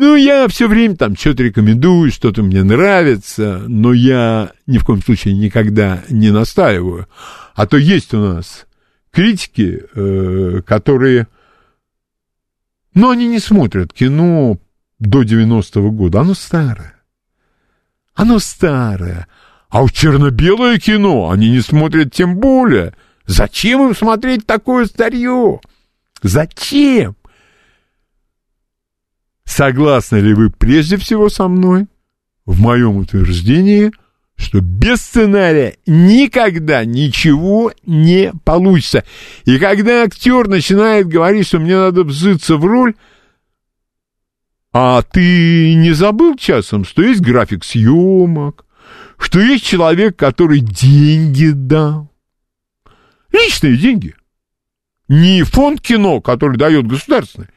Ну, 0.00 0.16
я 0.16 0.48
все 0.48 0.66
время 0.66 0.96
там 0.96 1.14
что-то 1.14 1.42
рекомендую, 1.42 2.10
что-то 2.10 2.42
мне 2.42 2.62
нравится, 2.62 3.62
но 3.68 3.92
я 3.92 4.52
ни 4.66 4.78
в 4.78 4.84
коем 4.86 5.02
случае 5.02 5.34
никогда 5.34 6.02
не 6.08 6.30
настаиваю. 6.30 7.06
А 7.54 7.66
то 7.66 7.76
есть 7.76 8.14
у 8.14 8.18
нас 8.18 8.66
критики, 9.10 9.82
э, 9.94 10.62
которые... 10.64 11.28
Но 12.94 13.10
они 13.10 13.28
не 13.28 13.40
смотрят 13.40 13.92
кино 13.92 14.56
до 15.00 15.22
90-го 15.22 15.90
года, 15.90 16.22
оно 16.22 16.32
старое. 16.32 16.94
Оно 18.14 18.38
старое. 18.38 19.26
А 19.68 19.82
уж 19.82 19.92
черно-белое 19.92 20.78
кино 20.78 21.28
они 21.28 21.50
не 21.50 21.60
смотрят 21.60 22.10
тем 22.10 22.36
более. 22.36 22.94
Зачем 23.26 23.86
им 23.86 23.94
смотреть 23.94 24.46
такое 24.46 24.86
старье? 24.86 25.60
Зачем? 26.22 27.16
Согласны 29.50 30.18
ли 30.18 30.32
вы 30.32 30.48
прежде 30.48 30.96
всего 30.96 31.28
со 31.28 31.48
мной 31.48 31.88
в 32.46 32.60
моем 32.60 32.98
утверждении, 32.98 33.90
что 34.36 34.60
без 34.60 35.00
сценария 35.00 35.76
никогда 35.86 36.84
ничего 36.84 37.72
не 37.84 38.32
получится. 38.44 39.04
И 39.46 39.58
когда 39.58 40.04
актер 40.04 40.46
начинает 40.46 41.08
говорить, 41.08 41.48
что 41.48 41.58
мне 41.58 41.76
надо 41.76 42.04
вжиться 42.04 42.58
в 42.58 42.64
роль, 42.64 42.94
а 44.72 45.02
ты 45.02 45.74
не 45.74 45.90
забыл 45.94 46.36
часом, 46.36 46.84
что 46.84 47.02
есть 47.02 47.20
график 47.20 47.64
съемок, 47.64 48.64
что 49.18 49.40
есть 49.40 49.64
человек, 49.64 50.16
который 50.16 50.60
деньги 50.60 51.50
дал? 51.50 52.08
Личные 53.32 53.76
деньги. 53.76 54.14
Не 55.08 55.42
фонд 55.42 55.80
кино, 55.80 56.20
который 56.20 56.56
дает 56.56 56.86
государственный, 56.86 57.48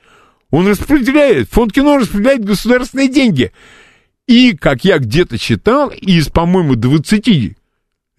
он 0.53 0.67
распределяет, 0.67 1.49
фонд 1.49 1.73
кино 1.73 1.97
распределяет 1.97 2.45
государственные 2.45 3.07
деньги. 3.07 3.51
И, 4.27 4.55
как 4.55 4.85
я 4.85 4.99
где-то 4.99 5.39
читал, 5.39 5.89
из, 5.89 6.29
по-моему, 6.29 6.75
20 6.75 7.57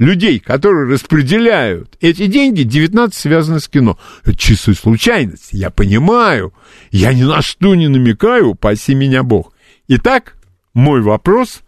людей, 0.01 0.41
которые 0.41 0.93
распределяют 0.93 1.97
эти 2.01 2.27
деньги, 2.27 2.65
19 2.65 3.15
связаны 3.15 3.61
с 3.61 3.69
кино. 3.69 4.01
Это 4.25 4.37
чистая 4.37 4.75
случайность, 4.75 5.51
я 5.53 5.71
понимаю. 5.71 6.53
Я 6.91 7.13
ни 7.13 7.23
на 7.23 7.41
что 7.41 7.77
не 7.77 7.87
намекаю, 7.87 8.57
паси 8.57 8.97
меня 8.97 9.23
Бог. 9.23 9.53
Итак, 9.87 10.35
мой 10.75 11.03
вопрос 11.03 11.61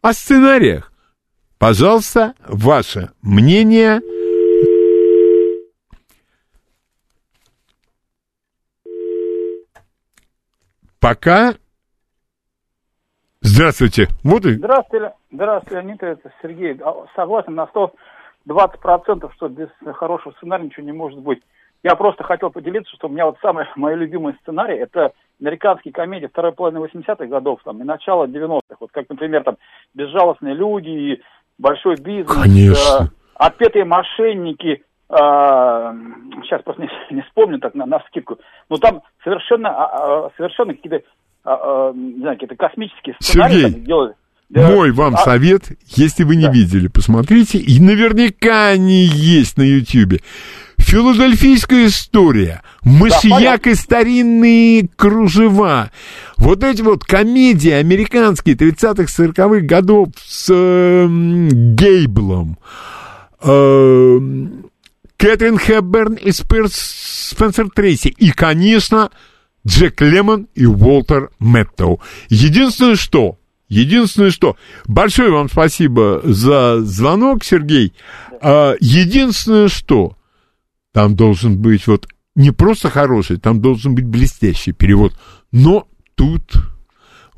о 0.00 0.14
сценариях. 0.14 0.94
Пожалуйста, 1.58 2.32
ваше 2.48 3.10
мнение– 3.20 4.00
пока... 11.04 11.52
Здравствуйте. 13.42 14.08
Вот 14.24 14.46
и... 14.46 14.54
Здравствуйте, 14.54 15.12
здравствуйте, 15.30 15.76
Леонид, 15.76 16.02
это 16.02 16.32
Сергей. 16.40 16.80
А, 16.82 17.04
согласен 17.14 17.54
на 17.54 17.68
120%, 18.48 19.30
что 19.34 19.48
без 19.48 19.68
хорошего 19.96 20.32
сценария 20.38 20.64
ничего 20.64 20.86
не 20.86 20.92
может 20.92 21.18
быть. 21.18 21.42
Я 21.82 21.94
просто 21.94 22.24
хотел 22.24 22.48
поделиться, 22.48 22.90
что 22.96 23.08
у 23.08 23.10
меня 23.10 23.26
вот 23.26 23.36
самый 23.42 23.66
мой 23.76 23.94
любимый 23.96 24.34
сценарий, 24.40 24.78
это 24.78 25.12
американские 25.38 25.92
комедии 25.92 26.24
второй 26.24 26.52
половины 26.52 26.78
80-х 26.86 27.26
годов 27.26 27.60
там, 27.66 27.82
и 27.82 27.84
начало 27.84 28.26
90-х. 28.26 28.76
Вот 28.80 28.90
как, 28.90 29.06
например, 29.10 29.44
там 29.44 29.58
«Безжалостные 29.92 30.54
люди» 30.54 30.88
и 30.88 31.22
«Большой 31.58 31.96
бизнес». 31.96 32.34
Конечно. 32.34 33.04
Э, 33.04 33.08
«Отпетые 33.34 33.84
мошенники», 33.84 34.82
а, 35.14 35.94
сейчас 36.42 36.62
просто 36.62 36.82
не, 36.82 36.88
не 37.14 37.22
вспомню 37.22 37.58
так 37.58 37.74
на, 37.74 37.86
на 37.86 38.00
скидку, 38.08 38.38
но 38.68 38.76
там 38.78 39.02
совершенно, 39.22 39.70
а, 39.70 40.26
а, 40.26 40.30
совершенно 40.36 40.74
какие-то, 40.74 41.02
а, 41.44 41.54
а, 41.54 41.92
не 41.92 42.20
знаю, 42.20 42.36
какие-то 42.36 42.56
космические 42.56 43.16
сценарии 43.20 43.52
Сергей, 43.54 43.72
там 43.72 43.84
делали. 43.84 44.14
Мой 44.50 44.92
вам 44.92 45.14
а... 45.14 45.18
совет, 45.18 45.64
если 45.86 46.24
вы 46.24 46.36
не 46.36 46.46
да. 46.46 46.52
видели, 46.52 46.88
посмотрите, 46.88 47.58
и 47.58 47.80
наверняка 47.80 48.68
они 48.68 49.04
есть 49.04 49.56
на 49.56 49.62
Ютьюбе. 49.62 50.20
Филадельфийская 50.78 51.86
история, 51.86 52.62
мышьяк 52.84 53.62
да, 53.62 53.70
и 53.70 53.74
старинные 53.74 54.88
кружева. 54.96 55.90
Вот 56.36 56.62
эти 56.62 56.82
вот 56.82 57.04
комедии 57.04 57.70
американские 57.70 58.54
30-х, 58.54 59.04
40-х 59.04 59.60
годов 59.60 60.08
с 60.18 60.52
э, 60.52 61.06
Гейблом. 61.08 62.58
Э, 63.42 64.18
Кэтрин 65.16 65.58
Хэбберн 65.58 66.14
и 66.14 66.32
Спенсер 66.32 67.70
Трейси. 67.70 68.08
И, 68.08 68.30
конечно, 68.30 69.10
Джек 69.66 70.00
Лемон 70.00 70.48
и 70.54 70.66
Уолтер 70.66 71.30
Мэттоу. 71.38 72.00
Единственное, 72.28 72.96
что... 72.96 73.38
Единственное, 73.68 74.30
что... 74.30 74.56
Большое 74.86 75.30
вам 75.30 75.48
спасибо 75.48 76.20
за 76.22 76.80
звонок, 76.82 77.44
Сергей. 77.44 77.94
А, 78.40 78.74
единственное, 78.80 79.68
что... 79.68 80.16
там 80.92 81.16
должен 81.16 81.58
быть 81.58 81.86
вот 81.86 82.06
не 82.36 82.50
просто 82.50 82.90
хороший, 82.90 83.38
там 83.38 83.60
должен 83.60 83.94
быть 83.94 84.06
блестящий 84.06 84.72
перевод. 84.72 85.14
Но 85.52 85.86
тут 86.14 86.42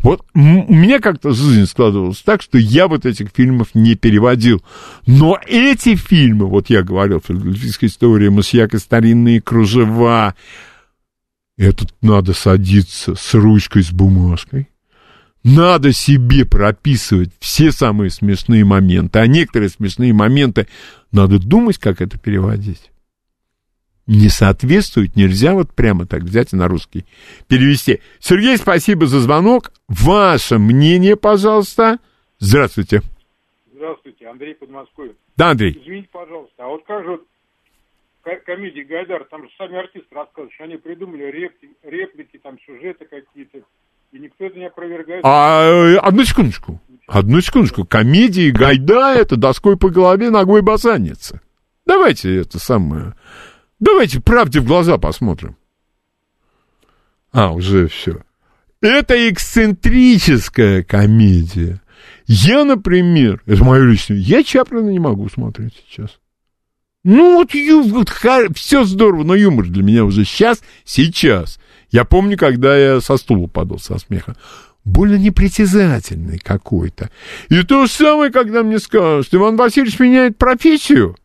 вот 0.07 0.25
меня 0.35 1.01
как-то 1.01 1.33
жизнь 1.33 1.67
складывалась 1.67 2.23
так, 2.23 2.41
что 2.41 2.59
я 2.59 2.87
вот 2.87 3.05
этих 3.05 3.31
фильмов 3.35 3.71
не 3.75 3.97
переводил. 3.97 4.63
Но 5.05 5.37
эти 5.45 5.97
фильмы, 5.97 6.47
вот 6.47 6.71
я 6.71 6.85
говорил, 6.85 7.21
филадельфийская 7.21 7.91
история, 7.91 8.31
«Мосьяк 8.31 8.73
и 8.75 8.79
старинные 8.79 9.41
кружева», 9.41 10.37
это 11.59 11.87
надо 12.03 12.35
садиться 12.35 13.17
с 13.17 13.35
ручкой, 13.35 13.83
с 13.83 13.91
бумажкой. 13.91 14.69
Надо 15.43 15.93
себе 15.93 16.45
прописывать 16.45 17.33
все 17.41 17.73
самые 17.73 18.11
смешные 18.11 18.65
моменты, 18.65 19.19
а 19.19 19.27
некоторые 19.27 19.71
смешные 19.71 20.13
моменты 20.13 20.69
надо 21.11 21.41
думать, 21.41 21.79
как 21.79 22.01
это 22.01 22.17
переводить 22.17 22.93
не 24.07 24.29
соответствует, 24.29 25.17
нельзя 25.17 25.55
вот 25.55 25.75
прямо 25.75 26.07
так 26.07 26.23
взять 26.23 26.53
и 26.53 26.57
на 26.57 26.69
русский 26.69 27.05
перевести. 27.49 28.01
Сергей, 28.19 28.57
спасибо 28.57 29.07
за 29.07 29.21
звонок. 29.21 29.73
Ваше 29.89 30.59
мнение, 30.59 31.17
пожалуйста. 31.17 31.99
Здравствуйте. 32.39 33.03
Здравствуйте, 33.73 34.27
Андрей 34.29 34.55
Подмосковье. 34.55 35.15
Да, 35.37 35.51
Андрей. 35.51 35.79
Извините, 35.83 36.09
пожалуйста, 36.13 36.65
а 36.65 36.69
вот 36.69 36.85
как 36.87 37.05
же 37.05 37.11
вот 37.11 37.27
комедии 38.45 38.81
Гайдар, 38.81 39.25
там 39.31 39.45
же 39.45 39.51
сами 39.57 39.79
артисты 39.79 40.15
рассказывают, 40.15 40.53
что 40.55 40.65
они 40.65 40.77
придумали 40.77 41.25
реплики, 41.25 41.75
реплики 41.83 42.39
там 42.39 42.59
сюжеты 42.67 43.05
какие-то, 43.05 43.59
и 44.13 44.19
никто 44.19 44.45
это 44.45 44.59
не 44.59 44.67
опровергает. 44.67 45.25
А, 45.25 45.99
одну 46.01 46.25
секундочку, 46.25 46.81
одну 47.07 47.41
секундочку. 47.41 47.85
Комедии 47.85 48.51
Гайда 48.51 49.15
это 49.15 49.37
доской 49.37 49.77
по 49.77 49.91
голове, 49.91 50.31
ногой 50.31 50.63
босанница. 50.63 51.41
Давайте 51.87 52.41
это 52.41 52.59
самое 52.59 53.15
Давайте 53.79 54.20
правде 54.20 54.61
в 54.61 54.66
глаза 54.66 54.99
посмотрим. 54.99 55.57
А, 57.33 57.53
уже 57.53 57.89
все. 57.89 58.22
Это 58.81 59.29
эксцентрическая 59.31 60.83
комедия. 60.83 61.81
Я, 62.27 62.64
например, 62.64 63.43
это 63.47 63.62
мое 63.64 63.83
личное, 63.85 64.16
я 64.16 64.43
Чаплина 64.43 64.89
не 64.89 64.99
могу 64.99 65.29
смотреть 65.29 65.74
сейчас. 65.89 66.18
Ну 67.05 67.37
вот, 67.37 67.53
вот 67.93 68.57
все 68.57 68.85
здорово, 68.85 69.22
но 69.22 69.35
юмор 69.35 69.66
для 69.66 69.83
меня 69.83 70.05
уже 70.05 70.24
сейчас, 70.24 70.62
сейчас. 70.85 71.61
Я 71.91 72.05
помню, 72.05 72.37
когда 72.37 72.77
я 72.77 73.01
со 73.01 73.16
стула 73.16 73.47
падал 73.47 73.79
со 73.79 73.99
смеха. 73.99 74.37
Больно 74.85 75.16
непритязательный 75.16 76.39
какой-то. 76.39 77.11
И 77.49 77.62
то 77.62 77.87
же 77.87 77.93
самое, 77.93 78.33
когда 78.33 78.62
мне 78.62 78.79
скажут, 78.79 79.27
что 79.27 79.37
Иван 79.37 79.57
Васильевич 79.57 79.99
меняет 79.99 80.37
профессию. 80.39 81.16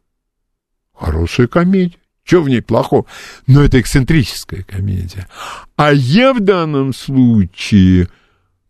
Хорошая 0.94 1.48
комедия. 1.48 2.01
Что 2.24 2.42
в 2.42 2.50
ней 2.50 2.62
плохого? 2.62 3.06
Но 3.48 3.64
это 3.64 3.80
эксцентрическая 3.80 4.64
комедия. 4.64 5.28
А 5.76 5.92
я 5.92 6.34
в 6.34 6.40
данном 6.40 6.94
случае, 6.94 8.10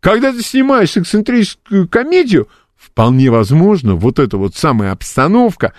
когда 0.00 0.32
ты 0.32 0.42
снимаешь 0.42 0.96
эксцентрическую 0.96 1.88
комедию, 1.88 2.48
вполне 2.76 3.30
возможно, 3.30 3.94
вот 3.94 4.18
эта 4.18 4.36
вот 4.36 4.56
самая 4.56 4.92
обстановка, 4.92 5.72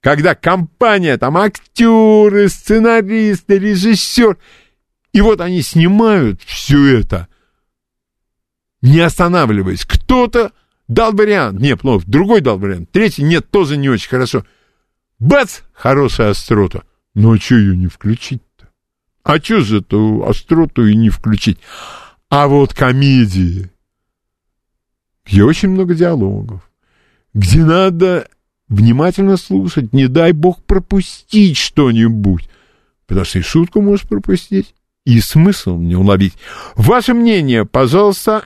когда 0.00 0.34
компания, 0.34 1.18
там 1.18 1.36
актеры, 1.36 2.48
сценаристы, 2.48 3.58
режиссер, 3.58 4.38
и 5.12 5.20
вот 5.20 5.40
они 5.40 5.62
снимают 5.62 6.42
все 6.42 6.98
это, 6.98 7.28
не 8.82 9.00
останавливаясь. 9.00 9.84
Кто-то 9.84 10.52
дал 10.88 11.12
вариант, 11.12 11.60
не, 11.60 11.76
плохо, 11.76 12.04
другой 12.06 12.40
дал 12.40 12.58
вариант, 12.58 12.90
третий, 12.92 13.22
нет, 13.22 13.50
тоже 13.50 13.76
не 13.76 13.88
очень 13.88 14.08
хорошо. 14.08 14.46
Бац, 15.18 15.60
хорошая 15.72 16.30
острота. 16.30 16.84
Ну, 17.16 17.32
а 17.32 17.38
что 17.38 17.54
ее 17.54 17.74
не 17.74 17.86
включить-то? 17.86 18.68
А 19.24 19.38
что 19.38 19.60
же 19.60 19.78
эту 19.78 20.22
остроту 20.26 20.84
и 20.84 20.94
не 20.94 21.08
включить? 21.08 21.58
А 22.28 22.46
вот 22.46 22.74
комедии, 22.74 23.70
где 25.24 25.42
очень 25.42 25.70
много 25.70 25.94
диалогов, 25.94 26.70
где 27.32 27.64
надо 27.64 28.28
внимательно 28.68 29.38
слушать, 29.38 29.94
не 29.94 30.08
дай 30.08 30.32
бог 30.32 30.62
пропустить 30.64 31.56
что-нибудь, 31.56 32.50
потому 33.06 33.24
что 33.24 33.38
и 33.38 33.42
шутку 33.42 33.80
можешь 33.80 34.06
пропустить, 34.06 34.74
и 35.06 35.18
смысл 35.20 35.78
не 35.78 35.96
уловить. 35.96 36.34
Ваше 36.74 37.14
мнение, 37.14 37.64
пожалуйста. 37.64 38.44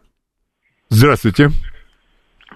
Здравствуйте. 0.91 1.49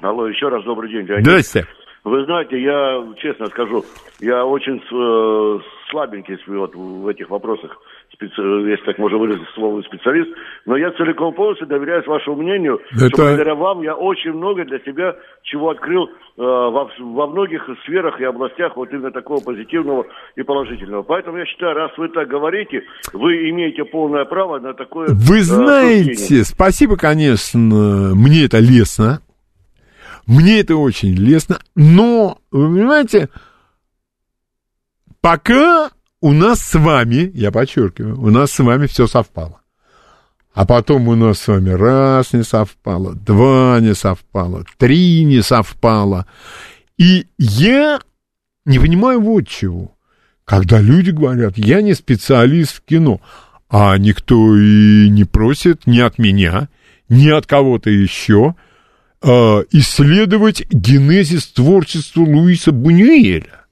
Алло, 0.00 0.28
еще 0.28 0.48
раз 0.48 0.62
добрый 0.64 0.92
день, 0.92 1.06
Леонид. 1.06 1.26
Здравствуйте. 1.26 1.68
Вы 2.04 2.24
знаете, 2.26 2.62
я 2.62 3.02
честно 3.16 3.46
скажу, 3.46 3.84
я 4.20 4.44
очень 4.44 4.76
э, 4.76 5.60
слабенький 5.94 6.36
вот, 6.48 6.74
в 6.74 7.06
этих 7.06 7.30
вопросах, 7.30 7.70
если 8.20 8.84
так 8.84 8.98
можно 8.98 9.16
выразить 9.16 9.46
слово 9.54 9.80
специалист, 9.82 10.28
но 10.66 10.76
я 10.76 10.90
целиком 10.92 11.32
полностью 11.34 11.68
доверяюсь 11.68 12.06
вашему 12.06 12.42
мнению, 12.42 12.80
Это... 12.90 13.06
что 13.06 13.22
благодаря 13.22 13.54
вам 13.54 13.82
я 13.82 13.94
очень 13.94 14.32
много 14.32 14.64
для 14.64 14.80
себя 14.80 15.14
чего 15.44 15.70
открыл 15.70 16.06
э, 16.06 16.10
во, 16.36 16.90
во 16.98 17.26
многих 17.28 17.62
сферах 17.84 18.20
и 18.20 18.24
областях 18.24 18.76
вот 18.76 18.92
именно 18.92 19.12
такого 19.12 19.40
позитивного 19.40 20.06
и 20.34 20.42
положительного. 20.42 21.02
Поэтому 21.02 21.38
я 21.38 21.46
считаю, 21.46 21.74
раз 21.74 21.92
вы 21.96 22.08
так 22.08 22.26
говорите, 22.26 22.82
вы 23.12 23.50
имеете 23.50 23.84
полное 23.84 24.24
право 24.24 24.58
на 24.58 24.74
такое 24.74 25.08
Вы 25.10 25.42
знаете, 25.42 26.14
суждение. 26.14 26.44
спасибо, 26.44 26.96
конечно, 26.96 27.60
мне 28.14 28.46
это 28.46 28.58
лестно, 28.58 29.20
мне 30.26 30.60
это 30.60 30.74
очень 30.74 31.14
лестно, 31.14 31.58
но, 31.76 32.38
вы 32.50 32.66
понимаете, 32.66 33.28
пока 35.24 35.90
у 36.20 36.32
нас 36.34 36.60
с 36.60 36.78
вами, 36.78 37.30
я 37.32 37.50
подчеркиваю, 37.50 38.20
у 38.20 38.28
нас 38.28 38.52
с 38.52 38.58
вами 38.58 38.86
все 38.86 39.06
совпало. 39.06 39.62
А 40.52 40.66
потом 40.66 41.08
у 41.08 41.14
нас 41.14 41.38
с 41.38 41.48
вами 41.48 41.70
раз 41.70 42.34
не 42.34 42.44
совпало, 42.44 43.14
два 43.14 43.80
не 43.80 43.94
совпало, 43.94 44.66
три 44.76 45.24
не 45.24 45.42
совпало. 45.42 46.26
И 46.98 47.26
я 47.38 48.00
не 48.66 48.78
понимаю 48.78 49.22
вот 49.22 49.48
чего. 49.48 49.96
Когда 50.44 50.78
люди 50.78 51.10
говорят, 51.10 51.56
я 51.56 51.80
не 51.80 51.94
специалист 51.94 52.76
в 52.76 52.82
кино, 52.82 53.22
а 53.70 53.96
никто 53.96 54.54
и 54.54 55.08
не 55.08 55.24
просит 55.24 55.86
ни 55.86 56.00
от 56.00 56.18
меня, 56.18 56.68
ни 57.08 57.30
от 57.30 57.46
кого-то 57.46 57.88
еще– 57.88 58.56
э, 59.24 59.64
исследовать 59.70 60.66
генезис 60.70 61.46
творчества 61.46 62.20
Луиса 62.20 62.72
Бунюэля. 62.72 63.63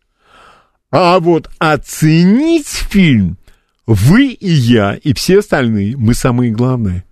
А 0.92 1.18
вот 1.20 1.50
оценить 1.58 2.68
фильм 2.68 3.38
вы 3.86 4.26
и 4.26 4.50
я, 4.50 4.94
и 4.94 5.14
все 5.14 5.38
остальные, 5.38 5.96
мы 5.96 6.12
самые 6.12 6.52
главные. 6.52 7.04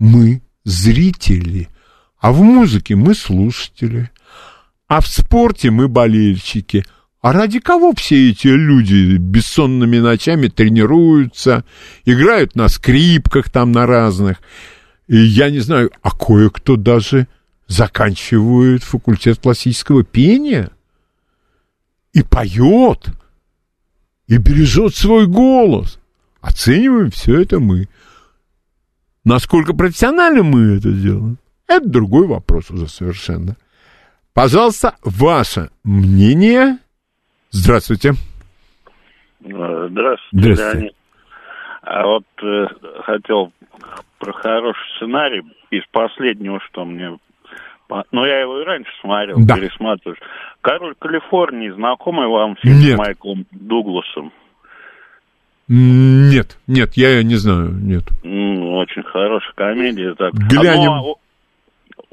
Мы 0.00 0.42
зрители, 0.64 1.68
а 2.20 2.32
в 2.32 2.42
музыке 2.42 2.96
мы 2.96 3.14
слушатели, 3.14 4.10
а 4.88 5.00
в 5.00 5.06
спорте 5.06 5.70
мы 5.70 5.86
болельщики. 5.86 6.84
А 7.20 7.32
ради 7.32 7.60
кого 7.60 7.92
все 7.94 8.30
эти 8.30 8.48
люди 8.48 9.16
бессонными 9.16 9.98
ночами 9.98 10.48
тренируются, 10.48 11.64
играют 12.04 12.56
на 12.56 12.68
скрипках 12.68 13.48
там 13.48 13.70
на 13.70 13.86
разных? 13.86 14.38
И 15.06 15.16
я 15.16 15.50
не 15.50 15.60
знаю, 15.60 15.92
а 16.02 16.10
кое-кто 16.10 16.74
даже 16.76 17.28
заканчивают 17.68 18.82
факультет 18.82 19.38
классического 19.40 20.02
пения 20.02 20.70
и 22.18 22.22
поет, 22.22 23.06
и 24.26 24.38
бережет 24.38 24.94
свой 24.94 25.26
голос. 25.28 26.00
Оцениваем 26.40 27.10
все 27.10 27.40
это 27.40 27.60
мы. 27.60 27.86
Насколько 29.24 29.72
профессионально 29.72 30.42
мы 30.42 30.76
это 30.78 30.90
делаем, 30.90 31.38
это 31.68 31.88
другой 31.88 32.26
вопрос 32.26 32.70
уже 32.70 32.88
совершенно. 32.88 33.56
Пожалуйста, 34.34 34.96
ваше 35.02 35.70
мнение. 35.84 36.78
Здравствуйте. 37.50 38.14
Здравствуйте, 39.40 40.18
Здравствуйте. 40.32 40.76
Леонид. 40.76 40.94
А 41.82 42.06
вот 42.06 42.24
э, 42.42 42.66
хотел 43.04 43.52
про 44.18 44.32
хороший 44.32 44.96
сценарий 44.96 45.42
из 45.70 45.84
последнего, 45.92 46.60
что 46.68 46.84
мне 46.84 47.16
ну, 48.10 48.24
я 48.24 48.40
его 48.40 48.60
и 48.60 48.64
раньше 48.64 48.90
смотрел, 49.00 49.36
да. 49.40 49.56
пересматриваешь. 49.56 50.20
«Король 50.60 50.94
Калифорнии» 50.98 51.70
знакомый 51.70 52.28
вам 52.28 52.56
фильм 52.56 52.78
нет. 52.80 52.94
с 52.94 52.98
Майклом 52.98 53.46
Дугласом? 53.50 54.32
Нет, 55.68 56.58
нет, 56.66 56.94
я 56.94 57.10
ее 57.10 57.24
не 57.24 57.36
знаю, 57.36 57.70
нет. 57.72 58.04
Ну, 58.22 58.76
очень 58.78 59.02
хорошая 59.02 59.52
комедия. 59.54 60.14
Так. 60.14 60.32
Глянем. 60.32 60.92
А, 60.92 61.02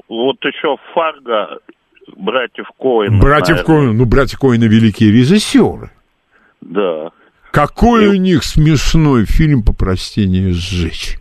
вот 0.08 0.36
еще 0.44 0.76
«Фарго», 0.94 1.58
«Братьев 2.16 2.66
Коэн». 2.78 3.18
«Братьев 3.18 3.64
Коэн», 3.64 3.96
ну, 3.96 4.04
«Братья 4.04 4.36
Коэна» 4.36 4.64
великие 4.64 5.10
режиссеры. 5.10 5.90
Да. 6.60 7.10
Какой 7.50 8.04
и... 8.04 8.08
у 8.08 8.14
них 8.14 8.44
смешной 8.44 9.24
фильм 9.24 9.62
по 9.62 9.72
простению 9.72 10.52
сжечь. 10.52 11.18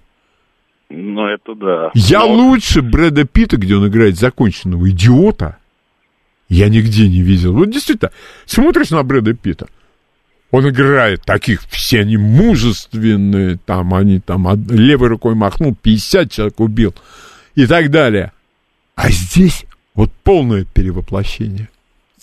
Ну, 0.89 1.25
это 1.25 1.55
да. 1.55 1.91
Я 1.93 2.19
Но... 2.19 2.33
лучше 2.33 2.81
Брэда 2.81 3.25
Питта, 3.25 3.57
где 3.57 3.75
он 3.75 3.87
играет 3.87 4.17
законченного 4.17 4.89
идиота, 4.89 5.57
я 6.49 6.69
нигде 6.69 7.07
не 7.07 7.21
видел. 7.21 7.53
Вот 7.53 7.69
действительно, 7.71 8.11
смотришь 8.45 8.91
на 8.91 9.03
Брэда 9.03 9.33
Питта, 9.33 9.67
Он 10.51 10.69
играет 10.69 11.23
таких, 11.23 11.61
все 11.69 12.01
они 12.01 12.17
мужественные, 12.17 13.57
там 13.65 13.93
они 13.93 14.19
там 14.19 14.47
левой 14.69 15.09
рукой 15.09 15.35
махнул, 15.35 15.75
50 15.75 16.31
человек 16.31 16.59
убил 16.59 16.93
и 17.55 17.65
так 17.65 17.89
далее. 17.89 18.31
А 18.95 19.09
здесь 19.09 19.65
вот 19.95 20.11
полное 20.23 20.65
перевоплощение. 20.65 21.69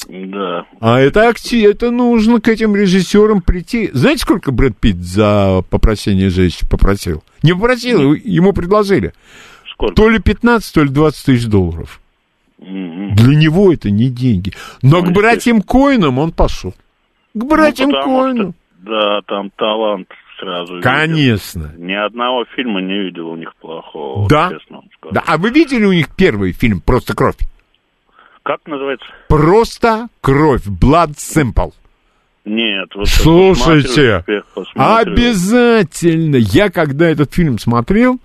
Да. 0.08 0.66
А 0.80 0.98
это 0.98 1.28
акти, 1.28 1.62
это 1.62 1.90
нужно 1.90 2.40
к 2.40 2.48
этим 2.48 2.74
режиссерам 2.74 3.40
прийти. 3.40 3.90
Знаете, 3.92 4.22
сколько 4.22 4.50
Брэд 4.50 4.76
Питт 4.76 4.96
за 4.96 5.62
попросение 5.70 6.30
женщины 6.30 6.68
попросил? 6.68 7.22
Не 7.42 7.52
попросил, 7.52 8.14
ему 8.14 8.52
предложили. 8.52 9.12
Сколько? 9.72 9.94
То 9.94 10.08
ли 10.08 10.18
15, 10.18 10.74
то 10.74 10.82
ли 10.82 10.88
20 10.88 11.24
тысяч 11.24 11.46
долларов. 11.46 12.00
Мгм. 12.58 12.91
Для 13.14 13.36
него 13.36 13.72
это 13.72 13.90
не 13.90 14.08
деньги. 14.08 14.52
Но 14.82 15.00
Ну, 15.00 15.06
к 15.06 15.12
братьям 15.12 15.62
Коинам 15.62 16.18
он 16.18 16.32
пошел. 16.32 16.74
К 17.34 17.44
братьям 17.44 17.90
Ну, 17.90 18.02
Коинам. 18.02 18.54
что, 18.82 18.90
да, 18.90 19.20
там 19.26 19.50
талант 19.56 20.08
сразу. 20.38 20.80
Конечно. 20.82 21.72
Ни 21.76 21.92
одного 21.94 22.44
фильма 22.56 22.80
не 22.82 23.04
видел 23.04 23.28
у 23.28 23.36
них 23.36 23.54
плохого, 23.56 24.20
вот 24.22 24.28
Да? 24.30 24.48
скажу. 24.48 24.82
Да, 25.12 25.22
а 25.26 25.36
вы 25.38 25.50
видели 25.50 25.84
у 25.84 25.92
них 25.92 26.08
первый 26.16 26.52
фильм 26.52 26.80
«Просто 26.80 27.14
кровь»? 27.14 27.36
Как 28.42 28.58
называется? 28.66 29.06
«Просто 29.28 30.08
кровь», 30.20 30.66
«Blood 30.66 31.16
Simple». 31.16 31.72
Нет, 32.44 32.88
вот 32.96 33.06
Слушайте, 33.08 34.18
успех 34.18 34.44
обязательно. 34.74 36.36
Я 36.36 36.70
когда 36.70 37.08
этот 37.08 37.32
фильм 37.32 37.58
смотрел, 37.60 38.18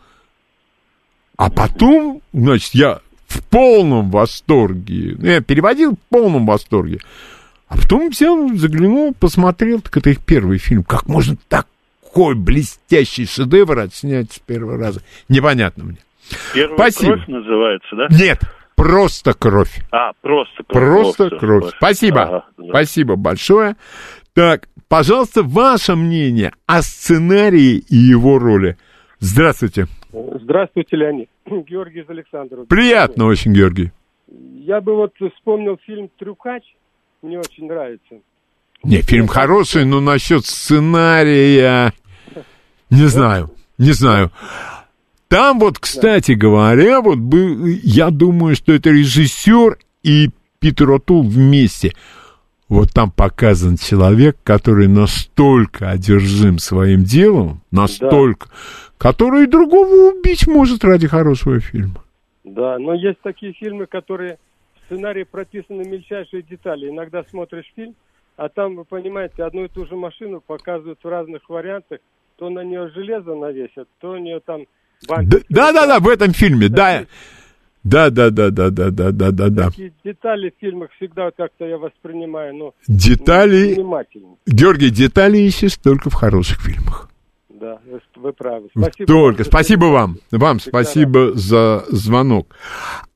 а 1.38 1.52
потом, 1.52 2.22
значит, 2.34 2.74
я 2.74 3.00
в 3.28 3.44
полном 3.44 4.10
восторге. 4.10 5.16
Ну, 5.20 5.26
Я 5.28 5.42
переводил 5.42 5.94
в 5.94 6.00
полном 6.10 6.46
восторге. 6.46 7.00
А 7.68 7.76
потом 7.78 8.10
взял, 8.10 8.50
заглянул, 8.56 9.14
посмотрел, 9.14 9.82
так 9.82 9.98
это 9.98 10.10
их 10.12 10.24
первый 10.24 10.58
фильм. 10.58 10.84
Как 10.84 11.08
можно 11.08 11.36
такой 11.50 12.36
блестящий 12.36 13.26
шедевр 13.26 13.80
отснять 13.80 14.32
с 14.32 14.40
первого 14.40 14.78
раза? 14.78 15.02
Непонятно 15.28 15.84
мне. 15.84 15.98
Первая 16.54 16.78
Спасибо. 16.92 17.14
кровь 17.14 17.28
называется, 17.28 17.96
да? 17.96 18.08
Нет, 18.10 18.40
просто 18.76 19.34
кровь. 19.34 19.82
А, 19.92 20.12
просто 20.22 20.64
кровь. 20.68 21.02
Просто 21.04 21.28
всё, 21.28 21.38
кровь. 21.38 21.64
всё. 21.66 21.74
Спасибо. 21.78 22.22
Ага, 22.24 22.46
да. 22.58 22.64
Спасибо 22.70 23.16
большое. 23.18 23.76
Так, 24.34 24.70
пожалуйста, 24.88 25.44
ваше 25.44 25.96
мнение 25.96 26.54
о 26.66 26.82
сценарии 26.82 27.84
и 27.90 27.96
его 27.96 28.40
роли. 28.40 28.78
Здравствуйте. 29.20 29.88
Здравствуйте, 30.42 30.96
Леонид. 30.96 31.30
Георгий 31.46 32.02
из 32.02 32.10
Александрова. 32.10 32.66
Приятно 32.66 33.26
очень, 33.26 33.54
Георгий. 33.54 33.92
Я 34.28 34.82
бы 34.82 34.96
вот 34.96 35.14
вспомнил 35.36 35.78
фильм 35.86 36.10
«Трюкач». 36.18 36.64
Мне 37.22 37.40
очень 37.40 37.68
нравится. 37.68 38.16
Не, 38.84 39.02
фильм 39.02 39.28
хороший, 39.28 39.86
но 39.86 40.00
насчет 40.02 40.46
сценария... 40.46 41.94
Не 42.90 43.08
знаю, 43.08 43.52
не 43.78 43.92
знаю. 43.92 44.32
Там 45.28 45.60
вот, 45.60 45.78
кстати 45.78 46.32
говоря, 46.32 47.02
вот 47.02 47.18
был, 47.18 47.66
я 47.84 48.12
думаю, 48.12 48.56
что 48.56 48.72
это 48.72 48.92
режиссер 48.92 49.78
и 50.04 50.30
Питер 50.60 50.92
Отул 50.92 51.24
вместе. 51.24 51.94
Вот 52.70 52.92
там 52.94 53.12
показан 53.12 53.78
человек, 53.78 54.38
который 54.44 54.88
настолько 54.88 55.90
одержим 55.90 56.60
своим 56.60 57.04
делом, 57.04 57.62
настолько, 57.72 58.50
который 58.98 59.44
и 59.46 59.48
другого 59.48 60.12
убить 60.12 60.48
может 60.48 60.84
ради 60.84 61.08
хорошего 61.08 61.60
фильма. 61.62 62.04
Да, 62.44 62.78
но 62.78 62.94
есть 62.94 63.20
такие 63.22 63.54
фильмы, 63.54 63.86
которые 63.86 64.38
в 64.76 64.86
сценарии 64.86 65.24
прописаны 65.24 65.84
мельчайшие 65.84 66.44
детали. 66.44 66.90
Иногда 66.90 67.24
смотришь 67.24 67.72
фильм, 67.76 67.96
а 68.36 68.50
там, 68.50 68.76
вы 68.76 68.86
понимаете, 68.86 69.44
одну 69.44 69.66
и 69.66 69.68
ту 69.70 69.86
же 69.86 69.96
машину 69.96 70.42
показывают 70.46 71.00
в 71.02 71.08
разных 71.08 71.50
вариантах. 71.50 72.00
То 72.38 72.50
на 72.50 72.64
нее 72.64 72.90
железо 72.94 73.34
навесят, 73.34 73.88
то 74.00 74.12
у 74.12 74.18
нее 74.18 74.40
там 74.46 74.66
бампер. 75.08 75.42
Да, 75.50 75.72
да, 75.72 75.88
да, 75.88 76.00
в 76.00 76.08
этом 76.08 76.34
фильме, 76.34 76.70
да. 76.70 77.06
Да, 77.88 78.10
да, 78.10 78.30
да, 78.30 78.50
да, 78.50 78.70
да, 78.70 78.90
да, 78.92 79.12
да, 79.12 79.32
да, 79.32 79.50
да. 79.50 79.70
Детали 80.04 80.50
в 80.50 80.60
фильмах 80.60 80.90
всегда 80.98 81.32
как-то 81.32 81.66
я 81.66 81.78
воспринимаю, 81.78 82.54
ну, 82.56 82.74
Детали. 82.88 83.76
Георгий, 84.46 84.90
детали 84.90 85.38
ищешь 85.38 85.78
только 85.78 86.10
в 86.10 86.14
хороших 86.14 86.60
фильмах. 86.62 87.10
Да, 87.50 87.80
вы, 87.86 88.02
вы 88.18 88.34
правы. 88.34 88.68
Спасибо. 88.76 89.08
Только. 89.08 89.44
вам 89.44 89.46
Спасибо 89.46 89.86
вам. 89.86 90.18
Вам 90.32 90.60
Всегда 90.60 90.84
спасибо 90.84 91.32
за 91.34 91.86
звонок. 91.88 92.56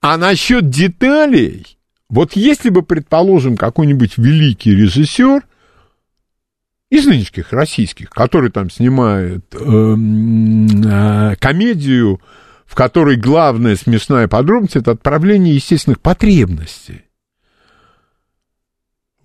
А 0.02 0.18
насчет 0.18 0.70
деталей, 0.70 1.78
вот 2.10 2.34
если 2.34 2.70
бы, 2.70 2.82
предположим, 2.82 3.58
какой-нибудь 3.58 4.18
великий 4.18 4.74
режиссер 4.74 5.42
из 6.90 7.06
нынешних 7.06 7.52
российских, 7.52 8.10
который 8.10 8.52
там 8.52 8.70
снимает 8.70 9.54
эм, 9.54 10.66
э, 10.86 11.36
комедию, 11.36 12.22
в 12.72 12.76
которой 12.76 13.18
главная 13.18 13.76
смешная 13.76 14.30
подробность 14.30 14.78
это 14.78 14.92
отправление 14.92 15.54
естественных 15.54 16.00
потребностей. 16.00 17.02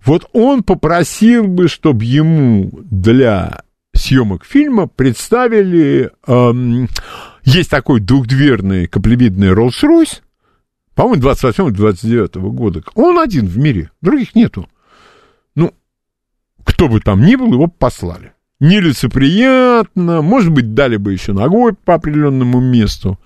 Вот 0.05 0.29
он 0.33 0.65
попросил 0.65 1.47
бы, 1.47 1.69
чтобы 1.69 2.05
ему 2.05 2.73
для 2.83 3.63
съемок 3.95 4.45
фильма 4.45 4.89
представили... 4.89 6.11
эм, 6.27 6.89
есть 7.45 7.71
такой 7.71 8.01
двухдверный 8.01 8.89
каплевидный 8.89 9.53
Rolls-Royce, 9.53 10.23
по-моему, 10.97 11.23
28-29 11.23 12.41
года. 12.51 12.83
Он 12.97 13.17
один 13.21 13.47
в 13.47 13.59
мире, 13.59 13.93
других 14.01 14.35
нету. 14.35 14.69
Ну, 15.55 15.73
кто 16.65 16.89
бы 16.89 16.99
там 16.99 17.25
ни 17.25 17.37
был, 17.37 17.53
его 17.53 17.69
послали. 17.69 18.33
Нелицеприятно, 18.59 20.23
может 20.23 20.51
быть, 20.51 20.73
дали 20.75 20.97
бы 20.97 21.13
еще 21.13 21.33
ногой 21.33 21.75
по 21.75 21.95
определенному 21.95 22.61
месту. 22.61 23.21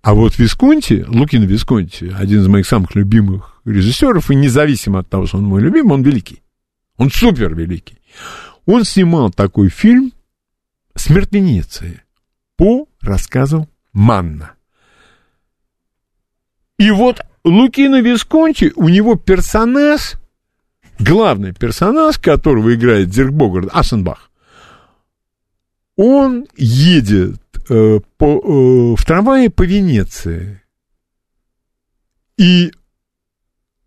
А 0.00 0.14
вот 0.14 0.38
Висконти, 0.38 1.04
Лукин 1.08 1.42
Висконти, 1.42 2.14
один 2.16 2.40
из 2.40 2.46
моих 2.46 2.66
самых 2.66 2.94
любимых 2.94 3.60
режиссеров, 3.64 4.30
и 4.30 4.34
независимо 4.34 5.00
от 5.00 5.10
того, 5.10 5.26
что 5.26 5.38
он 5.38 5.44
мой 5.44 5.60
любимый, 5.60 5.92
он 5.92 6.02
великий. 6.02 6.42
Он 6.96 7.10
супер 7.10 7.54
великий. 7.54 7.98
Он 8.64 8.84
снимал 8.84 9.30
такой 9.30 9.68
фильм 9.68 10.12
«Смерть 10.94 11.32
Венеции» 11.32 12.02
по 12.56 12.88
рассказу 13.00 13.68
Манна. 13.92 14.52
И 16.78 16.90
вот 16.90 17.20
Лукино 17.44 18.00
Висконти, 18.00 18.72
у 18.76 18.88
него 18.88 19.16
персонаж, 19.16 20.14
главный 20.98 21.52
персонаж, 21.52 22.18
которого 22.18 22.74
играет 22.74 23.10
Дирк 23.10 23.32
Богарт, 23.32 23.68
Асенбах, 23.72 24.25
он 25.96 26.46
едет 26.56 27.40
э, 27.68 28.00
по, 28.18 28.26
э, 28.26 28.94
в 28.96 29.04
трамвае 29.04 29.50
по 29.50 29.62
Венеции. 29.62 30.62
И 32.36 32.70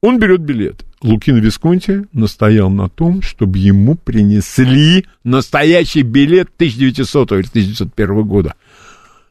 он 0.02 0.20
берет 0.20 0.42
билет. 0.42 0.86
Лукино 1.02 1.40
Висконти 1.40 2.06
настоял 2.12 2.70
на 2.70 2.90
том, 2.90 3.22
чтобы 3.22 3.58
ему 3.58 3.96
принесли 3.96 5.06
настоящий 5.24 6.02
билет 6.02 6.50
1900 6.56 7.32
или 7.32 7.48
1901 7.48 8.24
года. 8.24 8.56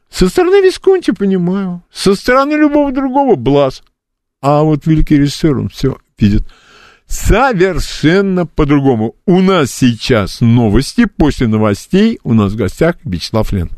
Со 0.09 0.27
стороны 0.29 0.63
Висконти 0.65 1.11
понимаю, 1.11 1.83
со 1.91 2.15
стороны 2.15 2.53
любого 2.53 2.91
другого 2.91 3.35
Блаз. 3.35 3.83
А 4.41 4.63
вот 4.63 4.87
великий 4.87 5.17
режиссер, 5.17 5.57
он 5.57 5.69
все 5.69 5.97
видит 6.17 6.43
совершенно 7.09 8.45
по-другому. 8.45 9.15
У 9.25 9.41
нас 9.41 9.71
сейчас 9.71 10.39
новости, 10.39 11.05
после 11.05 11.47
новостей 11.47 12.19
у 12.23 12.33
нас 12.33 12.53
в 12.53 12.55
гостях 12.55 12.95
Вячеслав 13.03 13.51
Лен. 13.51 13.71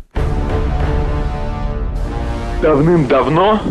Давным-давно 2.61 3.61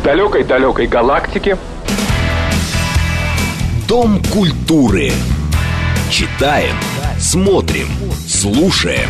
в 0.00 0.04
далекой-далекой 0.04 0.86
галактике 0.86 1.56
Дом 3.90 4.22
культуры. 4.32 5.10
Читаем, 6.10 6.76
смотрим, 7.18 7.88
слушаем. 8.28 9.08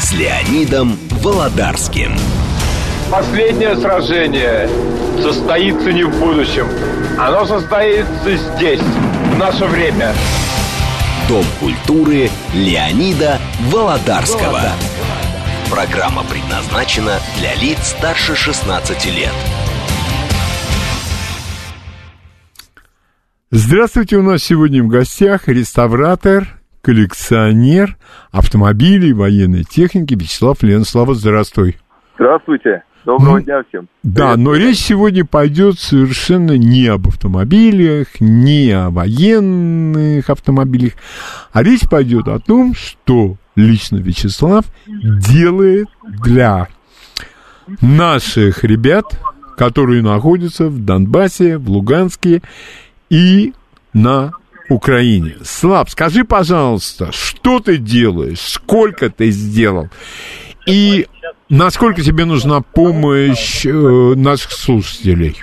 С 0.00 0.12
Леонидом 0.12 0.98
Володарским. 1.22 2.16
Последнее 3.10 3.74
сражение 3.76 4.68
состоится 5.20 5.92
не 5.92 6.04
в 6.04 6.18
будущем. 6.20 6.66
Оно 7.18 7.44
состоится 7.44 8.36
здесь, 8.36 8.80
в 8.80 9.38
наше 9.38 9.64
время. 9.64 10.12
Дом 11.28 11.44
культуры 11.58 12.28
Леонида 12.54 13.38
Володарского. 13.72 14.60
Программа 15.70 16.22
предназначена 16.24 17.18
для 17.38 17.54
лиц 17.56 17.78
старше 17.98 18.34
16 18.34 19.06
лет. 19.06 19.34
Здравствуйте, 23.50 24.16
у 24.16 24.22
нас 24.22 24.42
сегодня 24.42 24.82
в 24.82 24.88
гостях 24.88 25.48
реставратор, 25.48 26.46
коллекционер 26.82 27.96
автомобилей, 28.30 29.12
военной 29.12 29.64
техники 29.64 30.14
Вячеслав 30.14 30.62
Лен. 30.62 30.84
Слава, 30.84 31.14
здравствуй. 31.14 31.76
Здравствуйте. 32.16 32.84
Доброго 33.04 33.38
ну, 33.38 33.42
дня 33.42 33.62
всем. 33.68 33.88
Да, 34.02 34.32
Привет. 34.32 34.38
но 34.38 34.54
речь 34.54 34.78
сегодня 34.78 35.24
пойдет 35.24 35.78
совершенно 35.78 36.58
не 36.58 36.86
об 36.86 37.08
автомобилях, 37.08 38.20
не 38.20 38.70
о 38.72 38.90
военных 38.90 40.28
автомобилях, 40.28 40.92
а 41.52 41.62
речь 41.62 41.88
пойдет 41.88 42.28
о 42.28 42.38
том, 42.38 42.74
что 42.74 43.36
лично 43.56 43.96
Вячеслав 43.96 44.66
делает 44.86 45.88
для 46.24 46.68
наших 47.80 48.64
ребят, 48.64 49.04
которые 49.56 50.02
находятся 50.02 50.68
в 50.68 50.78
Донбассе, 50.84 51.56
в 51.56 51.70
Луганске 51.70 52.42
и 53.08 53.54
на 53.92 54.32
Украине. 54.68 55.36
Слав, 55.42 55.90
скажи, 55.90 56.24
пожалуйста, 56.24 57.12
что 57.12 57.60
ты 57.60 57.76
делаешь, 57.78 58.40
сколько 58.40 59.10
ты 59.10 59.30
сделал 59.30 59.88
и 60.66 61.06
насколько 61.48 62.02
тебе 62.02 62.24
нужна 62.24 62.60
помощь 62.60 63.64
э, 63.66 63.70
наших 63.70 64.52
слушателей? 64.52 65.42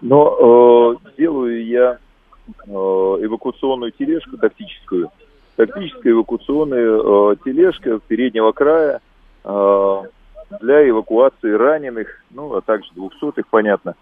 Но 0.00 0.96
э, 1.00 1.12
делаю 1.18 1.66
я 1.66 1.98
э, 2.46 2.70
эвакуационную 2.70 3.92
тележку 3.92 4.36
тактическую. 4.36 5.10
Тактическая 5.56 6.12
эвакуационная 6.12 7.32
э, 7.32 7.36
тележка 7.44 7.98
переднего 8.06 8.52
края 8.52 9.00
э, 9.44 10.02
для 10.60 10.88
эвакуации 10.88 11.50
раненых, 11.50 12.22
ну, 12.30 12.54
а 12.54 12.60
также 12.60 12.90
двухсотых, 12.94 13.46
понятно. 13.48 13.94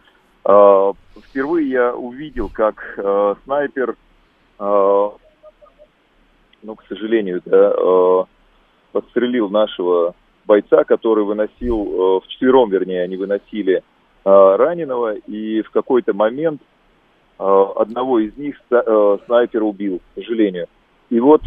Э, 0.45 0.93
впервые 1.25 1.71
я 1.71 1.95
увидел, 1.95 2.51
как 2.53 2.95
э, 2.99 3.35
снайпер, 3.45 3.97
э, 4.59 5.11
ну, 6.63 6.75
к 6.75 6.85
сожалению, 6.89 7.41
да, 7.45 7.73
э, 7.75 8.25
подстрелил 8.97 9.51
нашего 9.51 10.15
бойца, 10.47 10.85
который 10.85 11.23
выносил, 11.25 12.17
э, 12.17 12.21
вчетвером, 12.25 12.71
вернее, 12.71 13.03
они 13.03 13.19
выносили 13.19 13.75
э, 13.75 13.81
раненого, 14.25 15.17
и 15.17 15.61
в 15.61 15.71
какой-то 15.71 16.15
момент 16.15 16.63
э, 17.39 17.43
одного 17.77 18.21
из 18.21 18.35
них 18.39 18.57
снайпер 19.27 19.63
убил, 19.63 19.99
к 19.99 20.15
сожалению. 20.15 20.67
И 21.11 21.21
вот, 21.21 21.43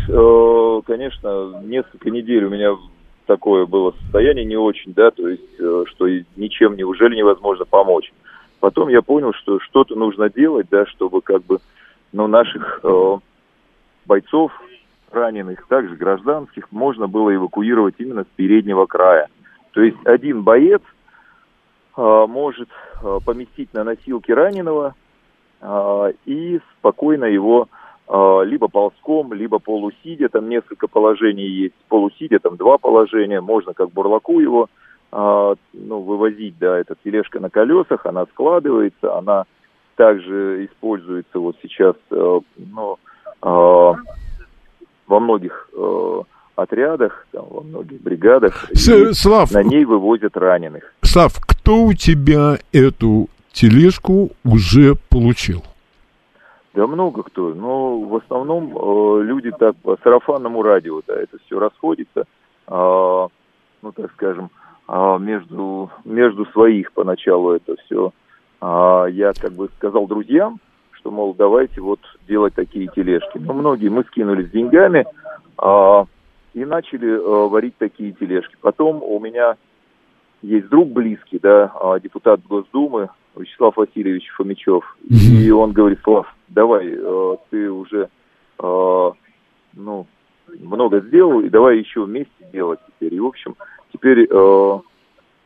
конечно, 0.85 1.61
несколько 1.65 2.11
недель 2.11 2.45
у 2.45 2.49
меня 2.49 2.77
такое 3.25 3.65
было 3.65 3.93
состояние 4.03 4.45
не 4.45 4.55
очень, 4.55 4.93
да, 4.93 5.11
то 5.11 5.27
есть, 5.27 5.53
что 5.89 6.07
ничем 6.37 6.77
неужели 6.77 7.17
невозможно 7.17 7.65
помочь. 7.65 8.13
Потом 8.61 8.87
я 8.87 9.01
понял, 9.01 9.33
что 9.33 9.59
что-то 9.59 9.95
нужно 9.95 10.29
делать, 10.29 10.67
да, 10.71 10.85
чтобы 10.85 11.19
как 11.19 11.43
бы, 11.43 11.57
ну, 12.13 12.27
наших 12.27 12.81
бойцов 14.05 14.53
раненых, 15.11 15.65
также 15.67 15.95
гражданских, 15.95 16.71
можно 16.71 17.07
было 17.07 17.33
эвакуировать 17.33 17.95
именно 17.97 18.23
с 18.23 18.35
переднего 18.35 18.85
края. 18.85 19.27
То 19.71 19.81
есть 19.81 19.97
один 20.05 20.43
боец 20.43 20.81
э, 21.95 22.25
может 22.27 22.69
э, 23.03 23.19
поместить 23.25 23.73
на 23.73 23.83
носилки 23.83 24.31
раненого 24.31 24.95
э, 25.61 26.13
и 26.25 26.59
спокойно 26.77 27.25
его 27.25 27.67
либо 28.11 28.67
ползком, 28.69 29.33
либо 29.33 29.59
полусидя, 29.59 30.29
там 30.29 30.49
несколько 30.49 30.87
положений 30.87 31.47
есть, 31.47 31.75
полусидя, 31.89 32.39
там 32.39 32.57
два 32.57 32.79
положения, 32.79 33.39
можно 33.39 33.75
как 33.75 33.91
бурлаку 33.91 34.39
его 34.39 34.67
а, 35.11 35.55
ну, 35.73 36.01
вывозить, 36.01 36.57
да, 36.59 36.77
эта 36.77 36.95
тележка 37.03 37.39
на 37.39 37.49
колесах, 37.49 38.05
она 38.05 38.25
складывается, 38.25 39.15
она 39.15 39.45
также 39.95 40.65
используется 40.65 41.39
вот 41.39 41.55
сейчас, 41.61 41.95
э, 42.11 42.39
ну, 42.57 42.97
во 45.09 45.19
многих 45.19 45.69
э, 45.73 46.21
отрядах, 46.55 47.25
там, 47.31 47.45
во 47.49 47.61
многих 47.61 48.01
бригадах. 48.01 48.69
С, 48.71 49.13
Слав, 49.13 49.51
на 49.51 49.63
ней 49.63 49.83
вывозят 49.83 50.37
раненых. 50.37 50.93
Слав, 51.01 51.33
кто 51.45 51.83
у 51.83 51.93
тебя 51.93 52.59
эту 52.71 53.27
тележку 53.51 54.29
уже 54.45 54.93
получил? 55.09 55.63
Да 56.75 56.85
много 56.85 57.23
кто, 57.23 57.53
но 57.55 57.99
в 57.99 58.15
основном 58.15 58.77
э, 58.77 59.23
люди 59.23 59.51
так 59.51 59.75
по 59.77 59.97
сарафанному 60.03 60.61
радио, 60.61 61.01
да, 61.07 61.15
это 61.15 61.37
все 61.45 61.59
расходится, 61.59 62.21
э, 62.21 63.27
ну, 63.81 63.91
так 63.91 64.11
скажем, 64.13 64.51
а, 64.87 65.17
между, 65.17 65.91
между 66.03 66.45
своих 66.47 66.91
поначалу 66.93 67.51
это 67.51 67.75
все. 67.85 68.11
А, 68.59 69.05
я 69.05 69.33
как 69.33 69.53
бы 69.53 69.69
сказал 69.77 70.07
друзьям, 70.07 70.59
что, 70.99 71.11
мол, 71.11 71.33
давайте 71.33 71.81
вот 71.81 71.99
делать 72.27 72.53
такие 72.53 72.87
тележки. 72.87 73.37
Но 73.37 73.53
многие, 73.53 73.89
мы 73.89 74.03
скинулись 74.05 74.51
деньгами 74.51 75.05
а, 75.57 76.05
и 76.53 76.65
начали 76.65 77.47
варить 77.47 77.77
такие 77.77 78.11
тележки. 78.13 78.55
Потом 78.61 79.01
у 79.03 79.19
меня 79.19 79.55
есть 80.41 80.69
друг 80.69 80.89
близкий, 80.89 81.39
да, 81.39 81.71
депутат 82.01 82.41
Госдумы 82.47 83.09
Вячеслав 83.35 83.75
Васильевич 83.75 84.29
Фомичев. 84.37 84.97
И 85.09 85.51
он 85.51 85.73
говорит, 85.73 85.99
Слав, 86.03 86.33
давай, 86.47 86.97
ты 87.49 87.69
уже, 87.69 88.09
ну, 88.57 90.07
много 90.47 91.01
сделал, 91.01 91.41
и 91.41 91.49
давай 91.49 91.79
еще 91.79 92.03
вместе 92.03 92.31
делать 92.53 92.79
теперь. 92.87 93.15
И, 93.15 93.19
в 93.19 93.25
общем, 93.25 93.55
Теперь 93.93 94.27
э, 94.29 94.79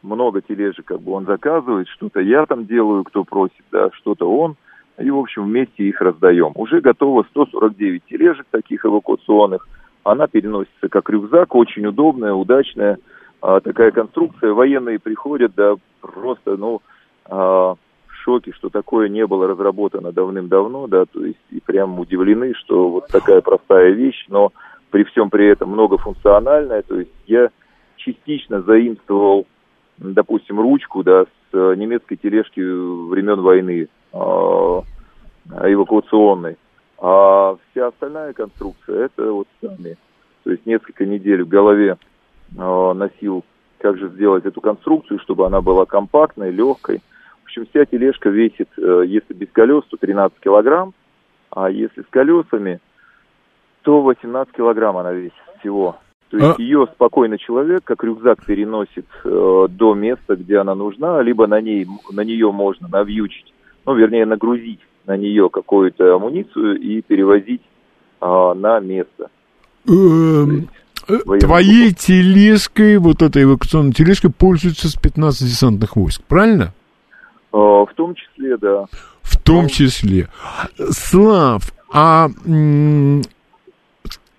много 0.02 0.42
тележек 0.42 0.86
как 0.86 1.02
бы 1.02 1.14
он 1.14 1.26
заказывает, 1.26 1.88
что-то 1.88 2.20
я 2.20 2.46
там 2.46 2.66
делаю, 2.66 3.04
кто 3.04 3.24
просит, 3.24 3.64
да, 3.72 3.90
что-то 3.94 4.30
он. 4.30 4.56
И, 5.00 5.10
в 5.10 5.18
общем, 5.18 5.46
вместе 5.46 5.84
их 5.84 6.02
раздаем. 6.02 6.52
Уже 6.56 6.82
готово 6.82 7.26
149 7.30 8.04
тележек 8.06 8.46
таких 8.52 8.86
эвакуационных. 8.86 9.68
Она 10.04 10.28
переносится 10.28 10.90
как 10.90 11.10
рюкзак, 11.10 11.56
очень 11.56 11.86
удобная, 11.86 12.34
удачная 12.34 12.98
а, 13.42 13.60
такая 13.60 13.92
конструкция. 13.92 14.54
Военные 14.54 15.00
приходят, 15.00 15.54
да, 15.56 15.76
просто, 16.02 16.58
ну, 16.58 16.82
а, 17.26 17.76
в 17.76 18.16
шоке, 18.24 18.52
что 18.54 18.70
такое 18.70 19.10
не 19.10 19.26
было 19.26 19.48
разработано 19.48 20.12
давным-давно, 20.12 20.88
да, 20.88 21.06
то 21.06 21.26
есть 21.26 21.40
и 21.50 21.60
прям 21.60 22.00
удивлены, 22.00 22.54
что 22.54 22.90
вот 22.90 23.08
такая 23.08 23.42
простая 23.42 23.92
вещь, 23.92 24.26
но 24.30 24.52
при 24.92 25.04
всем 25.06 25.30
при 25.30 25.48
этом 25.48 25.72
многофункциональная, 25.72 26.84
то 26.84 27.00
есть 27.00 27.12
я 27.26 27.50
частично 27.98 28.62
заимствовал, 28.62 29.48
допустим, 29.98 30.60
ручку, 30.60 31.04
да, 31.04 31.24
с 31.24 31.28
э, 31.54 31.76
немецкой 31.76 32.16
тележки 32.16 32.60
времен 32.60 33.42
войны 33.42 33.88
эвакуационной. 34.14 36.58
А 37.00 37.56
вся 37.72 37.88
остальная 37.88 38.34
конструкция, 38.34 39.06
это 39.06 39.32
вот 39.32 39.48
сами. 39.62 39.98
То 40.44 40.52
есть 40.52 40.66
несколько 40.66 41.06
недель 41.06 41.44
в 41.44 41.48
голове 41.48 41.98
э, 42.58 42.94
носил, 42.94 43.44
как 43.80 43.98
же 43.98 44.10
сделать 44.10 44.46
эту 44.46 44.62
конструкцию, 44.62 45.20
чтобы 45.20 45.46
она 45.46 45.62
была 45.62 45.86
компактной, 45.86 46.52
легкой. 46.52 47.02
В 47.42 47.46
общем, 47.46 47.66
вся 47.70 47.86
тележка 47.86 48.30
весит, 48.30 48.70
э, 48.78 49.04
если 49.06 49.34
без 49.34 49.50
колес, 49.52 49.84
то 49.90 49.98
13 49.98 50.40
килограмм, 50.40 50.94
а 51.50 51.70
если 51.70 52.02
с 52.02 52.08
колесами, 52.10 52.80
то 53.82 54.02
18 54.02 54.54
килограмм 54.54 54.98
она 54.98 55.12
весит 55.12 55.34
всего. 55.60 55.98
То 56.30 56.38
есть 56.38 56.58
а... 56.58 56.62
ее 56.62 56.88
спокойно 56.94 57.38
человек, 57.38 57.84
как 57.84 58.04
рюкзак, 58.04 58.46
переносит 58.46 59.06
э, 59.24 59.68
до 59.70 59.94
места, 59.94 60.36
где 60.36 60.58
она 60.58 60.74
нужна, 60.74 61.22
либо 61.22 61.48
на, 61.48 61.62
ней, 61.62 61.86
на 62.12 62.22
нее 62.22 62.52
можно 62.52 62.88
навьючить, 62.88 63.53
ну, 63.86 63.96
вернее, 63.96 64.26
нагрузить 64.26 64.80
на 65.06 65.18
нее 65.18 65.50
какую-то 65.50 66.16
амуницию 66.16 66.80
и 66.80 67.02
перевозить 67.02 67.62
э, 68.22 68.54
на 68.56 68.80
место. 68.80 69.30
Эм, 69.88 70.70
э, 71.08 71.38
твоей 71.40 71.94
тележкой, 71.94 72.98
вот 72.98 73.22
этой 73.22 73.44
эвакуационной 73.44 73.92
тележкой, 73.92 74.32
пользуются 74.32 74.88
с 74.90 74.96
15 74.96 75.48
десантных 75.48 75.96
войск, 75.96 76.24
правильно? 76.24 76.74
Э, 77.52 77.58
в 77.58 77.90
том 77.96 78.16
числе, 78.16 78.58
да. 78.58 78.86
В 79.22 79.38
том 79.38 79.68
числе. 79.68 80.30
Слав, 80.90 81.74
а 81.92 82.30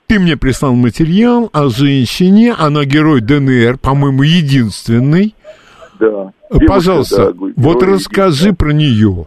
ты 0.06 0.18
мне 0.18 0.36
прислал 0.36 0.74
материал 0.74 1.50
о 1.52 1.68
женщине, 1.68 2.54
она 2.56 2.84
герой 2.84 3.20
ДНР, 3.20 3.78
по-моему, 3.78 4.22
единственный. 4.22 5.34
Да. 5.98 6.32
Пожалуйста, 6.66 7.32
да, 7.32 7.52
вот 7.56 7.82
расскажи 7.82 8.52
про 8.52 8.72
нее. 8.72 9.26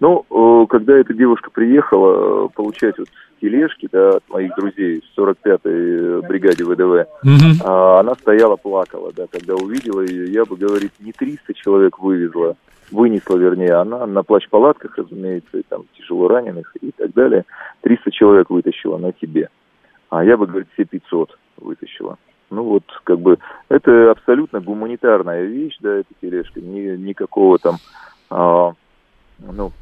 Ну, 0.00 0.24
э, 0.30 0.66
когда 0.68 0.96
эта 0.96 1.14
девушка 1.14 1.50
приехала 1.50 2.46
э, 2.46 2.48
получать 2.54 2.98
вот 2.98 3.08
тележки 3.40 3.88
да, 3.90 4.16
от 4.16 4.28
моих 4.28 4.54
друзей 4.56 5.02
в 5.02 5.18
45-й 5.18 6.26
бригаде 6.26 6.64
ВДВ, 6.64 7.08
угу. 7.22 7.70
она 7.70 8.14
стояла, 8.14 8.56
плакала, 8.56 9.12
да, 9.14 9.26
когда 9.30 9.54
увидела 9.54 10.00
ее, 10.00 10.32
я 10.32 10.44
бы, 10.44 10.56
говорит, 10.56 10.92
не 11.00 11.12
300 11.12 11.52
человек 11.54 11.98
вывезла, 11.98 12.56
вынесла, 12.90 13.36
вернее, 13.36 13.74
она 13.74 14.06
на 14.06 14.22
плащ-палатках, 14.22 14.96
разумеется, 14.96 15.58
и 15.58 15.62
там 15.68 15.84
тяжело 15.98 16.28
раненых 16.28 16.72
и 16.80 16.92
так 16.92 17.12
далее, 17.12 17.44
300 17.82 18.10
человек 18.10 18.48
вытащила 18.48 18.96
на 18.96 19.12
себе 19.20 19.50
а 20.10 20.24
я 20.24 20.36
бы, 20.36 20.46
говорит, 20.46 20.68
все 20.74 20.84
500 20.84 21.38
вытащила. 21.58 22.18
Ну 22.50 22.62
вот, 22.62 22.84
как 23.04 23.18
бы, 23.18 23.38
это 23.68 24.10
абсолютно 24.10 24.60
гуманитарная 24.60 25.44
вещь, 25.44 25.76
да, 25.80 25.96
эта 25.96 26.08
тележка, 26.20 26.60
ни, 26.60 26.96
никакого 26.96 27.58
там, 27.58 27.76
а, 28.30 28.72
ну, 29.38 29.72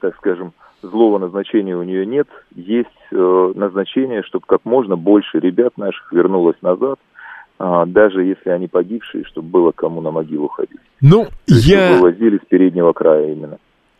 так 0.00 0.16
скажем, 0.16 0.52
злого 0.82 1.18
назначения 1.18 1.76
у 1.76 1.82
нее 1.82 2.06
нет. 2.06 2.28
Есть 2.54 2.88
э, 3.10 3.52
назначение, 3.54 4.22
чтобы 4.22 4.44
как 4.46 4.64
можно 4.64 4.96
больше 4.96 5.38
ребят 5.38 5.76
наших 5.76 6.12
вернулось 6.12 6.56
назад. 6.62 6.98
а, 7.58 7.86
даже 7.86 8.22
если 8.22 8.50
они 8.50 8.68
погибшие, 8.68 9.24
чтобы 9.24 9.48
было 9.48 9.72
кому 9.72 10.00
на 10.00 10.10
могилу 10.10 10.48
ходить. 10.48 10.80
Ну, 11.00 11.26
То 11.46 11.54
я... 11.54 11.92
вывозили 11.94 12.38
с 12.38 12.46
переднего 12.48 12.92
края 12.92 13.32
именно. 13.32 13.58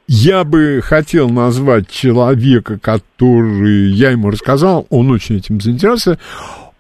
Я 0.09 0.45
бы 0.45 0.81
хотел 0.85 1.29
назвать 1.31 1.89
человека, 1.89 2.79
который 2.79 3.91
я 3.91 4.11
ему 4.11 4.31
рассказал, 4.31 4.87
он 4.89 5.11
очень 5.11 5.39
этим 5.39 5.61
заинтересовался. 5.61 6.21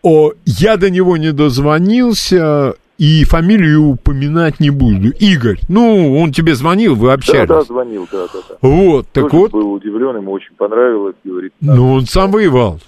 О, 0.02 0.32
я 0.44 0.76
до 0.76 0.90
него 0.90 1.16
не 1.16 1.32
дозвонился, 1.32 2.74
и 2.98 3.24
фамилию 3.24 3.82
упоминать 3.84 4.58
не 4.60 4.70
буду. 4.70 5.10
Игорь, 5.10 5.58
ну, 5.68 6.18
он 6.18 6.32
тебе 6.32 6.54
звонил, 6.54 6.94
вы 6.94 7.12
общались. 7.12 7.48
Да, 7.48 7.56
да, 7.56 7.62
звонил, 7.62 8.08
да, 8.10 8.26
да, 8.32 8.38
да. 8.48 8.56
Вот, 8.62 9.06
так 9.12 9.24
Тоже 9.30 9.36
вот. 9.36 9.50
был 9.52 9.72
удивлен, 9.72 10.16
ему 10.16 10.32
очень 10.32 10.54
понравилось, 10.56 11.14
говорит. 11.24 11.52
Ну, 11.60 11.92
он 11.92 12.06
сам 12.06 12.30
воевал. 12.30 12.80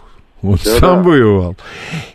Он 0.42 0.52
Да, 0.64 0.70
сам 0.78 1.02
да. 1.02 1.08
воевал. 1.10 1.56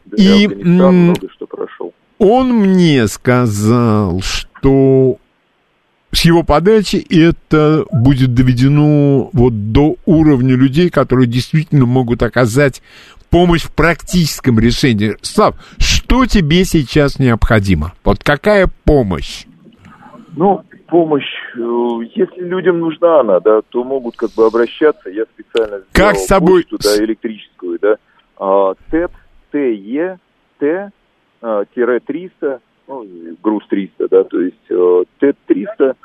Да, 0.06 0.16
И 0.24 0.48
много 0.48 1.30
что 1.32 1.46
прошел. 1.46 1.94
он 2.18 2.50
мне 2.52 3.08
сказал, 3.08 4.22
что 4.22 5.18
с 6.12 6.26
его 6.26 6.44
подачи 6.44 6.98
это 7.10 7.86
будет 7.92 8.34
доведено 8.34 9.30
вот 9.34 9.72
до 9.72 9.96
уровня 10.06 10.56
людей, 10.56 10.90
которые 10.90 11.28
действительно 11.28 11.86
могут 11.86 12.22
оказать 12.24 12.82
помощь 13.30 13.64
в 13.64 13.72
практическом 13.72 14.60
решении. 14.60 15.18
Слав, 15.24 15.56
что 16.14 16.28
тебе 16.28 16.64
сейчас 16.64 17.18
необходимо? 17.18 17.94
Вот 18.04 18.20
какая 18.24 18.70
помощь? 18.86 19.46
Ну, 20.36 20.64
помощь, 20.88 21.26
э, 21.56 21.60
если 22.14 22.42
людям 22.42 22.80
нужна 22.82 23.22
она, 23.22 23.40
да, 23.40 23.62
то 23.64 23.84
могут 23.84 24.16
как 24.16 24.30
бы 24.34 24.46
обращаться. 24.46 25.10
Я 25.10 25.24
специально 25.24 25.80
сделал 25.80 25.88
Как 25.92 26.18
с 26.18 26.28
собой- 26.28 26.66
почту, 26.70 26.78
да, 26.84 27.04
электрическую, 27.04 27.80
да. 27.82 27.96
А, 28.38 28.76
ТЭТ, 28.92 29.12
ТЕ, 29.52 30.20
Т, 30.60 30.92
а, 31.42 31.64
тире 31.74 32.00
300, 32.00 32.60
ну, 32.88 33.08
груз 33.42 33.66
300, 33.68 34.08
да, 34.08 34.24
то 34.24 34.40
есть 34.40 34.70
э, 34.70 35.04
ТЭТ 35.20 35.38
300, 35.48 35.96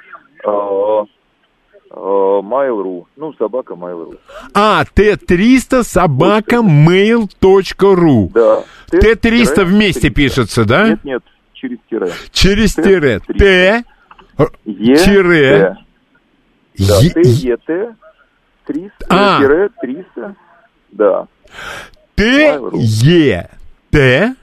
а, 0.43 0.51
а, 0.51 1.05
Mail.ru, 1.91 3.05
ну, 3.17 3.33
собака 3.35 3.75
Mail.ru. 3.75 4.19
А, 4.55 4.85
Т-300 4.95 5.83
собака 5.83 6.57
mail.ru. 6.57 8.31
Да. 8.33 8.63
Т-300 8.91 9.65
вместе 9.65 10.11
пишется, 10.11 10.65
да? 10.65 10.89
Нет, 10.91 11.05
нет, 11.05 11.23
через 11.55 11.79
тире. 11.89 12.13
Через 12.33 12.75
Т- 12.75 12.83
тире. 12.83 13.21
Т, 13.21 13.85
Е, 14.67 14.97
тире, 14.97 15.77
Т. 16.79 16.85
Да, 16.87 17.01
ТЕТ 17.01 17.95
300, 18.67 18.91
А. 19.09 19.39
тире 19.41 19.69
300, 19.83 20.35
да. 20.93 21.27
Т, 22.15 22.61
Е, 23.05 23.49
Т, 23.91 24.35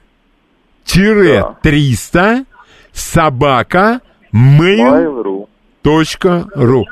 тире 0.84 1.40
Да. 1.40 1.56
300 1.62 2.44
собака 2.92 4.00
mail 4.34 4.90
Mail.ru. 4.92 5.46
точка 5.82 6.44
ру. 6.56 6.84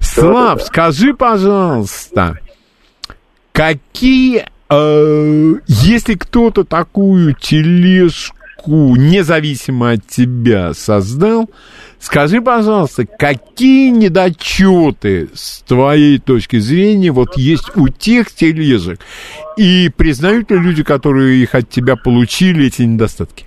Слав, 0.00 0.62
скажи, 0.62 1.14
пожалуйста, 1.14 2.38
какие, 3.52 4.44
э, 4.70 5.54
если 5.66 6.14
кто-то 6.14 6.64
такую 6.64 7.34
тележку 7.34 8.34
независимо 8.96 9.92
от 9.92 10.06
тебя 10.06 10.74
создал, 10.74 11.48
скажи, 11.98 12.40
пожалуйста, 12.40 13.06
какие 13.06 13.90
недочеты 13.90 15.28
с 15.34 15.60
твоей 15.62 16.18
точки 16.18 16.58
зрения 16.58 17.10
вот 17.10 17.36
есть 17.36 17.76
у 17.76 17.88
тех 17.88 18.30
тележек, 18.32 19.00
и 19.56 19.90
признают 19.96 20.50
ли 20.50 20.58
люди, 20.58 20.82
которые 20.82 21.42
их 21.42 21.54
от 21.54 21.68
тебя 21.68 21.96
получили, 21.96 22.66
эти 22.66 22.82
недостатки? 22.82 23.46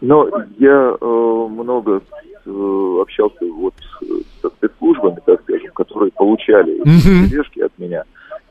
Но 0.00 0.28
я 0.58 0.94
э, 1.00 1.04
много 1.50 2.02
э, 2.46 2.98
общался 3.00 3.44
вот 3.56 3.74
с- 4.00 4.24
со 4.44 4.50
спецслужбами, 4.50 5.20
так 5.24 5.40
скажем, 5.42 5.70
которые 5.74 6.12
получали 6.12 6.78
Мгм. 6.80 7.28
тележки 7.28 7.60
от 7.60 7.72
меня. 7.78 8.04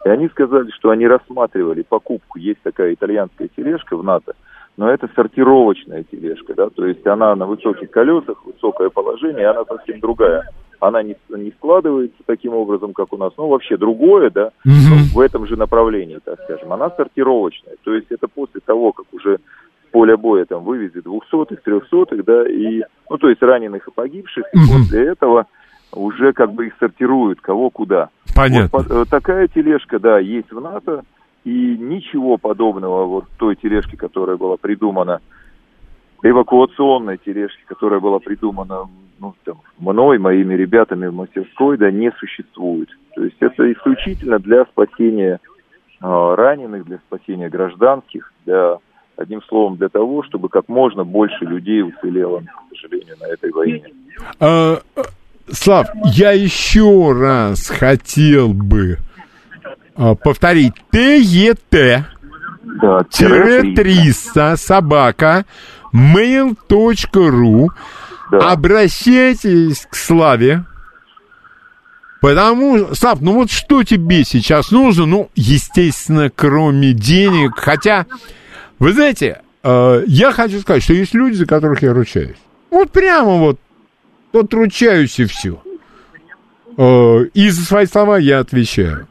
И 0.05 0.09
они 0.09 0.27
сказали, 0.29 0.69
что 0.71 0.89
они 0.89 1.07
рассматривали 1.07 1.83
покупку. 1.87 2.39
Есть 2.39 2.61
такая 2.63 2.93
итальянская 2.93 3.47
тележка 3.55 3.95
в 3.95 4.03
НАТО, 4.03 4.33
но 4.75 4.89
это 4.89 5.07
сортировочная 5.15 6.03
тележка, 6.03 6.53
да, 6.55 6.69
то 6.69 6.85
есть 6.85 7.05
она 7.05 7.35
на 7.35 7.45
высоких 7.45 7.91
колесах, 7.91 8.43
высокое 8.45 8.89
положение, 8.89 9.43
и 9.43 9.45
она 9.45 9.63
совсем 9.65 9.99
другая. 9.99 10.49
Она 10.79 11.01
не, 11.01 11.15
не 11.29 11.51
складывается 11.51 12.17
таким 12.25 12.53
образом, 12.55 12.93
как 12.93 13.13
у 13.13 13.17
нас, 13.17 13.31
ну, 13.37 13.47
вообще 13.47 13.77
другое, 13.77 14.29
да, 14.29 14.51
ну, 14.65 14.97
в 15.13 15.19
этом 15.21 15.47
же 15.47 15.55
направлении, 15.55 16.19
так 16.25 16.41
скажем. 16.43 16.73
Она 16.73 16.89
сортировочная, 16.89 17.75
то 17.83 17.93
есть 17.93 18.07
это 18.11 18.27
после 18.27 18.59
того, 18.65 18.91
как 18.91 19.05
уже 19.13 19.37
с 19.37 19.91
поля 19.91 20.17
боя 20.17 20.43
там 20.43 20.63
вывезли 20.63 20.99
двухсотых, 20.99 21.61
трехсотых, 21.61 22.25
да, 22.25 22.49
и, 22.49 22.81
ну, 23.09 23.17
то 23.17 23.29
есть 23.29 23.41
раненых 23.41 23.87
и 23.87 23.91
погибших, 23.91 24.43
и 24.53 24.57
Мгм. 24.57 24.67
после 24.67 25.07
этого 25.07 25.45
уже 25.93 26.33
как 26.33 26.53
бы 26.53 26.67
их 26.67 26.73
сортируют, 26.79 27.41
кого 27.41 27.69
куда. 27.69 28.09
Понятно. 28.35 28.69
Вот 28.71 28.91
э, 28.91 29.05
такая 29.09 29.47
тележка, 29.47 29.99
да, 29.99 30.19
есть 30.19 30.51
в 30.51 30.59
НАТО, 30.59 31.03
и 31.43 31.77
ничего 31.77 32.37
подобного 32.37 33.05
вот 33.05 33.25
той 33.37 33.55
тележке, 33.55 33.97
которая 33.97 34.37
была 34.37 34.57
придумана, 34.57 35.21
эвакуационной 36.23 37.17
тележки, 37.17 37.61
которая 37.67 37.99
была 37.99 38.19
придумана 38.19 38.87
ну, 39.19 39.33
там, 39.43 39.61
мной, 39.77 40.17
моими 40.19 40.53
ребятами 40.53 41.07
в 41.07 41.13
мастерской, 41.13 41.77
да, 41.77 41.91
не 41.91 42.11
существует. 42.11 42.89
То 43.15 43.23
есть 43.23 43.37
это 43.39 43.71
исключительно 43.71 44.39
для 44.39 44.65
спасения 44.65 45.39
э, 46.01 46.35
раненых, 46.35 46.85
для 46.85 46.97
спасения 47.07 47.49
гражданских, 47.49 48.31
для, 48.45 48.77
одним 49.17 49.41
словом, 49.43 49.77
для 49.77 49.89
того, 49.89 50.23
чтобы 50.23 50.49
как 50.49 50.67
можно 50.67 51.03
больше 51.03 51.45
людей 51.45 51.81
уцелело, 51.81 52.41
к 52.41 52.75
сожалению, 52.75 53.15
на 53.19 53.27
этой 53.27 53.51
войне. 53.51 53.85
Слав, 55.51 55.87
я 56.05 56.31
еще 56.31 57.11
раз 57.11 57.67
хотел 57.67 58.49
бы 58.49 58.99
а, 59.95 60.15
повторить. 60.15 60.73
ТЕТ 60.91 62.05
Да, 62.81 63.03
тире 63.09 63.73
300 63.75 64.55
собака 64.57 65.45
mail.ru 65.93 67.67
Обращайтесь 68.31 69.85
к 69.89 69.95
Славе. 69.95 70.65
Потому, 72.21 72.95
Слав, 72.95 73.21
ну 73.21 73.33
вот 73.33 73.51
что 73.51 73.83
тебе 73.83 74.23
сейчас 74.23 74.71
нужно? 74.71 75.05
Ну, 75.05 75.29
естественно, 75.35 76.31
кроме 76.33 76.93
денег. 76.93 77.51
Хотя, 77.57 78.05
вы 78.79 78.93
знаете, 78.93 79.41
э, 79.61 80.03
я 80.07 80.31
хочу 80.31 80.61
сказать, 80.61 80.83
что 80.83 80.93
есть 80.93 81.13
люди, 81.13 81.35
за 81.35 81.45
которых 81.45 81.81
я 81.81 81.93
ручаюсь. 81.93 82.37
Вот 82.71 82.91
прямо 82.91 83.35
вот, 83.35 83.59
вот 84.33 84.53
ручаюсь 84.53 85.19
и 85.19 85.25
все. 85.25 85.61
Э, 86.77 87.25
и 87.33 87.49
за 87.49 87.61
свои 87.65 87.85
слова 87.85 88.17
я 88.17 88.39
отвечаю. 88.39 89.07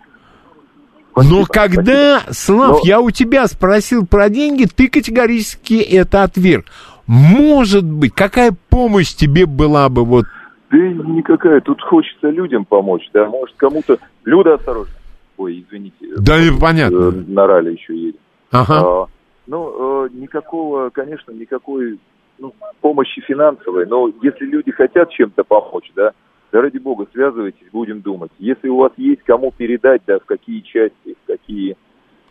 Но 1.14 1.44
когда, 1.44 2.22
Слав, 2.30 2.78
Но- 2.78 2.88
я 2.88 3.00
у 3.00 3.10
тебя 3.10 3.46
спросил 3.46 4.06
про 4.06 4.28
деньги, 4.30 4.64
ты 4.64 4.88
категорически 4.88 5.74
это 5.74 6.22
отверг. 6.24 6.66
Может 7.06 7.84
быть, 7.84 8.14
какая 8.14 8.54
помощь 8.70 9.12
тебе 9.14 9.46
была 9.46 9.88
бы 9.88 10.04
вот... 10.04 10.24
Да 10.70 10.78
никакая, 10.78 11.60
тут 11.60 11.82
хочется 11.82 12.30
людям 12.30 12.64
помочь, 12.64 13.08
да, 13.12 13.26
может 13.26 13.54
кому-то... 13.56 13.98
Люда, 14.24 14.54
осторожно. 14.54 14.94
Ой, 15.36 15.66
извините. 15.68 15.96
Да, 16.16 16.38
и 16.40 16.50
понятно. 16.58 17.08
Э, 17.08 17.10
На 17.26 17.46
ралли 17.46 17.72
еще 17.72 17.94
едем. 17.94 18.18
Ага. 18.50 18.80
А, 18.80 19.06
ну, 19.46 20.06
э, 20.06 20.08
никакого, 20.14 20.88
конечно, 20.90 21.32
никакой 21.32 21.98
ну, 22.38 22.54
помощи 22.80 23.20
финансовой, 23.20 23.86
но 23.86 24.10
если 24.22 24.44
люди 24.44 24.72
хотят 24.72 25.10
чем-то 25.10 25.44
помочь, 25.44 25.90
да, 25.94 26.12
да 26.50 26.60
ради 26.60 26.78
бога, 26.78 27.06
связывайтесь, 27.12 27.66
будем 27.72 28.00
думать. 28.00 28.30
Если 28.38 28.68
у 28.68 28.76
вас 28.76 28.92
есть 28.96 29.22
кому 29.22 29.52
передать, 29.52 30.02
да, 30.06 30.18
в 30.18 30.24
какие 30.24 30.60
части, 30.60 31.16
в 31.22 31.26
какие, 31.26 31.76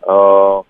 а, 0.02 0.62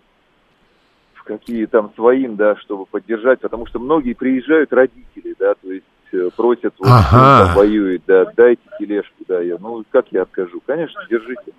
в 1.15 1.25
какие 1.25 1.67
там 1.67 1.93
своим, 1.95 2.37
да, 2.37 2.57
чтобы 2.57 2.87
поддержать, 2.87 3.41
потому 3.41 3.67
что 3.67 3.79
многие 3.79 4.15
приезжают 4.15 4.73
родители, 4.73 5.35
да, 5.39 5.55
то 5.55 5.71
есть 5.71 5.85
э, 6.13 6.31
просят, 6.37 6.75
вот, 6.79 6.89
Ага. 6.89 7.47
там 7.47 7.57
воюет, 7.57 8.03
да, 8.07 8.33
дайте 8.37 8.63
тележку, 8.79 9.25
да, 9.29 9.41
я, 9.41 9.57
ну, 9.59 9.85
как 9.91 10.07
я 10.11 10.23
откажу? 10.23 10.61
Конечно, 10.67 11.01
держите. 11.09 11.53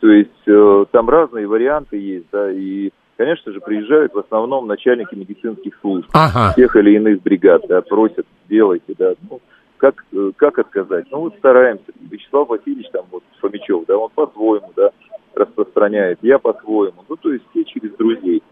То 0.00 0.08
есть 0.08 0.30
э, 0.46 0.84
там 0.92 1.10
разные 1.10 1.46
варианты 1.46 1.96
есть, 1.98 2.26
да, 2.32 2.50
и, 2.50 2.90
конечно 3.20 3.52
же, 3.52 3.60
приезжают 3.60 4.14
в 4.14 4.18
основном 4.18 4.66
начальники 4.66 5.14
медицинских 5.14 5.76
служб 5.82 6.08
Ага. 6.14 6.54
тех 6.56 6.74
или 6.74 6.96
иных 6.96 7.22
бригад, 7.22 7.62
да, 7.68 7.82
просят, 7.82 8.24
делайте, 8.48 8.94
да, 8.96 9.12
ну, 9.28 9.42
как, 9.76 10.02
э, 10.14 10.30
как 10.36 10.58
отказать? 10.58 11.04
Ну, 11.10 11.20
вот 11.20 11.34
стараемся. 11.36 11.84
Вячеслав 12.10 12.48
Васильевич, 12.48 12.88
там, 12.90 13.04
вот, 13.10 13.22
Фомичев, 13.42 13.84
да, 13.86 13.98
он 13.98 14.08
по-своему, 14.14 14.72
да, 14.74 14.88
распространяет, 15.34 16.18
я 16.22 16.38
по-своему, 16.38 17.04
ну, 17.06 17.16
то 17.16 17.30
есть 17.30 17.44
все 17.50 17.62
через 17.64 17.90
друзей. 17.96 18.42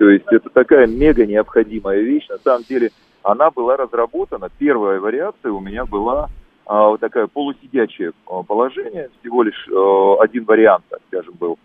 То 0.00 0.10
есть 0.10 0.26
это 0.32 0.50
такая 0.50 0.88
мега 0.88 1.24
необходимая 1.24 2.00
вещь. 2.00 2.26
На 2.28 2.38
самом 2.38 2.64
деле 2.64 2.90
она 3.22 3.52
была 3.52 3.76
разработана. 3.76 4.48
Первая 4.58 4.98
вариация 4.98 5.52
у 5.52 5.60
меня 5.60 5.84
была 5.84 6.30
а, 6.66 6.88
вот 6.88 6.98
такая 6.98 7.28
полусидячее 7.28 8.10
а, 8.26 8.42
положение, 8.42 9.10
всего 9.20 9.44
лишь 9.44 9.68
а, 9.68 10.16
один 10.20 10.46
вариант, 10.46 10.82
так 10.90 10.98
скажем, 11.06 11.34
был. 11.38 11.60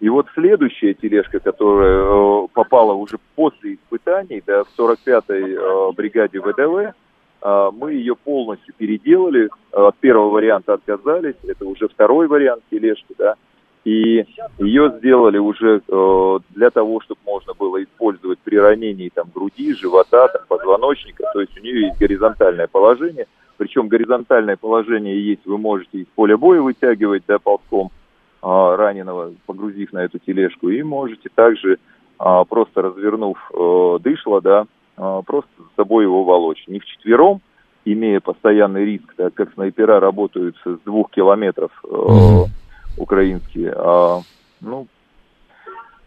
И 0.00 0.08
вот 0.08 0.26
следующая 0.32 0.94
тележка, 0.94 1.40
которая 1.40 2.02
э, 2.02 2.48
попала 2.54 2.94
уже 2.94 3.18
после 3.36 3.74
испытаний, 3.74 4.42
да, 4.46 4.64
в 4.64 4.68
45-й 4.78 5.54
э, 5.54 5.92
бригаде 5.92 6.40
ВДВ, 6.40 6.94
э, 7.42 7.70
мы 7.74 7.92
ее 7.92 8.16
полностью 8.16 8.72
переделали. 8.78 9.50
От 9.72 9.96
первого 9.98 10.30
варианта 10.30 10.74
отказались, 10.74 11.36
это 11.46 11.66
уже 11.66 11.86
второй 11.86 12.28
вариант 12.28 12.62
тележки, 12.70 13.14
да. 13.18 13.34
И 13.84 14.26
ее 14.58 14.92
сделали 14.98 15.38
уже 15.38 15.80
для 16.50 16.70
того, 16.70 17.00
чтобы 17.00 17.20
можно 17.24 17.54
было 17.54 17.82
использовать 17.82 18.38
при 18.40 18.56
ранении 18.56 19.08
там, 19.08 19.30
груди, 19.34 19.72
живота, 19.74 20.28
там, 20.28 20.42
позвоночника. 20.48 21.24
То 21.32 21.40
есть 21.40 21.58
у 21.58 21.62
нее 21.62 21.86
есть 21.86 21.98
горизонтальное 21.98 22.66
положение. 22.66 23.26
Причем 23.56 23.88
горизонтальное 23.88 24.58
положение 24.58 25.18
есть, 25.24 25.46
вы 25.46 25.56
можете 25.56 25.98
из 25.98 26.06
поля 26.14 26.36
боя 26.36 26.60
вытягивать 26.60 27.22
да, 27.26 27.38
ползком 27.38 27.90
раненого, 28.42 29.32
погрузив 29.46 29.92
на 29.92 30.04
эту 30.04 30.18
тележку, 30.18 30.68
и 30.70 30.82
можете 30.82 31.28
также, 31.34 31.78
а, 32.18 32.44
просто 32.44 32.82
развернув 32.82 33.38
э, 33.52 33.98
дышло, 34.02 34.40
да, 34.40 34.66
а, 34.96 35.22
просто 35.22 35.50
за 35.58 35.68
собой 35.76 36.04
его 36.04 36.24
волочь. 36.24 36.64
Не 36.66 36.80
вчетвером, 36.80 37.40
имея 37.84 38.20
постоянный 38.20 38.84
риск, 38.84 39.14
так 39.16 39.34
как 39.34 39.52
снайпера 39.54 40.00
работают 40.00 40.56
с 40.64 40.78
двух 40.84 41.10
километров 41.10 41.70
э, 41.84 42.44
украинские, 42.98 43.72
а, 43.76 44.20
ну, 44.60 44.86
а, 44.86 44.99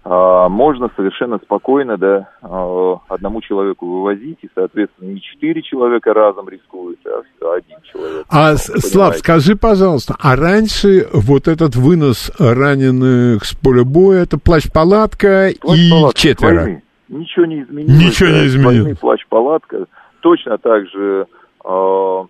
можно 0.05 0.89
совершенно 0.97 1.37
спокойно, 1.37 1.97
да, 1.97 2.29
а, 2.41 2.97
одному 3.07 3.39
человеку 3.41 3.85
вывозить, 3.87 4.39
и, 4.41 4.49
соответственно, 4.53 5.11
не 5.11 5.21
четыре 5.21 5.61
человека 5.61 6.13
разом 6.13 6.49
рискуют, 6.49 6.99
а 7.05 7.53
один 7.55 7.77
человек. 7.89 8.25
А, 8.29 8.55
Слав, 8.57 9.15
скажи, 9.17 9.55
пожалуйста, 9.55 10.15
а 10.19 10.35
раньше 10.35 11.07
вот 11.13 11.47
этот 11.47 11.75
вынос 11.75 12.31
раненых 12.37 13.45
с 13.45 13.55
поля 13.55 13.85
боя, 13.85 14.23
это 14.23 14.37
плащ-палатка 14.37 15.49
и 15.49 15.89
четверо? 16.15 16.61
Войны. 16.63 16.83
Ничего 17.07 17.45
не 17.45 17.61
изменилось. 17.61 18.03
Ничего 18.03 18.29
не 18.29 18.47
изменилось. 18.47 18.97
плащ-палатка. 18.97 19.85
Точно 20.19 20.57
так 20.57 20.87
же, 20.87 21.27
э, 21.63 22.23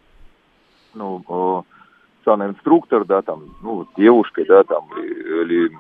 ну, 0.94 1.24
э, 1.28 1.62
санинструктор, 2.26 3.06
да, 3.06 3.22
там, 3.22 3.44
ну, 3.62 3.88
девушкой, 3.98 4.46
да, 4.46 4.64
там, 4.64 4.88
или 4.98 5.72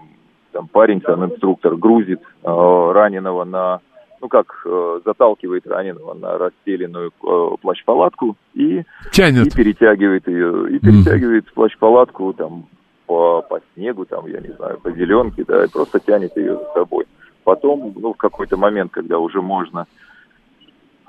там 0.53 0.67
парень, 0.67 1.01
там 1.01 1.25
инструктор 1.25 1.75
грузит 1.75 2.21
э, 2.43 2.91
раненого 2.93 3.43
на, 3.43 3.81
ну 4.21 4.29
как, 4.29 4.61
э, 4.65 4.99
заталкивает 5.03 5.67
раненого 5.67 6.13
на 6.13 6.37
расстеленную 6.37 7.09
э, 7.09 7.49
плащ-палатку 7.61 8.37
и, 8.53 8.83
Тянет. 9.11 9.47
и 9.47 9.49
перетягивает 9.49 10.27
ее, 10.27 10.69
и 10.71 10.79
перетягивает 10.79 11.45
mm. 11.45 11.53
плащ-палатку 11.53 12.33
там 12.33 12.65
по, 13.05 13.41
по 13.41 13.59
снегу, 13.73 14.05
там, 14.05 14.27
я 14.27 14.39
не 14.39 14.53
знаю, 14.53 14.79
по 14.79 14.91
зеленке, 14.91 15.43
да, 15.45 15.65
и 15.65 15.69
просто 15.69 15.99
тянет 15.99 16.35
ее 16.37 16.57
за 16.57 16.65
собой. 16.73 17.05
Потом, 17.43 17.93
ну, 17.97 18.13
в 18.13 18.17
какой-то 18.17 18.55
момент, 18.55 18.91
когда 18.91 19.19
уже 19.19 19.41
можно, 19.41 19.85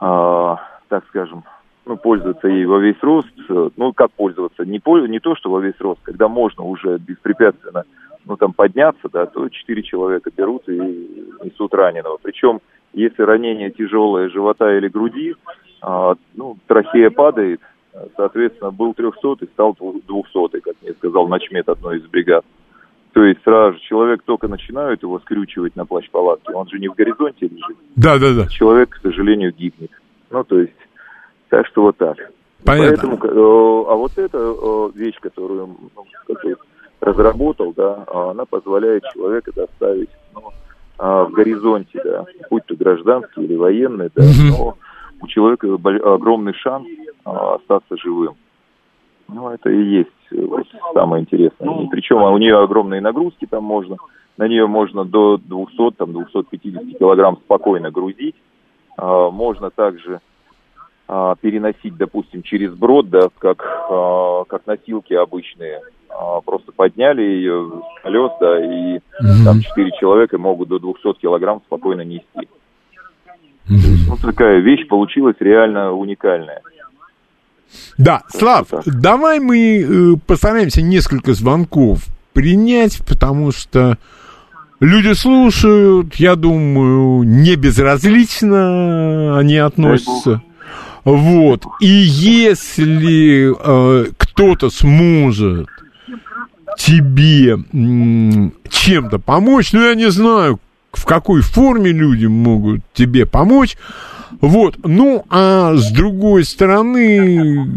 э, 0.01 0.57
так 0.88 1.05
скажем, 1.09 1.45
ну, 1.86 1.97
пользоваться 1.97 2.49
ей 2.49 2.64
во 2.64 2.78
весь 2.78 3.01
рост, 3.03 3.28
э, 3.49 3.70
ну, 3.76 3.92
как 3.92 4.11
пользоваться, 4.12 4.64
не, 4.64 4.80
не 5.09 5.20
то, 5.20 5.36
что 5.36 5.51
во 5.51 5.61
весь 5.61 5.78
рост, 5.80 6.01
когда 6.03 6.28
можно 6.28 6.64
уже 6.64 6.99
беспрепятственно 6.99 7.84
ну, 8.25 8.37
там, 8.37 8.53
подняться, 8.53 9.09
да, 9.12 9.27
то 9.27 9.49
четыре 9.49 9.83
человека 9.83 10.31
берут 10.37 10.68
и 10.68 10.72
несут 10.72 11.75
раненого. 11.75 12.18
Причем, 12.22 12.61
если 12.93 13.22
ранение 13.22 13.70
тяжелое 13.70 14.29
живота 14.29 14.77
или 14.77 14.89
груди, 14.89 15.35
а, 15.83 16.14
ну, 16.35 16.57
трахея 16.66 17.11
падает, 17.11 17.61
соответственно, 18.16 18.70
был 18.70 18.95
трехсотый, 18.95 19.49
стал 19.53 19.77
двухсотый, 20.07 20.61
как 20.61 20.75
мне 20.83 20.93
сказал 20.95 21.29
начмет 21.29 21.68
одной 21.68 21.99
из 21.99 22.07
бригад. 22.07 22.45
То 23.12 23.22
есть 23.22 23.43
сразу 23.45 23.75
же 23.75 23.81
человек 23.85 24.22
только 24.25 24.49
начинают 24.49 25.03
его 25.03 25.20
скрючивать 25.20 25.77
на 25.77 25.87
плащ-палатке, 25.87 26.53
он 26.53 26.68
же 26.68 26.81
не 26.81 26.89
в 26.89 26.95
горизонте 26.95 27.47
лежит. 27.47 27.77
Да, 27.95 28.18
да, 28.18 28.35
да. 28.35 28.49
Человек, 28.49 28.91
к 28.91 29.03
сожалению, 29.03 29.53
гибнет. 29.53 29.93
Ну, 30.31 30.43
то 30.43 30.59
есть, 30.59 30.72
так 31.49 31.64
что 31.68 31.83
вот 31.83 31.97
так. 31.97 32.16
Понятно. 32.64 32.89
Поэтому, 32.89 33.16
э, 33.16 33.93
а 33.93 33.95
вот 33.95 34.18
эта 34.18 34.39
э, 34.39 34.91
вещь, 34.95 35.16
которую, 35.20 35.77
ну, 35.95 36.05
которую 36.27 36.57
разработал, 37.05 37.73
да, 37.77 38.05
а 38.07 38.31
она 38.31 38.45
позволяет 38.45 39.05
человека 39.13 39.53
доставить 39.55 40.11
ну, 40.35 40.51
а, 40.99 41.25
в 41.25 41.33
горизонте, 41.33 42.01
да, 42.03 42.25
будь 42.51 42.65
то 42.67 42.75
гражданский 42.75 43.45
или 43.45 43.57
военный, 43.57 44.11
да, 44.15 44.25
но 44.49 44.77
у 45.21 45.27
человека 45.27 45.67
огромный 45.75 46.55
шанс 46.55 46.87
а, 47.25 47.57
остаться 47.57 47.97
живым. 47.97 48.35
Ну, 49.29 49.51
это 49.51 49.71
и 49.71 49.83
есть 49.83 50.11
вот, 50.31 50.67
самое 50.93 51.23
интересное. 51.23 51.83
И 51.83 51.89
причем 51.89 52.23
у 52.23 52.39
нее 52.39 52.59
огромные 52.59 53.01
нагрузки 53.01 53.47
там 53.47 53.65
можно, 53.65 53.97
на 54.37 54.49
нее 54.49 54.67
можно 54.67 55.05
до 55.05 55.39
200, 55.39 55.93
там, 55.97 56.13
250 56.13 56.99
килограмм 56.99 57.39
спокойно 57.45 57.91
грузить. 57.91 58.37
А, 58.97 59.31
можно 59.31 59.71
также 59.71 60.21
а, 61.07 61.35
переносить, 61.37 61.97
допустим, 61.97 62.43
через 62.43 62.75
брод, 62.75 63.11
да, 63.11 63.29
как, 63.39 63.63
а, 63.91 64.45
как 64.45 64.67
носилки 64.67 65.15
обычные. 65.15 65.81
А, 66.17 66.41
просто 66.43 66.71
подняли 66.73 67.23
ее 67.23 67.73
с 67.99 68.03
колес, 68.03 68.31
да, 68.41 68.65
и 68.65 68.99
mm-hmm. 68.99 69.45
там 69.45 69.61
четыре 69.61 69.91
человека 69.99 70.39
могут 70.39 70.69
до 70.69 70.79
200 70.79 71.21
килограмм 71.21 71.61
спокойно 71.67 72.03
нести. 72.03 72.25
Mm-hmm. 72.37 73.75
Есть, 73.75 74.09
ну, 74.09 74.17
такая 74.17 74.61
вещь 74.61 74.87
получилась 74.87 75.37
реально 75.41 75.93
уникальная. 75.93 76.61
Да, 77.99 78.23
Слав, 78.29 78.69
давай 78.87 79.41
мы 79.41 79.81
э, 79.81 80.17
постараемся 80.25 80.83
несколько 80.83 81.33
звонков 81.33 82.05
принять, 82.33 83.05
потому 83.05 83.51
что 83.51 83.99
люди 84.79 85.15
слушают, 85.15 86.15
я 86.17 86.37
думаю, 86.37 87.25
не 87.25 87.57
безразлично 87.57 89.37
они 89.39 89.57
относятся. 89.57 90.43
Вот. 91.05 91.65
И 91.81 91.87
если 91.87 93.53
э, 93.53 94.07
кто-то 94.17 94.71
сможет 94.71 95.69
тебе 96.79 97.59
чем-то 98.68 99.18
помочь, 99.18 99.72
ну, 99.72 99.83
я 99.83 99.95
не 99.95 100.11
знаю, 100.11 100.61
в 100.93 101.05
какой 101.05 101.43
форме 101.43 101.91
люди 101.91 102.27
могут 102.27 102.81
тебе 102.93 103.27
помочь, 103.27 103.77
вот, 104.41 104.77
ну, 104.83 105.25
а 105.31 105.75
с 105.75 105.91
другой 105.91 106.45
стороны, 106.45 107.68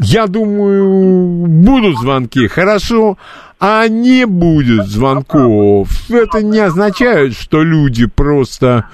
я 0.00 0.26
думаю, 0.26 1.46
будут 1.46 1.98
звонки, 1.98 2.46
хорошо, 2.48 3.18
а 3.60 3.88
не 3.88 4.26
будет 4.26 4.86
звонков. 4.86 5.88
Это 6.10 6.42
не 6.42 6.58
означает, 6.58 7.34
что 7.34 7.62
люди 7.62 8.06
просто 8.06 8.86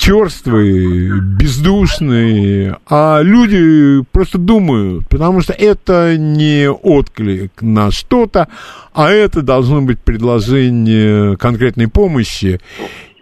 черствые, 0.00 1.20
бездушные, 1.20 2.78
а 2.88 3.20
люди 3.20 4.02
просто 4.12 4.38
думают, 4.38 5.06
потому 5.08 5.42
что 5.42 5.52
это 5.52 6.16
не 6.16 6.70
отклик 6.70 7.52
на 7.60 7.90
что-то, 7.90 8.48
а 8.94 9.10
это 9.10 9.42
должно 9.42 9.82
быть 9.82 10.00
предложение 10.00 11.36
конкретной 11.36 11.88
помощи 11.88 12.60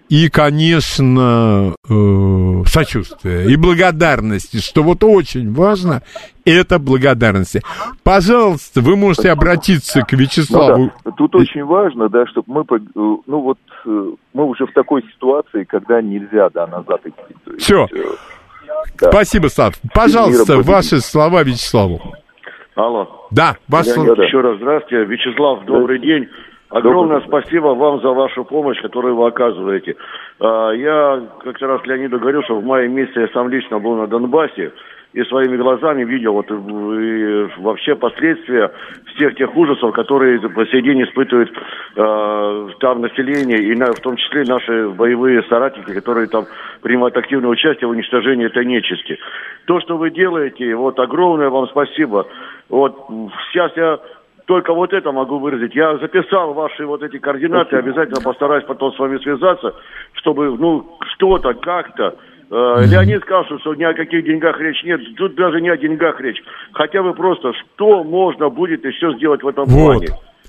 и, 0.08 0.28
конечно, 0.30 1.74
э, 1.88 2.62
сочувствие 2.66 3.50
и 3.50 3.56
благодарности, 3.56 4.58
что 4.58 4.82
вот 4.82 5.04
очень 5.04 5.52
важно, 5.52 6.02
это 6.44 6.78
благодарности. 6.78 7.60
Пожалуйста, 8.02 8.80
вы 8.80 8.96
можете 8.96 9.30
обратиться 9.30 10.00
к 10.02 10.12
Вячеславу. 10.12 10.84
Ну, 10.84 10.92
да. 11.04 11.10
Тут 11.12 11.34
очень 11.34 11.64
важно, 11.64 12.08
да, 12.08 12.26
чтобы 12.26 12.46
мы, 12.52 12.76
э, 12.76 12.80
ну 12.94 13.40
вот, 13.40 13.58
э, 13.86 14.10
мы 14.32 14.44
уже 14.44 14.66
в 14.66 14.72
такой 14.72 15.02
ситуации, 15.14 15.64
когда 15.64 16.00
нельзя, 16.00 16.48
да, 16.54 16.66
назад 16.66 17.00
идти. 17.04 17.56
Все. 17.58 17.84
Э, 17.84 18.02
да. 19.00 19.10
Спасибо, 19.10 19.48
Сад. 19.48 19.74
Пожалуйста, 19.94 20.58
ваши 20.58 21.00
слова 21.00 21.42
Вячеславу. 21.42 22.00
Алло. 22.74 23.26
Да, 23.32 23.56
ваш 23.66 23.86
слова. 23.86 24.12
Еще 24.22 24.40
раз 24.40 24.56
здравствуйте. 24.58 25.04
Вячеслав, 25.04 25.64
добрый 25.64 25.98
день. 25.98 26.28
Огромное 26.70 27.20
спасибо 27.20 27.68
вам 27.68 28.00
за 28.02 28.10
вашу 28.10 28.44
помощь, 28.44 28.80
которую 28.82 29.16
вы 29.16 29.26
оказываете. 29.26 29.96
А, 30.38 30.70
я 30.72 31.22
как-то 31.42 31.66
раз 31.66 31.80
Леониду 31.84 32.18
говорил, 32.18 32.42
что 32.42 32.56
в 32.56 32.64
мае 32.64 32.88
месяце 32.88 33.20
я 33.20 33.28
сам 33.28 33.48
лично 33.48 33.78
был 33.78 33.96
на 33.96 34.06
Донбассе 34.06 34.72
и 35.14 35.22
своими 35.24 35.56
глазами 35.56 36.04
видел 36.04 36.34
вот 36.34 36.50
и 36.50 37.60
вообще 37.62 37.94
последствия 37.94 38.70
всех 39.14 39.34
тех 39.36 39.56
ужасов, 39.56 39.94
которые 39.94 40.38
по 40.40 40.66
сей 40.66 40.82
день 40.82 41.02
испытывает 41.02 41.50
э, 41.96 42.68
там 42.80 43.00
население, 43.00 43.58
и 43.58 43.74
на, 43.74 43.86
в 43.86 44.00
том 44.00 44.16
числе 44.16 44.44
наши 44.44 44.90
боевые 44.90 45.42
соратники, 45.44 45.94
которые 45.94 46.28
там 46.28 46.44
принимают 46.82 47.16
активное 47.16 47.48
участие 47.48 47.88
в 47.88 47.92
уничтожении 47.92 48.46
этой 48.46 48.66
нечисти. 48.66 49.18
То, 49.64 49.80
что 49.80 49.96
вы 49.96 50.10
делаете, 50.10 50.74
вот 50.74 50.98
огромное 50.98 51.48
вам 51.48 51.66
спасибо. 51.68 52.26
Вот 52.68 52.94
сейчас 53.50 53.74
я 53.76 53.98
только 54.48 54.72
вот 54.72 54.94
это 54.94 55.12
могу 55.12 55.38
выразить. 55.38 55.74
Я 55.74 55.98
записал 55.98 56.54
ваши 56.54 56.86
вот 56.86 57.02
эти 57.02 57.18
координаты, 57.18 57.76
обязательно 57.76 58.22
постараюсь 58.22 58.64
потом 58.64 58.94
с 58.94 58.98
вами 58.98 59.18
связаться, 59.18 59.74
чтобы, 60.14 60.56
ну, 60.56 60.96
что-то, 61.12 61.52
как-то. 61.52 62.16
Э, 62.50 62.86
Леонид 62.86 63.20
сказал, 63.24 63.44
что 63.44 63.74
ни 63.74 63.84
о 63.84 63.92
каких 63.92 64.24
деньгах 64.24 64.58
речь 64.58 64.82
нет. 64.84 65.00
Тут 65.18 65.34
даже 65.34 65.60
не 65.60 65.68
о 65.68 65.76
деньгах 65.76 66.18
речь. 66.22 66.42
Хотя 66.72 67.02
бы 67.02 67.12
просто, 67.12 67.52
что 67.52 68.02
можно 68.02 68.48
будет 68.48 68.86
еще 68.86 69.12
сделать 69.18 69.42
в 69.42 69.48
этом 69.48 69.66
вот. 69.66 69.84
плане. 69.84 70.06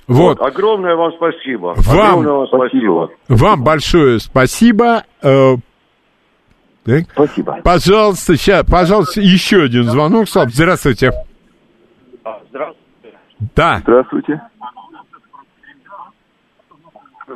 Вот. 0.07 0.39
Вот, 0.39 0.41
огромное 0.41 0.95
вам 0.95 1.11
спасибо. 1.17 1.73
Вам 1.75 1.99
огромное 1.99 2.31
вам 2.31 2.47
спасибо. 2.47 3.09
Вам 3.27 3.63
большое 3.65 4.19
спасибо. 4.19 5.03
Э, 5.21 5.55
так. 6.85 7.03
Спасибо. 7.11 7.59
Пожалуйста, 7.65 8.37
сейчас, 8.37 8.65
пожалуйста, 8.65 9.19
еще 9.19 9.63
один 9.63 9.83
звонок. 9.83 10.29
Слав, 10.29 10.49
здравствуйте. 10.51 11.11
Здравствуйте. 12.49 12.78
Да. 13.55 13.79
Здравствуйте. 13.79 14.41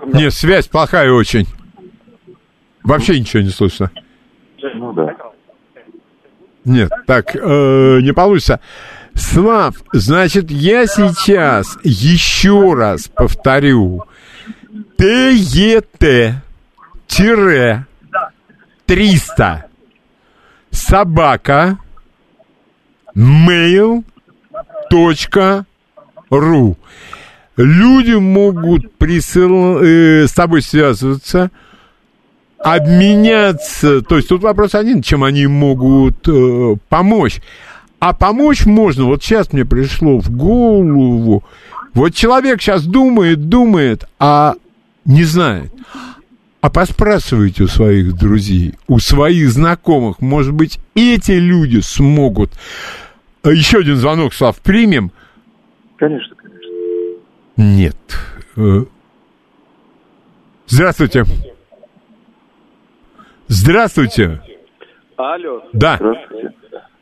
Нет, 0.06 0.34
связь 0.34 0.68
плохая 0.68 1.12
очень. 1.12 1.48
Вообще 2.84 3.20
ничего 3.20 3.42
не 3.44 3.50
слышно. 3.50 3.92
Ну 4.76 4.94
да. 4.94 5.16
Нет, 6.66 6.92
так 7.08 7.36
э, 7.36 8.00
не 8.02 8.14
получится. 8.14 8.60
Слав, 9.14 9.76
значит, 9.92 10.50
я 10.50 10.88
сейчас 10.88 11.78
еще 11.84 12.74
раз 12.74 13.08
повторю. 13.08 14.06
ТЕТ 14.98 16.42
тире 17.08 17.86
300 18.86 19.66
собака 20.72 21.78
mail 23.16 24.04
точка 24.90 25.66
ру. 26.40 26.78
Люди 27.58 28.14
могут 28.14 28.94
присыл... 28.94 29.80
э, 29.82 30.28
с 30.28 30.34
тобой 30.34 30.62
связываться, 30.62 31.52
обменяться. 32.58 34.02
То 34.02 34.18
есть 34.18 34.30
тут 34.30 34.42
вопрос 34.42 34.74
один, 34.76 35.02
чем 35.02 35.24
они 35.24 35.48
могут 35.48 36.28
э, 36.28 36.76
помочь. 36.90 37.42
А 38.00 38.14
помочь 38.14 38.66
можно, 38.66 39.06
вот 39.06 39.24
сейчас 39.24 39.54
мне 39.54 39.64
пришло 39.64 40.20
в 40.20 40.30
голову, 40.30 41.44
вот 41.94 42.14
человек 42.16 42.62
сейчас 42.62 42.84
думает, 42.84 43.48
думает, 43.48 44.06
а 44.20 44.56
не 45.06 45.24
знает. 45.24 45.72
А 46.60 46.70
поспрашивайте 46.70 47.64
у 47.64 47.68
своих 47.68 48.14
друзей, 48.18 48.74
у 48.88 49.00
своих 49.00 49.50
знакомых, 49.50 50.22
может 50.22 50.54
быть, 50.54 50.80
эти 50.96 51.32
люди 51.32 51.82
смогут. 51.82 52.52
А 53.44 53.52
Еще 53.52 53.80
один 53.80 53.98
звонок, 53.98 54.34
Слав, 54.34 54.58
примем? 54.60 55.12
Конечно, 56.04 56.36
конечно. 56.36 56.70
Нет. 57.56 57.96
Э, 58.58 58.84
Здравствуйте. 60.68 61.24
Здравствуйте. 63.48 64.42
Алло. 65.16 65.64
Да. 65.72 65.96
Здравствуйте. 65.96 66.52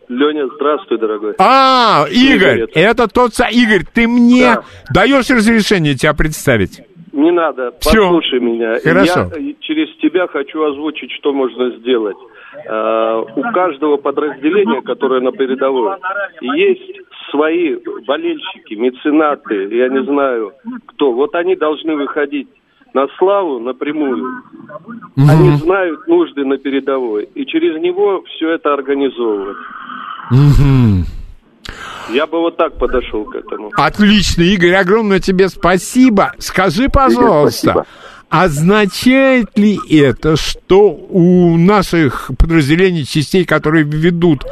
Леня, 0.07 0.47
здравствуй, 0.55 0.99
дорогой. 0.99 1.33
А, 1.39 2.05
Игорь, 2.11 2.35
Игорь, 2.35 2.61
это- 2.69 2.79
это 2.79 3.07
тот 3.07 3.33
самый... 3.33 3.53
Игорь, 3.55 3.85
ты 3.91 4.07
мне 4.07 4.57
даешь 4.93 5.29
разрешение 5.31 5.95
тебя 5.95 6.13
представить? 6.13 6.81
Не 7.11 7.31
надо, 7.31 7.71
Всё. 7.79 7.91
послушай 8.03 8.39
меня. 8.39 8.79
Хорошо. 8.83 9.31
Я 9.35 9.51
э, 9.51 9.53
через 9.61 9.95
тебя 9.97 10.27
хочу 10.27 10.61
озвучить, 10.63 11.11
что 11.13 11.33
можно 11.33 11.75
сделать. 11.79 12.17
Э, 12.53 13.23
У 13.35 13.41
каждого 13.53 13.97
подразделения, 13.97 14.81
которое 14.81 15.21
на 15.21 15.31
передовой, 15.31 15.95
есть 16.41 17.01
свои 17.29 17.75
болельщики, 18.05 18.73
меценаты, 18.73 19.73
я 19.75 19.87
не 19.89 20.03
знаю 20.03 20.53
кто. 20.87 21.13
Вот 21.13 21.33
они 21.35 21.55
должны 21.55 21.95
выходить 21.95 22.49
на 22.93 23.07
славу 23.17 23.59
напрямую. 23.59 24.43
Они 25.15 25.55
знают 25.57 26.07
нужды 26.07 26.43
на 26.45 26.57
передовой. 26.57 27.29
И 27.35 27.45
через 27.45 27.81
него 27.81 28.23
все 28.23 28.51
это 28.51 28.73
организовывать. 28.73 29.57
Мгм. 30.29 31.05
Я 32.09 32.27
бы 32.27 32.39
вот 32.39 32.57
так 32.57 32.77
подошел 32.77 33.23
к 33.25 33.35
этому. 33.35 33.71
Отлично, 33.77 34.41
Игорь, 34.41 34.75
огромное 34.75 35.19
тебе 35.19 35.47
спасибо. 35.47 36.33
Скажи, 36.39 36.89
пожалуйста, 36.89 37.71
спасибо. 37.71 37.85
Означает 38.31 39.57
ли 39.57 39.77
это, 39.89 40.37
что 40.37 40.89
у 40.89 41.57
наших 41.57 42.31
подразделений, 42.39 43.05
частей, 43.05 43.43
которые 43.43 43.83
ведут 43.83 44.45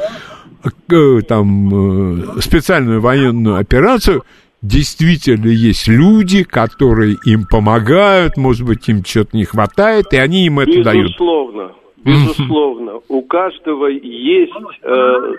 э, 0.90 1.20
там 1.26 2.34
э, 2.36 2.40
специальную 2.42 3.00
военную 3.00 3.56
операцию, 3.56 4.22
действительно 4.60 5.46
есть 5.46 5.88
люди, 5.88 6.42
которые 6.44 7.16
им 7.24 7.46
помогают, 7.46 8.36
может 8.36 8.66
быть, 8.66 8.86
им 8.86 9.02
что-то 9.02 9.34
не 9.34 9.46
хватает, 9.46 10.12
и 10.12 10.18
они 10.18 10.44
им 10.44 10.60
это 10.60 10.82
дают. 10.82 11.06
Безусловно. 11.06 11.72
Безусловно. 12.04 13.00
У 13.08 13.22
каждого 13.22 13.86
есть, 13.86 14.52
э, 14.82 15.34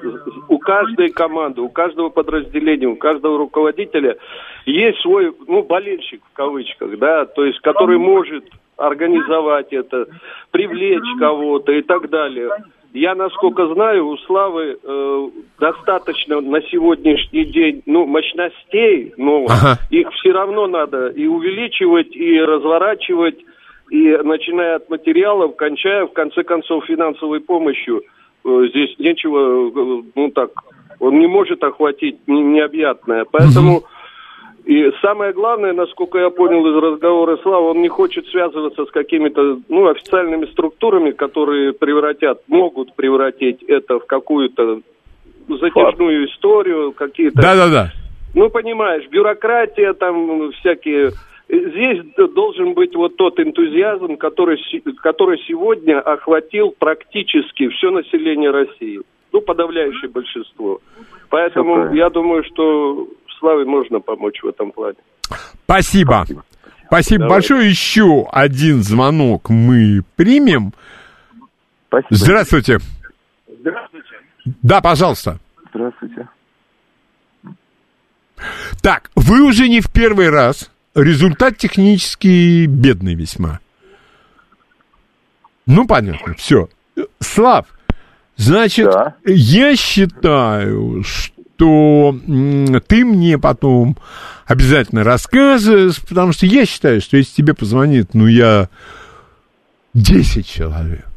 у 0.47 0.57
каждой 0.59 1.09
команды, 1.09 1.61
у 1.61 1.69
каждого 1.69 2.09
подразделения, 2.09 2.87
у 2.87 2.95
каждого 2.95 3.37
руководителя 3.37 4.17
есть 4.65 4.99
свой, 5.01 5.33
ну, 5.47 5.63
болельщик 5.63 6.21
в 6.31 6.35
кавычках, 6.35 6.97
да, 6.99 7.25
то 7.25 7.45
есть, 7.45 7.59
который 7.61 7.97
может 7.97 8.45
организовать 8.77 9.73
это, 9.73 10.07
привлечь 10.51 11.19
кого-то 11.19 11.71
и 11.71 11.81
так 11.81 12.09
далее. 12.09 12.49
Я, 12.93 13.15
насколько 13.15 13.73
знаю, 13.73 14.07
у 14.07 14.17
Славы 14.17 14.77
э, 14.83 15.29
достаточно 15.59 16.41
на 16.41 16.61
сегодняшний 16.63 17.45
день, 17.45 17.81
ну, 17.85 18.05
мощностей, 18.05 19.13
но 19.17 19.45
Ага. 19.45 19.77
их 19.89 20.11
все 20.11 20.31
равно 20.31 20.67
надо 20.67 21.07
и 21.07 21.25
увеличивать, 21.25 22.13
и 22.15 22.39
разворачивать, 22.39 23.37
и 23.91 24.17
начиная 24.23 24.77
от 24.77 24.89
материалов, 24.89 25.57
кончая, 25.57 26.05
в 26.05 26.13
конце 26.13 26.43
концов, 26.43 26.85
финансовой 26.85 27.41
помощью. 27.41 28.01
Э, 28.45 28.67
Здесь 28.69 28.97
нечего, 28.97 29.67
э, 29.67 30.03
ну 30.15 30.31
так, 30.31 30.51
он 30.99 31.19
не 31.19 31.27
может 31.27 31.61
охватить 31.61 32.17
не- 32.25 32.41
необъятное. 32.41 33.25
Поэтому 33.29 33.83
и 34.63 34.89
самое 35.01 35.33
главное, 35.33 35.73
насколько 35.73 36.19
я 36.19 36.29
понял 36.29 36.65
из 36.67 36.81
разговора 36.81 37.37
Слава, 37.43 37.71
он 37.71 37.81
не 37.81 37.89
хочет 37.89 38.25
связываться 38.27 38.85
с 38.85 38.91
какими-то 38.91 39.59
ну, 39.67 39.89
официальными 39.89 40.45
структурами, 40.45 41.11
которые 41.11 41.73
превратят, 41.73 42.43
могут 42.47 42.95
превратить 42.95 43.61
это 43.63 43.99
в 43.99 44.05
какую-то 44.05 44.79
затяжную 45.49 46.29
историю, 46.29 46.93
какие-то 46.93 47.41
Да-да-да. 47.41 47.91
ну, 48.35 48.49
понимаешь, 48.49 49.05
бюрократия, 49.09 49.91
там 49.91 50.53
всякие... 50.53 51.11
Здесь 51.51 52.05
должен 52.33 52.73
быть 52.73 52.95
вот 52.95 53.17
тот 53.17 53.37
энтузиазм, 53.37 54.15
который, 54.15 54.57
который 55.01 55.37
сегодня 55.45 55.99
охватил 55.99 56.73
практически 56.79 57.67
все 57.67 57.91
население 57.91 58.51
России. 58.51 59.01
Ну, 59.33 59.41
подавляющее 59.41 60.09
большинство. 60.09 60.79
Поэтому 61.29 61.93
я 61.93 62.09
думаю, 62.09 62.45
что 62.45 63.09
Славе 63.37 63.65
можно 63.65 63.99
помочь 63.99 64.41
в 64.41 64.47
этом 64.47 64.71
плане. 64.71 64.97
Спасибо. 65.65 66.25
Спасибо 66.85 67.23
Давай. 67.23 67.37
большое. 67.37 67.69
Еще 67.69 68.27
один 68.31 68.81
звонок 68.83 69.49
мы 69.49 70.03
примем. 70.15 70.71
Спасибо. 71.87 72.15
Здравствуйте. 72.15 72.77
Здравствуйте. 73.59 74.07
Да, 74.63 74.79
пожалуйста. 74.79 75.37
Здравствуйте. 75.73 76.29
Так, 78.81 79.11
вы 79.15 79.43
уже 79.43 79.67
не 79.67 79.81
в 79.81 79.91
первый 79.91 80.29
раз. 80.29 80.70
Результат 80.93 81.57
технически 81.57 82.65
бедный 82.65 83.15
весьма. 83.15 83.59
Ну, 85.65 85.87
понятно, 85.87 86.33
все. 86.33 86.69
Слав, 87.19 87.65
значит, 88.35 88.85
Да. 88.87 89.15
я 89.25 89.75
считаю, 89.77 91.03
что 91.03 92.17
ты 92.87 93.05
мне 93.05 93.37
потом 93.37 93.97
обязательно 94.45 95.03
расскажешь, 95.03 96.01
потому 96.01 96.33
что 96.33 96.45
я 96.45 96.65
считаю, 96.65 96.99
что 96.99 97.15
если 97.15 97.35
тебе 97.35 97.53
позвонит, 97.53 98.13
ну, 98.13 98.27
я 98.27 98.67
10 99.93 100.45
человек, 100.45 101.07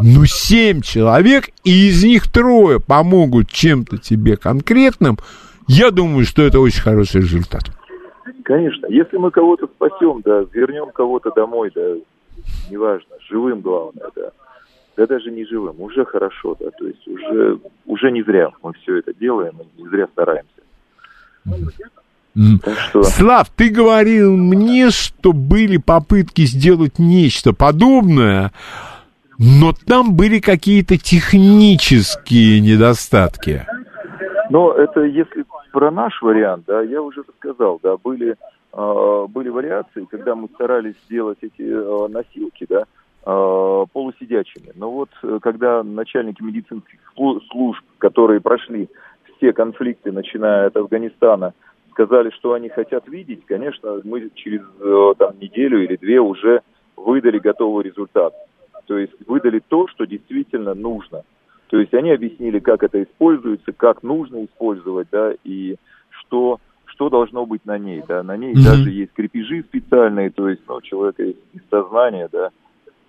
ну, 0.00 0.24
7 0.26 0.80
человек, 0.80 1.50
и 1.62 1.88
из 1.88 2.02
них 2.02 2.30
трое 2.32 2.80
помогут 2.80 3.48
чем-то 3.52 3.98
тебе 3.98 4.36
конкретным, 4.36 5.18
я 5.68 5.92
думаю, 5.92 6.26
что 6.26 6.42
это 6.42 6.58
очень 6.58 6.80
хороший 6.80 7.20
результат. 7.20 7.70
Конечно. 8.42 8.86
Если 8.88 9.16
мы 9.16 9.30
кого-то 9.30 9.66
спасем, 9.66 10.22
да, 10.24 10.44
вернем 10.52 10.90
кого-то 10.92 11.30
домой, 11.30 11.70
да, 11.74 11.94
неважно, 12.70 13.16
живым 13.28 13.60
главное, 13.60 14.10
да. 14.14 14.30
Да 14.96 15.06
даже 15.06 15.30
не 15.32 15.44
живым, 15.44 15.80
уже 15.80 16.04
хорошо, 16.04 16.56
да, 16.60 16.70
то 16.70 16.86
есть 16.86 17.06
уже, 17.08 17.58
уже 17.84 18.12
не 18.12 18.22
зря 18.22 18.50
мы 18.62 18.72
все 18.74 18.98
это 18.98 19.12
делаем, 19.12 19.54
не 19.76 19.88
зря 19.88 20.06
стараемся. 20.12 20.48
Что, 22.88 23.02
Слав, 23.02 23.50
ты 23.50 23.70
говорил 23.70 24.36
мне, 24.36 24.90
что 24.90 25.32
были 25.32 25.78
попытки 25.78 26.42
сделать 26.46 26.98
нечто 26.98 27.52
подобное, 27.52 28.52
но 29.38 29.72
там 29.72 30.14
были 30.14 30.38
какие-то 30.38 30.96
технические 30.96 32.60
недостатки. 32.60 33.66
Но 34.54 34.72
это 34.72 35.02
если 35.02 35.44
про 35.72 35.90
наш 35.90 36.22
вариант, 36.22 36.66
да, 36.68 36.80
я 36.80 37.02
уже 37.02 37.24
сказал, 37.38 37.80
да, 37.82 37.96
были, 37.96 38.36
э, 38.72 39.26
были 39.28 39.48
вариации, 39.48 40.04
когда 40.04 40.36
мы 40.36 40.46
старались 40.54 40.94
сделать 41.06 41.38
эти 41.40 41.62
э, 41.62 42.08
носилки, 42.08 42.64
да, 42.68 42.84
э, 43.26 43.84
полусидячими. 43.92 44.70
Но 44.76 44.92
вот 44.92 45.08
э, 45.24 45.40
когда 45.42 45.82
начальники 45.82 46.40
медицинских 46.40 47.00
слу- 47.18 47.40
служб, 47.50 47.82
которые 47.98 48.40
прошли 48.40 48.88
все 49.36 49.52
конфликты, 49.52 50.12
начиная 50.12 50.68
от 50.68 50.76
Афганистана, 50.76 51.52
сказали, 51.90 52.30
что 52.30 52.52
они 52.52 52.68
хотят 52.68 53.08
видеть, 53.08 53.44
конечно, 53.46 54.02
мы 54.04 54.30
через 54.36 54.62
э, 54.78 55.14
там, 55.18 55.36
неделю 55.40 55.82
или 55.82 55.96
две 55.96 56.20
уже 56.20 56.62
выдали 56.96 57.40
готовый 57.40 57.82
результат. 57.82 58.32
То 58.86 58.98
есть 58.98 59.14
выдали 59.26 59.60
то, 59.66 59.88
что 59.88 60.04
действительно 60.04 60.74
нужно. 60.74 61.24
То 61.74 61.80
есть 61.80 61.92
они 61.92 62.12
объяснили, 62.12 62.60
как 62.60 62.84
это 62.84 63.02
используется, 63.02 63.72
как 63.72 64.04
нужно 64.04 64.44
использовать, 64.44 65.08
да, 65.10 65.32
и 65.42 65.74
что, 66.08 66.60
что 66.84 67.10
должно 67.10 67.46
быть 67.46 67.66
на 67.66 67.78
ней, 67.78 68.00
да. 68.06 68.22
На 68.22 68.36
ней 68.36 68.54
mm-hmm. 68.54 68.64
даже 68.64 68.90
есть 68.92 69.12
крепежи 69.12 69.64
специальные, 69.64 70.30
то 70.30 70.48
есть, 70.48 70.62
ну, 70.68 70.76
у 70.76 70.80
человека 70.82 71.24
есть 71.24 71.40
сознание, 71.68 72.28
да, 72.30 72.50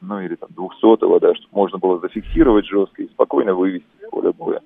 ну, 0.02 0.20
или 0.20 0.34
там 0.34 0.50
двухсотого, 0.56 1.20
да, 1.20 1.36
чтобы 1.36 1.50
можно 1.54 1.78
было 1.78 2.00
зафиксировать 2.00 2.66
жестко 2.66 3.04
и 3.04 3.08
спокойно 3.10 3.54
вывести 3.54 3.86
с 4.04 4.10
поля 4.10 4.32
боя. 4.32 4.62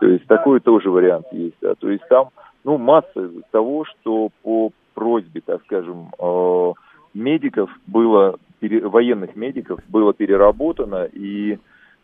То 0.00 0.06
есть 0.06 0.24
такой 0.26 0.60
тоже 0.60 0.90
вариант 0.90 1.26
есть, 1.30 1.56
да. 1.60 1.74
То 1.74 1.90
есть 1.90 2.08
там, 2.08 2.30
ну, 2.64 2.78
масса 2.78 3.30
того, 3.50 3.84
что 3.84 4.30
по 4.42 4.70
просьбе, 4.94 5.42
так 5.44 5.60
скажем, 5.64 6.08
э, 6.18 6.72
медиков 7.12 7.68
было, 7.86 8.38
военных 8.62 9.36
медиков 9.36 9.80
было 9.86 10.14
переработано 10.14 11.06
и 11.12 11.58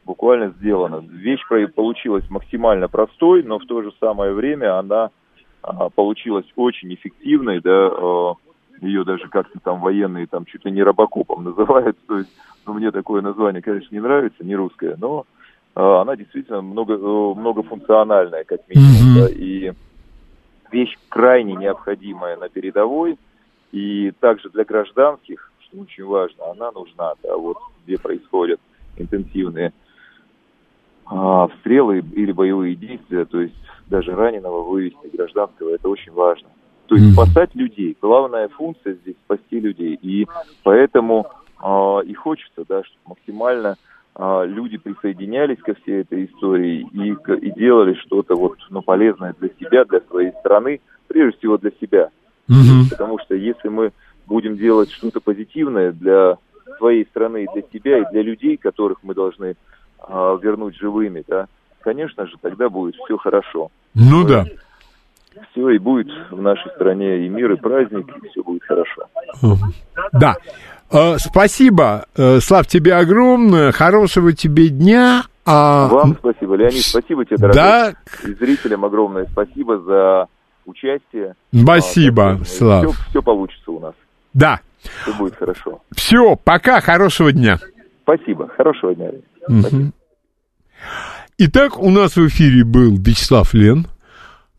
буквально 0.04 0.50
сделано. 0.58 1.04
Вещь 1.10 1.40
получилась 1.74 2.28
максимально 2.30 2.88
простой, 2.88 3.42
но 3.42 3.58
в 3.58 3.66
то 3.66 3.82
же 3.82 3.92
самое 4.00 4.32
время 4.32 4.78
она 4.78 5.10
а, 5.62 5.88
получилась 5.90 6.46
очень 6.56 6.92
эффективной, 6.94 7.60
да, 7.60 7.88
а, 7.90 8.34
ее 8.80 9.04
даже 9.04 9.28
как-то 9.28 9.58
там 9.60 9.80
военные 9.80 10.26
там 10.26 10.44
чуть 10.44 10.64
ли 10.64 10.70
не 10.70 10.82
робокопом 10.82 11.44
называют, 11.44 11.96
то 12.06 12.18
есть, 12.18 12.30
ну, 12.66 12.74
мне 12.74 12.90
такое 12.90 13.22
название, 13.22 13.62
конечно, 13.62 13.94
не 13.94 14.00
нравится, 14.00 14.44
не 14.44 14.54
русское, 14.54 14.96
но 14.98 15.26
а, 15.74 16.02
она 16.02 16.16
действительно 16.16 16.60
много, 16.60 16.94
э, 16.94 17.34
многофункциональная, 17.40 18.44
как 18.44 18.60
минимум, 18.68 19.16
mm-hmm. 19.16 19.20
да, 19.20 19.28
и 19.34 19.72
вещь 20.70 20.96
крайне 21.08 21.54
необходимая 21.54 22.36
на 22.36 22.48
передовой, 22.48 23.18
и 23.72 24.12
также 24.20 24.50
для 24.50 24.64
гражданских, 24.64 25.50
что 25.60 25.78
очень 25.78 26.04
важно, 26.04 26.50
она 26.50 26.70
нужна, 26.72 27.14
да, 27.22 27.36
вот 27.36 27.56
где 27.84 27.98
происходят 27.98 28.60
интенсивные 28.96 29.72
а, 31.06 31.48
стрелы 31.60 32.04
или 32.14 32.32
боевые 32.32 32.74
действия, 32.74 33.24
то 33.24 33.40
есть 33.40 33.54
даже 33.86 34.14
раненого 34.14 34.62
вывести 34.62 35.14
гражданского, 35.14 35.74
это 35.74 35.88
очень 35.88 36.12
важно. 36.12 36.48
То 36.86 36.96
есть 36.96 37.12
спасать 37.12 37.54
людей. 37.54 37.96
Главная 38.00 38.48
функция 38.48 38.94
здесь 38.94 39.16
спасти 39.24 39.58
людей. 39.58 39.98
И 40.02 40.26
поэтому 40.62 41.26
э, 41.62 42.00
и 42.06 42.14
хочется, 42.14 42.64
да, 42.68 42.84
чтобы 42.84 43.16
максимально 43.16 43.76
э, 44.14 44.44
люди 44.46 44.76
присоединялись 44.76 45.58
ко 45.62 45.74
всей 45.74 46.02
этой 46.02 46.26
истории 46.26 46.86
и, 46.92 47.46
и 47.46 47.50
делали 47.52 47.94
что-то 47.94 48.34
вот, 48.34 48.58
ну, 48.70 48.82
полезное 48.82 49.34
для 49.40 49.48
себя, 49.58 49.84
для 49.84 50.00
своей 50.00 50.32
страны, 50.40 50.80
прежде 51.08 51.38
всего 51.38 51.56
для 51.56 51.70
себя. 51.80 52.10
Mm-hmm. 52.50 52.90
Потому 52.90 53.18
что 53.18 53.34
если 53.34 53.68
мы 53.68 53.92
будем 54.26 54.56
делать 54.56 54.90
что-то 54.90 55.20
позитивное 55.20 55.92
для 55.92 56.36
своей 56.78 57.06
страны, 57.06 57.46
для 57.54 57.62
себя 57.72 57.98
и 57.98 58.10
для 58.12 58.22
людей, 58.22 58.56
которых 58.56 58.98
мы 59.02 59.14
должны 59.14 59.56
а, 60.08 60.36
вернуть 60.36 60.76
живыми, 60.76 61.24
да, 61.26 61.46
конечно 61.80 62.26
же, 62.26 62.34
тогда 62.40 62.68
будет 62.68 62.94
все 62.96 63.16
хорошо. 63.16 63.70
Ну 63.94 64.26
да. 64.26 64.44
Все 65.50 65.68
и 65.70 65.78
будет 65.78 66.08
в 66.30 66.40
нашей 66.40 66.70
стране 66.72 67.26
и 67.26 67.28
мир, 67.28 67.52
и 67.52 67.56
праздник, 67.56 68.06
и 68.22 68.28
все 68.28 68.42
будет 68.42 68.62
хорошо. 68.62 69.02
Да. 70.12 70.36
Э, 70.92 71.16
спасибо, 71.18 72.06
э, 72.16 72.38
Слав, 72.38 72.66
тебе 72.66 72.94
огромное, 72.94 73.72
хорошего 73.72 74.32
тебе 74.32 74.68
дня. 74.68 75.24
А... 75.44 75.88
Вам 75.88 76.16
спасибо, 76.18 76.54
Леонид, 76.54 76.84
спасибо 76.84 77.24
тебе, 77.24 77.36
дорогой. 77.36 77.54
Да. 77.54 77.94
И 78.22 78.34
зрителям 78.34 78.84
огромное 78.84 79.26
спасибо 79.26 79.78
за 79.80 80.28
участие. 80.66 81.34
Спасибо, 81.52 82.32
а, 82.40 82.44
Слав. 82.44 82.84
Все, 82.84 83.10
все 83.10 83.22
получится 83.22 83.70
у 83.72 83.80
нас. 83.80 83.94
Да. 84.32 84.60
Все 85.02 85.12
будет 85.14 85.36
хорошо. 85.36 85.80
Все, 85.96 86.36
пока, 86.36 86.80
хорошего 86.80 87.32
дня. 87.32 87.58
Спасибо, 88.02 88.48
хорошего 88.48 88.94
дня. 88.94 89.10
Угу. 89.48 89.92
Итак, 91.38 91.78
у 91.78 91.90
нас 91.90 92.16
в 92.16 92.28
эфире 92.28 92.64
был 92.64 92.96
Вячеслав 92.96 93.54
Лен, 93.54 93.86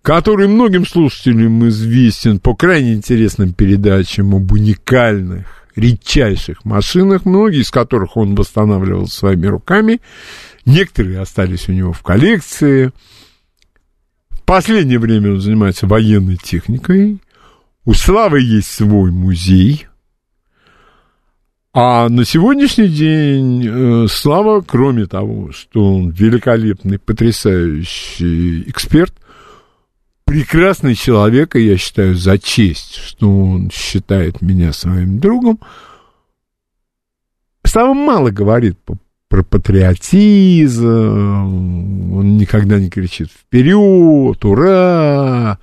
который 0.01 0.47
многим 0.47 0.85
слушателям 0.85 1.67
известен 1.69 2.39
по 2.39 2.55
крайне 2.55 2.93
интересным 2.93 3.53
передачам 3.53 4.35
об 4.35 4.51
уникальных, 4.51 5.45
редчайших 5.75 6.63
машинах, 6.65 7.25
многие 7.25 7.61
из 7.61 7.71
которых 7.71 8.17
он 8.17 8.35
восстанавливал 8.35 9.07
своими 9.07 9.47
руками. 9.47 10.01
Некоторые 10.65 11.21
остались 11.21 11.69
у 11.69 11.71
него 11.71 11.93
в 11.93 12.01
коллекции. 12.01 12.91
В 14.29 14.41
последнее 14.43 14.99
время 14.99 15.33
он 15.33 15.41
занимается 15.41 15.87
военной 15.87 16.37
техникой. 16.37 17.19
У 17.83 17.93
Славы 17.93 18.41
есть 18.41 18.69
свой 18.69 19.11
музей– 19.11 19.87
а 21.77 22.07
на 22.07 22.23
сегодняшний 22.23 22.87
день 22.87 23.67
э, 23.67 24.07
Слава, 24.07 24.61
кроме 24.61 25.07
того, 25.07 25.51
что 25.51 25.95
он 25.95 26.09
великолепный, 26.09 26.97
потрясающий 26.97 28.61
эксперт, 28.69 29.13
прекрасный 30.23 30.95
человек, 30.95 31.57
и 31.57 31.67
я 31.67 31.75
считаю 31.75 32.15
за 32.15 32.39
честь, 32.39 32.95
что 32.95 33.29
он 33.29 33.69
считает 33.71 34.41
меня 34.41 34.71
своим 34.71 35.19
другом, 35.19 35.59
Слава 37.65 37.93
мало 37.93 38.29
говорит 38.29 38.79
про 39.27 39.43
патриотизм, 39.43 40.85
он 40.87 42.37
никогда 42.37 42.79
не 42.79 42.89
кричит 42.89 43.29
«Вперед! 43.29 44.45
Ура!» 44.45 45.59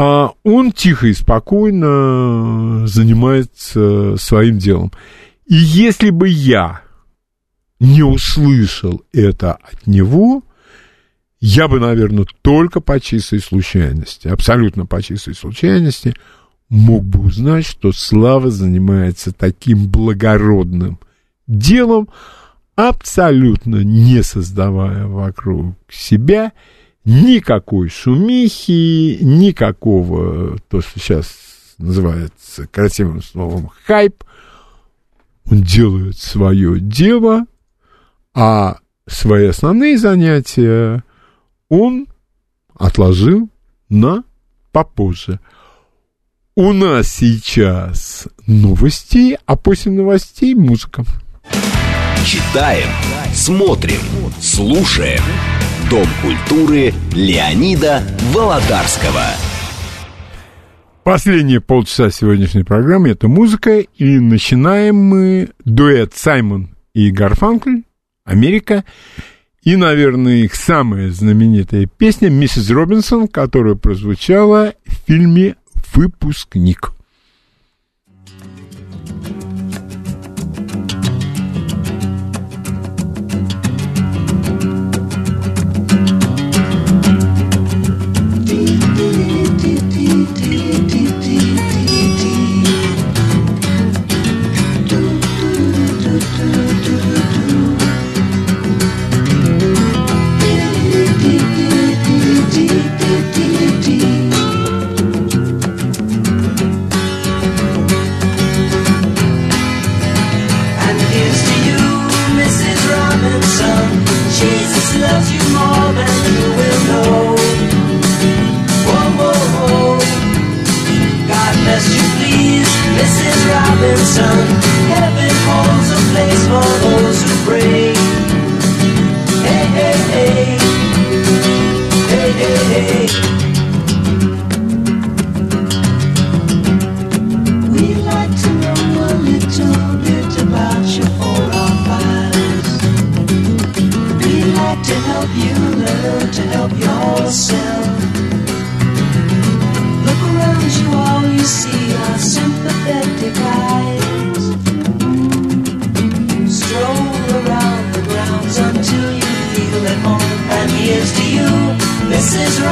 А 0.00 0.30
он 0.44 0.70
тихо 0.70 1.08
и 1.08 1.12
спокойно 1.12 2.86
занимается 2.86 4.14
своим 4.16 4.58
делом. 4.58 4.92
И 5.44 5.56
если 5.56 6.10
бы 6.10 6.28
я 6.28 6.82
не 7.80 8.04
услышал 8.04 9.02
это 9.12 9.54
от 9.54 9.88
него, 9.88 10.44
я 11.40 11.66
бы, 11.66 11.80
наверное, 11.80 12.26
только 12.42 12.78
по 12.78 13.00
чистой 13.00 13.40
случайности, 13.40 14.28
абсолютно 14.28 14.86
по 14.86 15.02
чистой 15.02 15.34
случайности, 15.34 16.14
мог 16.68 17.02
бы 17.02 17.18
узнать, 17.18 17.66
что 17.66 17.90
Слава 17.90 18.52
занимается 18.52 19.32
таким 19.32 19.88
благородным 19.88 21.00
делом, 21.48 22.08
абсолютно 22.76 23.82
не 23.82 24.22
создавая 24.22 25.06
вокруг 25.06 25.74
себя 25.90 26.52
никакой 27.04 27.88
шумихи, 27.88 29.18
никакого, 29.20 30.58
то, 30.68 30.80
что 30.80 30.98
сейчас 30.98 31.34
называется 31.78 32.66
красивым 32.66 33.22
словом 33.22 33.70
хайп. 33.86 34.24
Он 35.50 35.62
делает 35.62 36.18
свое 36.18 36.78
дело, 36.78 37.46
а 38.34 38.78
свои 39.06 39.46
основные 39.46 39.96
занятия 39.96 41.02
он 41.68 42.06
отложил 42.74 43.48
на 43.88 44.24
попозже. 44.72 45.40
У 46.54 46.72
нас 46.72 47.08
сейчас 47.08 48.26
новости, 48.46 49.38
а 49.46 49.56
после 49.56 49.92
новостей 49.92 50.54
музыка. 50.54 51.04
Читаем, 52.28 52.88
смотрим, 53.32 54.02
слушаем. 54.38 55.22
Дом 55.90 56.06
культуры 56.20 56.92
Леонида 57.14 58.02
Володарского. 58.34 59.24
Последние 61.04 61.62
полчаса 61.62 62.10
сегодняшней 62.10 62.64
программы– 62.64 63.08
это 63.12 63.28
музыка, 63.28 63.78
и 63.78 64.18
начинаем 64.18 64.96
мы 64.96 65.48
дуэт 65.64 66.12
Саймон 66.16 66.76
и 66.92 67.10
Гарфанкль, 67.10 67.84
Америка, 68.24 68.84
и, 69.62 69.76
наверное, 69.76 70.42
их 70.42 70.54
самая 70.54 71.10
знаменитая 71.10 71.86
песня 71.86 72.28
«Миссис 72.28 72.68
Робинсон», 72.68 73.28
которая 73.28 73.74
прозвучала 73.74 74.74
в 74.84 74.92
фильме 75.06 75.56
«Выпускник». 75.94 76.92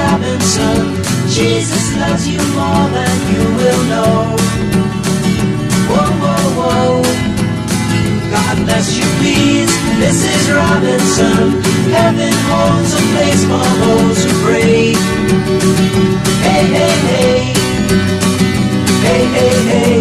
Robinson. 0.06 0.76
Jesus 1.38 1.84
loves 2.00 2.24
you 2.28 2.38
more 2.58 2.86
than 2.96 3.16
you 3.32 3.42
will 3.58 3.82
know. 3.92 4.14
Whoa, 5.90 6.10
whoa, 6.22 6.46
whoa. 6.58 7.02
God 8.34 8.56
bless 8.66 8.86
you, 8.98 9.06
please, 9.18 9.72
Mrs. 10.02 10.42
Robinson. 10.60 11.44
Heaven 11.98 12.34
holds 12.50 12.92
a 13.00 13.02
place 13.12 13.42
for 13.50 13.66
those 13.82 14.18
who 14.24 14.32
pray. 14.44 14.82
Hey, 16.46 16.64
hey, 16.76 16.96
hey. 17.08 17.38
Hey, 19.06 19.22
hey, 19.36 19.56
hey. 19.72 19.98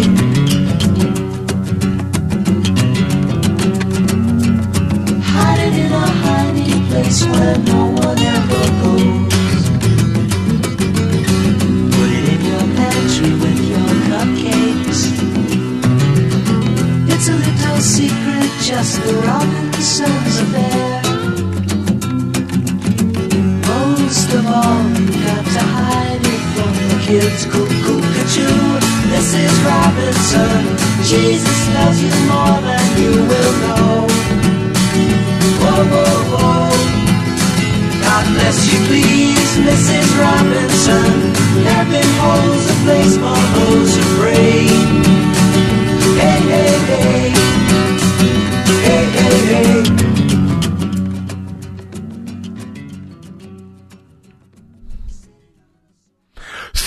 Hiding 5.32 5.74
in 5.84 5.92
a 5.92 6.06
hiding 6.22 6.80
place 6.88 7.24
where 7.26 7.58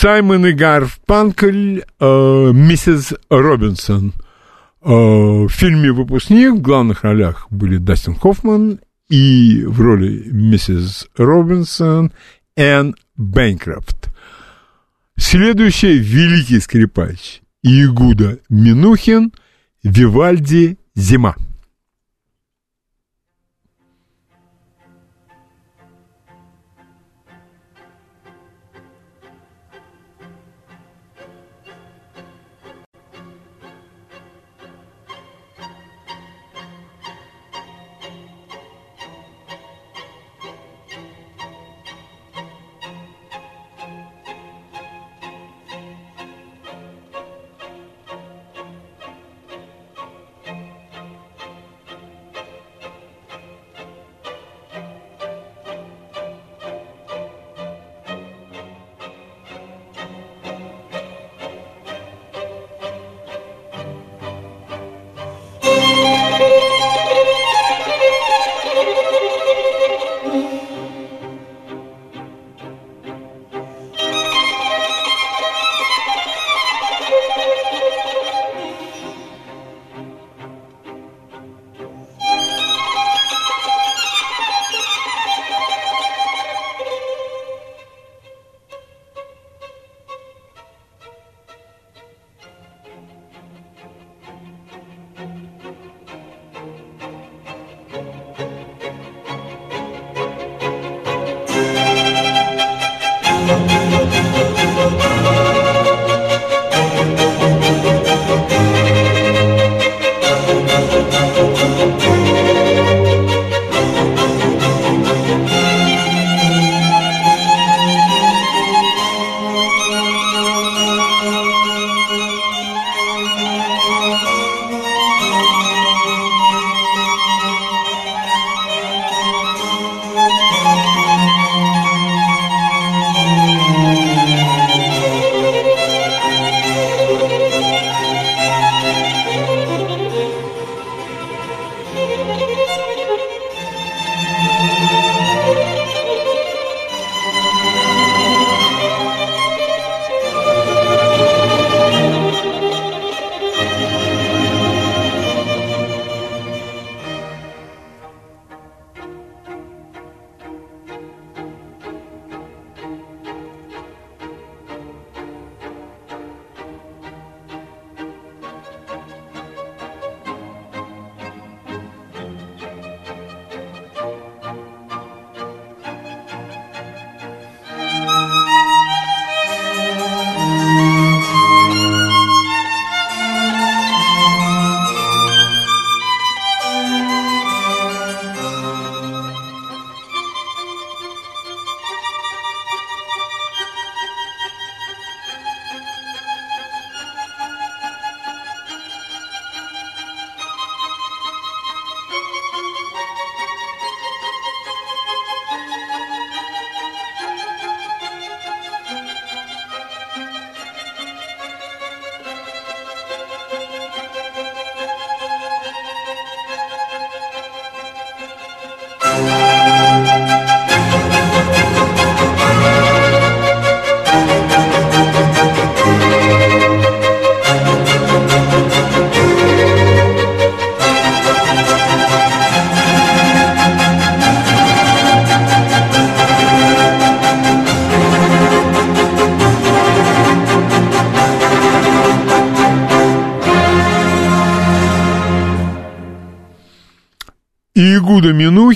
Саймон 0.01 0.45
и 0.45 0.53
Гарфпанкель, 0.53 1.83
э, 1.99 2.51
миссис 2.53 3.13
Робинсон. 3.29 4.13
Э, 4.81 4.91
в 4.91 5.49
фильме 5.49 5.91
«Выпускник» 5.91 6.53
в 6.53 6.61
главных 6.61 7.03
ролях 7.03 7.47
были 7.49 7.75
Дастин 7.75 8.15
Хоффман 8.15 8.79
и 9.09 9.65
в 9.67 9.81
роли 9.81 10.23
миссис 10.31 11.09
Робинсон 11.17 12.13
Энн 12.55 12.95
Бэнкрофт. 13.17 14.07
Следующий 15.17 15.97
великий 15.97 16.61
скрипач 16.61 17.41
Иегуда 17.61 18.39
Минухин 18.47 19.33
Вивальди 19.83 20.77
«Зима». 20.95 21.35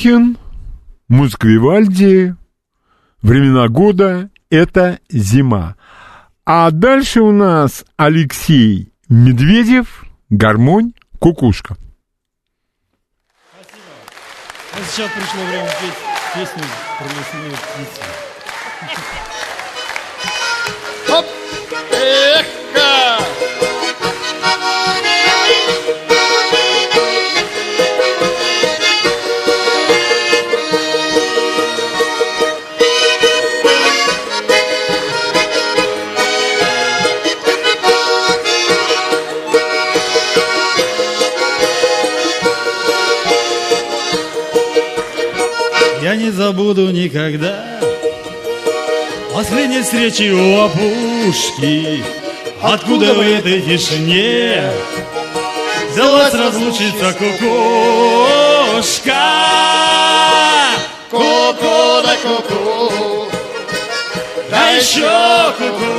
Минухин, 0.03 0.37
музыка 1.07 1.47
Вивальди, 1.47 2.35
времена 3.21 3.69
года— 3.69 4.29
это 4.49 4.99
зима. 5.09 5.75
А 6.45 6.71
дальше 6.71 7.21
у 7.21 7.31
нас 7.31 7.85
Алексей 7.95 8.91
Медведев, 9.07 10.03
гармонь, 10.29 10.91
кукушка. 11.19 11.77
А 14.73 14.83
сейчас 14.91 15.09
пришло 15.11 15.45
время 15.45 15.69
петь 15.79 15.93
песню 16.35 16.63
про 16.99 17.05
лесные 17.05 17.51
птицы. 17.51 18.01
Хоп! 21.07 21.25
Эх-ка! 21.91 22.52
Не 46.23 46.31
забуду 46.31 46.89
никогда. 46.89 47.65
Последней 49.33 49.81
встречи 49.81 50.31
у 50.31 50.61
опушки. 50.63 52.01
Откуда 52.61 53.13
в 53.13 53.19
этой 53.19 53.61
тишине? 53.61 54.63
Взялась 55.91 56.33
разлучиться 56.33 57.13
кукушка. 57.19 58.71
Ку-ку 61.11 62.01
да 62.05 62.15
ку-ку, 62.23 63.29
Да 64.49 64.69
еще 64.69 65.53
куку. 65.57 65.93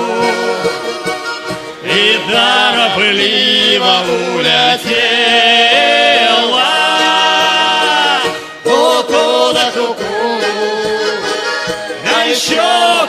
И 1.85 2.19
торопливо 2.31 3.95
улетела 4.35 6.14
Еще 12.35 12.57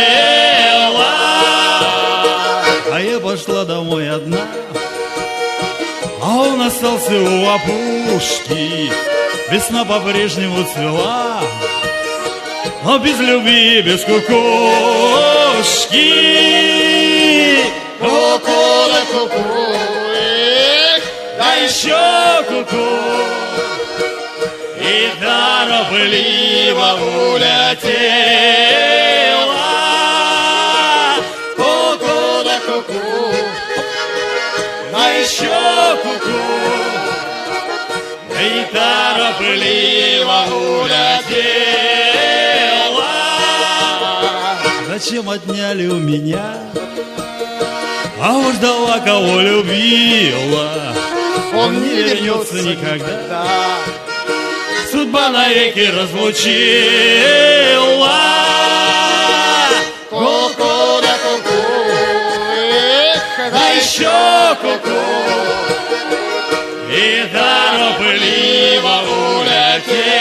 А 2.91 2.99
я 2.99 3.19
пошла 3.19 3.63
домой 3.63 4.09
одна 4.09 4.39
А 6.19 6.35
он 6.35 6.61
остался 6.63 7.13
у 7.13 7.47
опушки. 7.47 8.91
Весна 9.51 9.85
по-прежнему 9.85 10.63
цвела 10.73 11.43
Но 12.83 12.97
без 12.97 13.19
любви 13.19 13.83
без 13.83 14.01
кукушки. 14.01 14.31
Ку-ку 17.99 18.87
да 18.91 19.01
ку-ку, 19.11 19.43
эх, 20.15 21.03
Да 21.37 21.53
еще 21.53 22.40
торопливо 25.21 26.89
улетела 27.23 28.41
ку-ку 31.55 32.43
да 32.43 32.57
ку-ку, 32.65 33.05
А 34.93 34.97
еще 35.21 35.59
куку. 36.03 36.41
И 38.41 38.65
торопливо 38.73 40.39
улетела. 40.49 41.11
Зачем 44.87 45.29
отняли 45.29 45.85
у 45.87 45.97
меня? 45.97 46.57
А 48.19 48.33
уж 48.37 48.55
дала, 48.55 48.99
кого 48.99 49.39
любила. 49.41 50.69
Он 51.53 51.81
не 51.81 51.95
вернется 52.03 52.55
никогда 52.61 53.45
Судьба 55.21 55.29
навеки 55.29 55.85
разлучила. 55.95 56.49
Ку-ку 60.09 61.01
да 61.01 61.15
ку-ку, 61.23 61.61
эх, 62.55 63.21
Да 63.51 63.65
еще 63.69 64.17
куку 64.61 65.01
И 66.89 66.99
торопливо 67.31 68.95
улетела. 69.21 70.11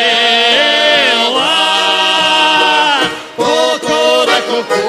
Ку-ку 3.36 4.00
да 4.26 4.38
ку-ку, 4.48 4.88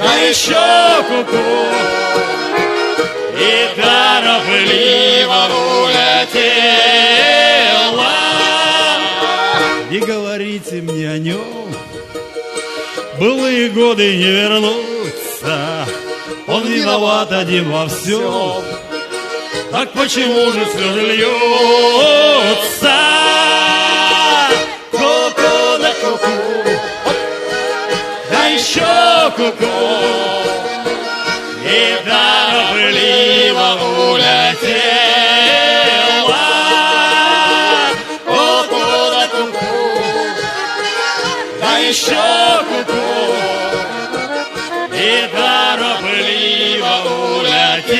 Да 0.00 0.12
еще 0.28 0.66
куку 1.08 1.48
И 3.38 3.40
торопливо 3.76 5.40
улетела 5.52 7.13
Не 9.94 10.00
говорите 10.00 10.82
мне 10.82 11.08
о 11.08 11.18
нем 11.18 11.72
Былые 13.16 13.68
годы 13.70 14.16
не 14.16 14.24
вернутся 14.24 15.86
Он 16.48 16.66
виноват 16.66 17.30
один 17.30 17.70
во 17.70 17.86
всем 17.86 18.60
Так 19.70 19.92
почему 19.92 20.50
же 20.50 20.66
слезы 20.66 21.00
льются? 21.00 22.96
ку-ку 24.90 25.78
да 25.80 25.92
ку-ку, 26.02 26.70
Да 28.32 28.46
еще 28.48 29.30
куку. 29.36 29.76
И 31.70 31.96
торопливо 32.04 33.78
улетела 34.10 34.93
Куку 41.94 42.92
И 44.92 45.28
торопливо 45.32 46.94
улетела 47.38 47.94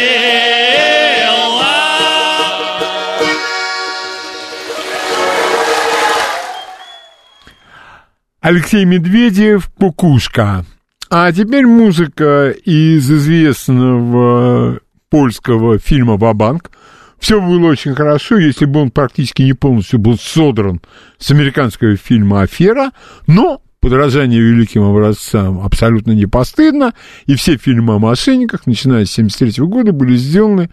Алексей 8.40 8.84
Медведев, 8.84 9.70
«Кукушка». 9.78 10.64
А 11.08 11.30
теперь 11.30 11.64
музыка 11.64 12.50
из 12.50 13.08
известного 13.08 14.80
польского 15.08 15.78
фильма 15.78 16.16
«Ва-банк». 16.16 16.72
Все 17.20 17.40
было 17.40 17.68
очень 17.68 17.94
хорошо, 17.94 18.38
если 18.38 18.64
бы 18.64 18.80
он 18.80 18.90
практически 18.90 19.42
не 19.42 19.52
полностью 19.52 20.00
был 20.00 20.18
содран 20.18 20.82
с 21.18 21.30
американского 21.30 21.96
фильма 21.96 22.42
«Афера», 22.42 22.90
но 23.28 23.60
подражание 23.84 24.40
великим 24.40 24.82
образцам 24.82 25.60
абсолютно 25.60 26.12
не 26.12 26.24
постыдно, 26.24 26.94
и 27.26 27.34
все 27.34 27.58
фильмы 27.58 27.96
о 27.96 27.98
мошенниках, 27.98 28.66
начиная 28.66 29.04
с 29.04 29.12
1973 29.12 29.62
года, 29.66 29.92
были 29.92 30.16
сделаны 30.16 30.70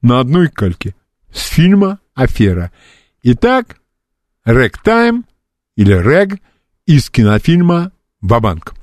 на 0.00 0.18
одной 0.18 0.48
кальке 0.48 0.94
с 1.30 1.46
фильма 1.48 1.98
«Афера». 2.14 2.72
Итак, 3.22 3.76
«Рэг-тайм» 4.44 5.26
или 5.76 5.92
«Рэг» 5.92 6.40
из 6.86 7.10
кинофильма 7.10 7.92
«Бабанк». 8.22 8.79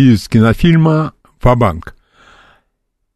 Из 0.00 0.28
кинофильма 0.28 1.12
«Фабанк». 1.38 1.94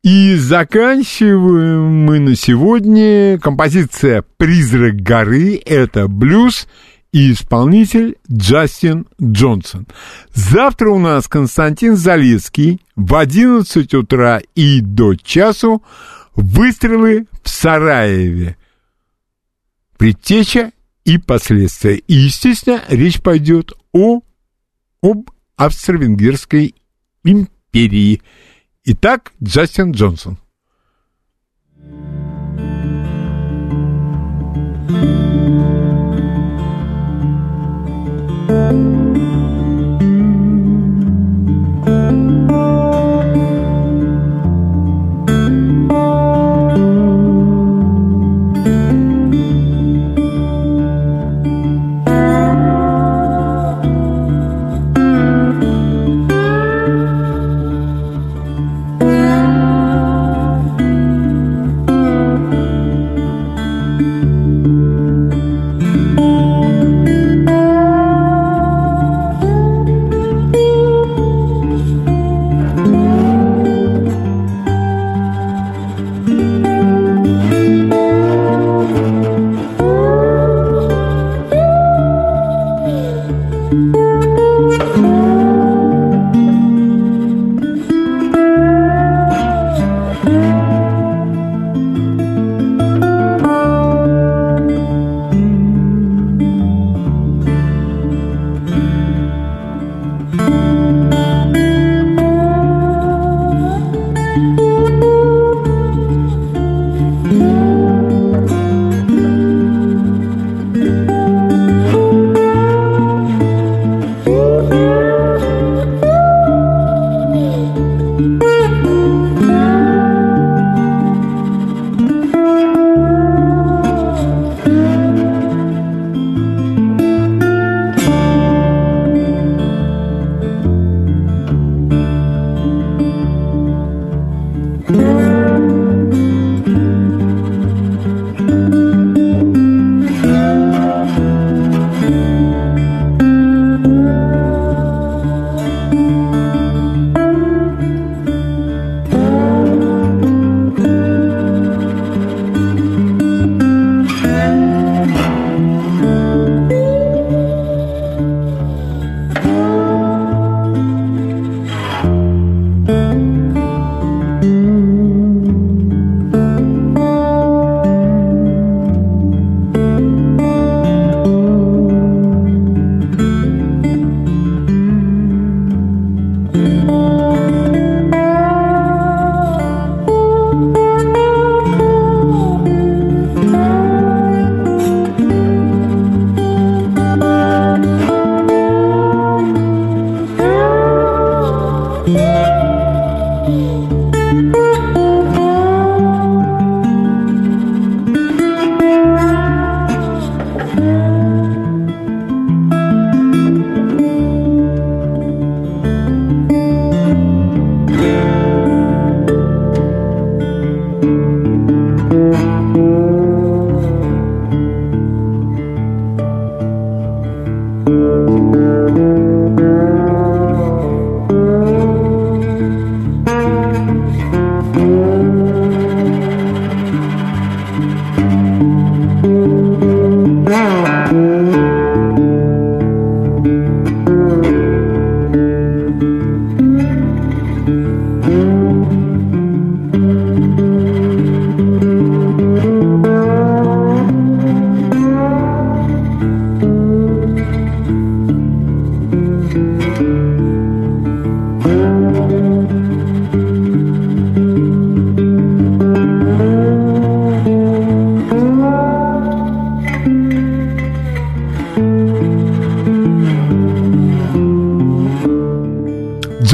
И 0.03 0.37
заканчиваем 0.37 2.05
мы 2.05 2.19
на 2.19 2.37
сегодня 2.37 3.39
композиция 3.39 4.23
«Призрак 4.37 4.97
горы». 4.97 5.61
Это 5.65 6.09
блюз 6.09 6.69
и 7.11 7.33
исполнитель 7.33 8.19
Джастин 8.31 9.07
Джонсон. 9.23 9.87
Завтра 10.35 10.91
у 10.91 10.99
нас 10.99 11.27
Константин 11.27 11.97
Залецкий 11.97 12.83
в 12.97 13.15
11 13.15 13.95
утра 13.95 14.43
и 14.55 14.81
до 14.81 15.15
часу 15.15 15.83
выстрелы 16.35 17.27
в 17.43 17.49
Сараеве. 17.49 18.59
Предтеча 19.97 20.73
и 21.05 21.17
последствия. 21.19 21.97
И, 21.97 22.15
естественно, 22.15 22.83
речь 22.89 23.23
пойдет 23.23 23.73
о, 23.93 24.21
об 25.03 25.31
Австро-Венгерской 25.57 26.75
империи. 27.25 28.23
Итак, 28.85 29.33
Джастин 29.43 29.93
Джонсон. 29.93 30.39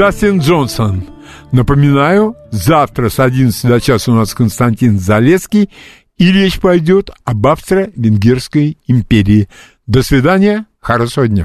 Джастин 0.01 0.39
Джонсон. 0.39 1.05
Напоминаю, 1.53 2.35
завтра 2.51 3.11
с 3.11 3.21
11 3.21 3.69
до 3.69 3.83
часа 3.83 4.11
у 4.11 4.15
нас 4.15 4.33
Константин 4.33 4.99
Залецкий, 4.99 5.69
и 6.17 6.33
речь 6.33 6.59
пойдет 6.59 7.11
об 7.27 7.47
Австро-Венгерской 7.47 8.79
империи. 8.87 9.51
До 9.87 10.03
свидания, 10.03 10.65
хорошего 10.81 11.29
дня. 11.29 11.45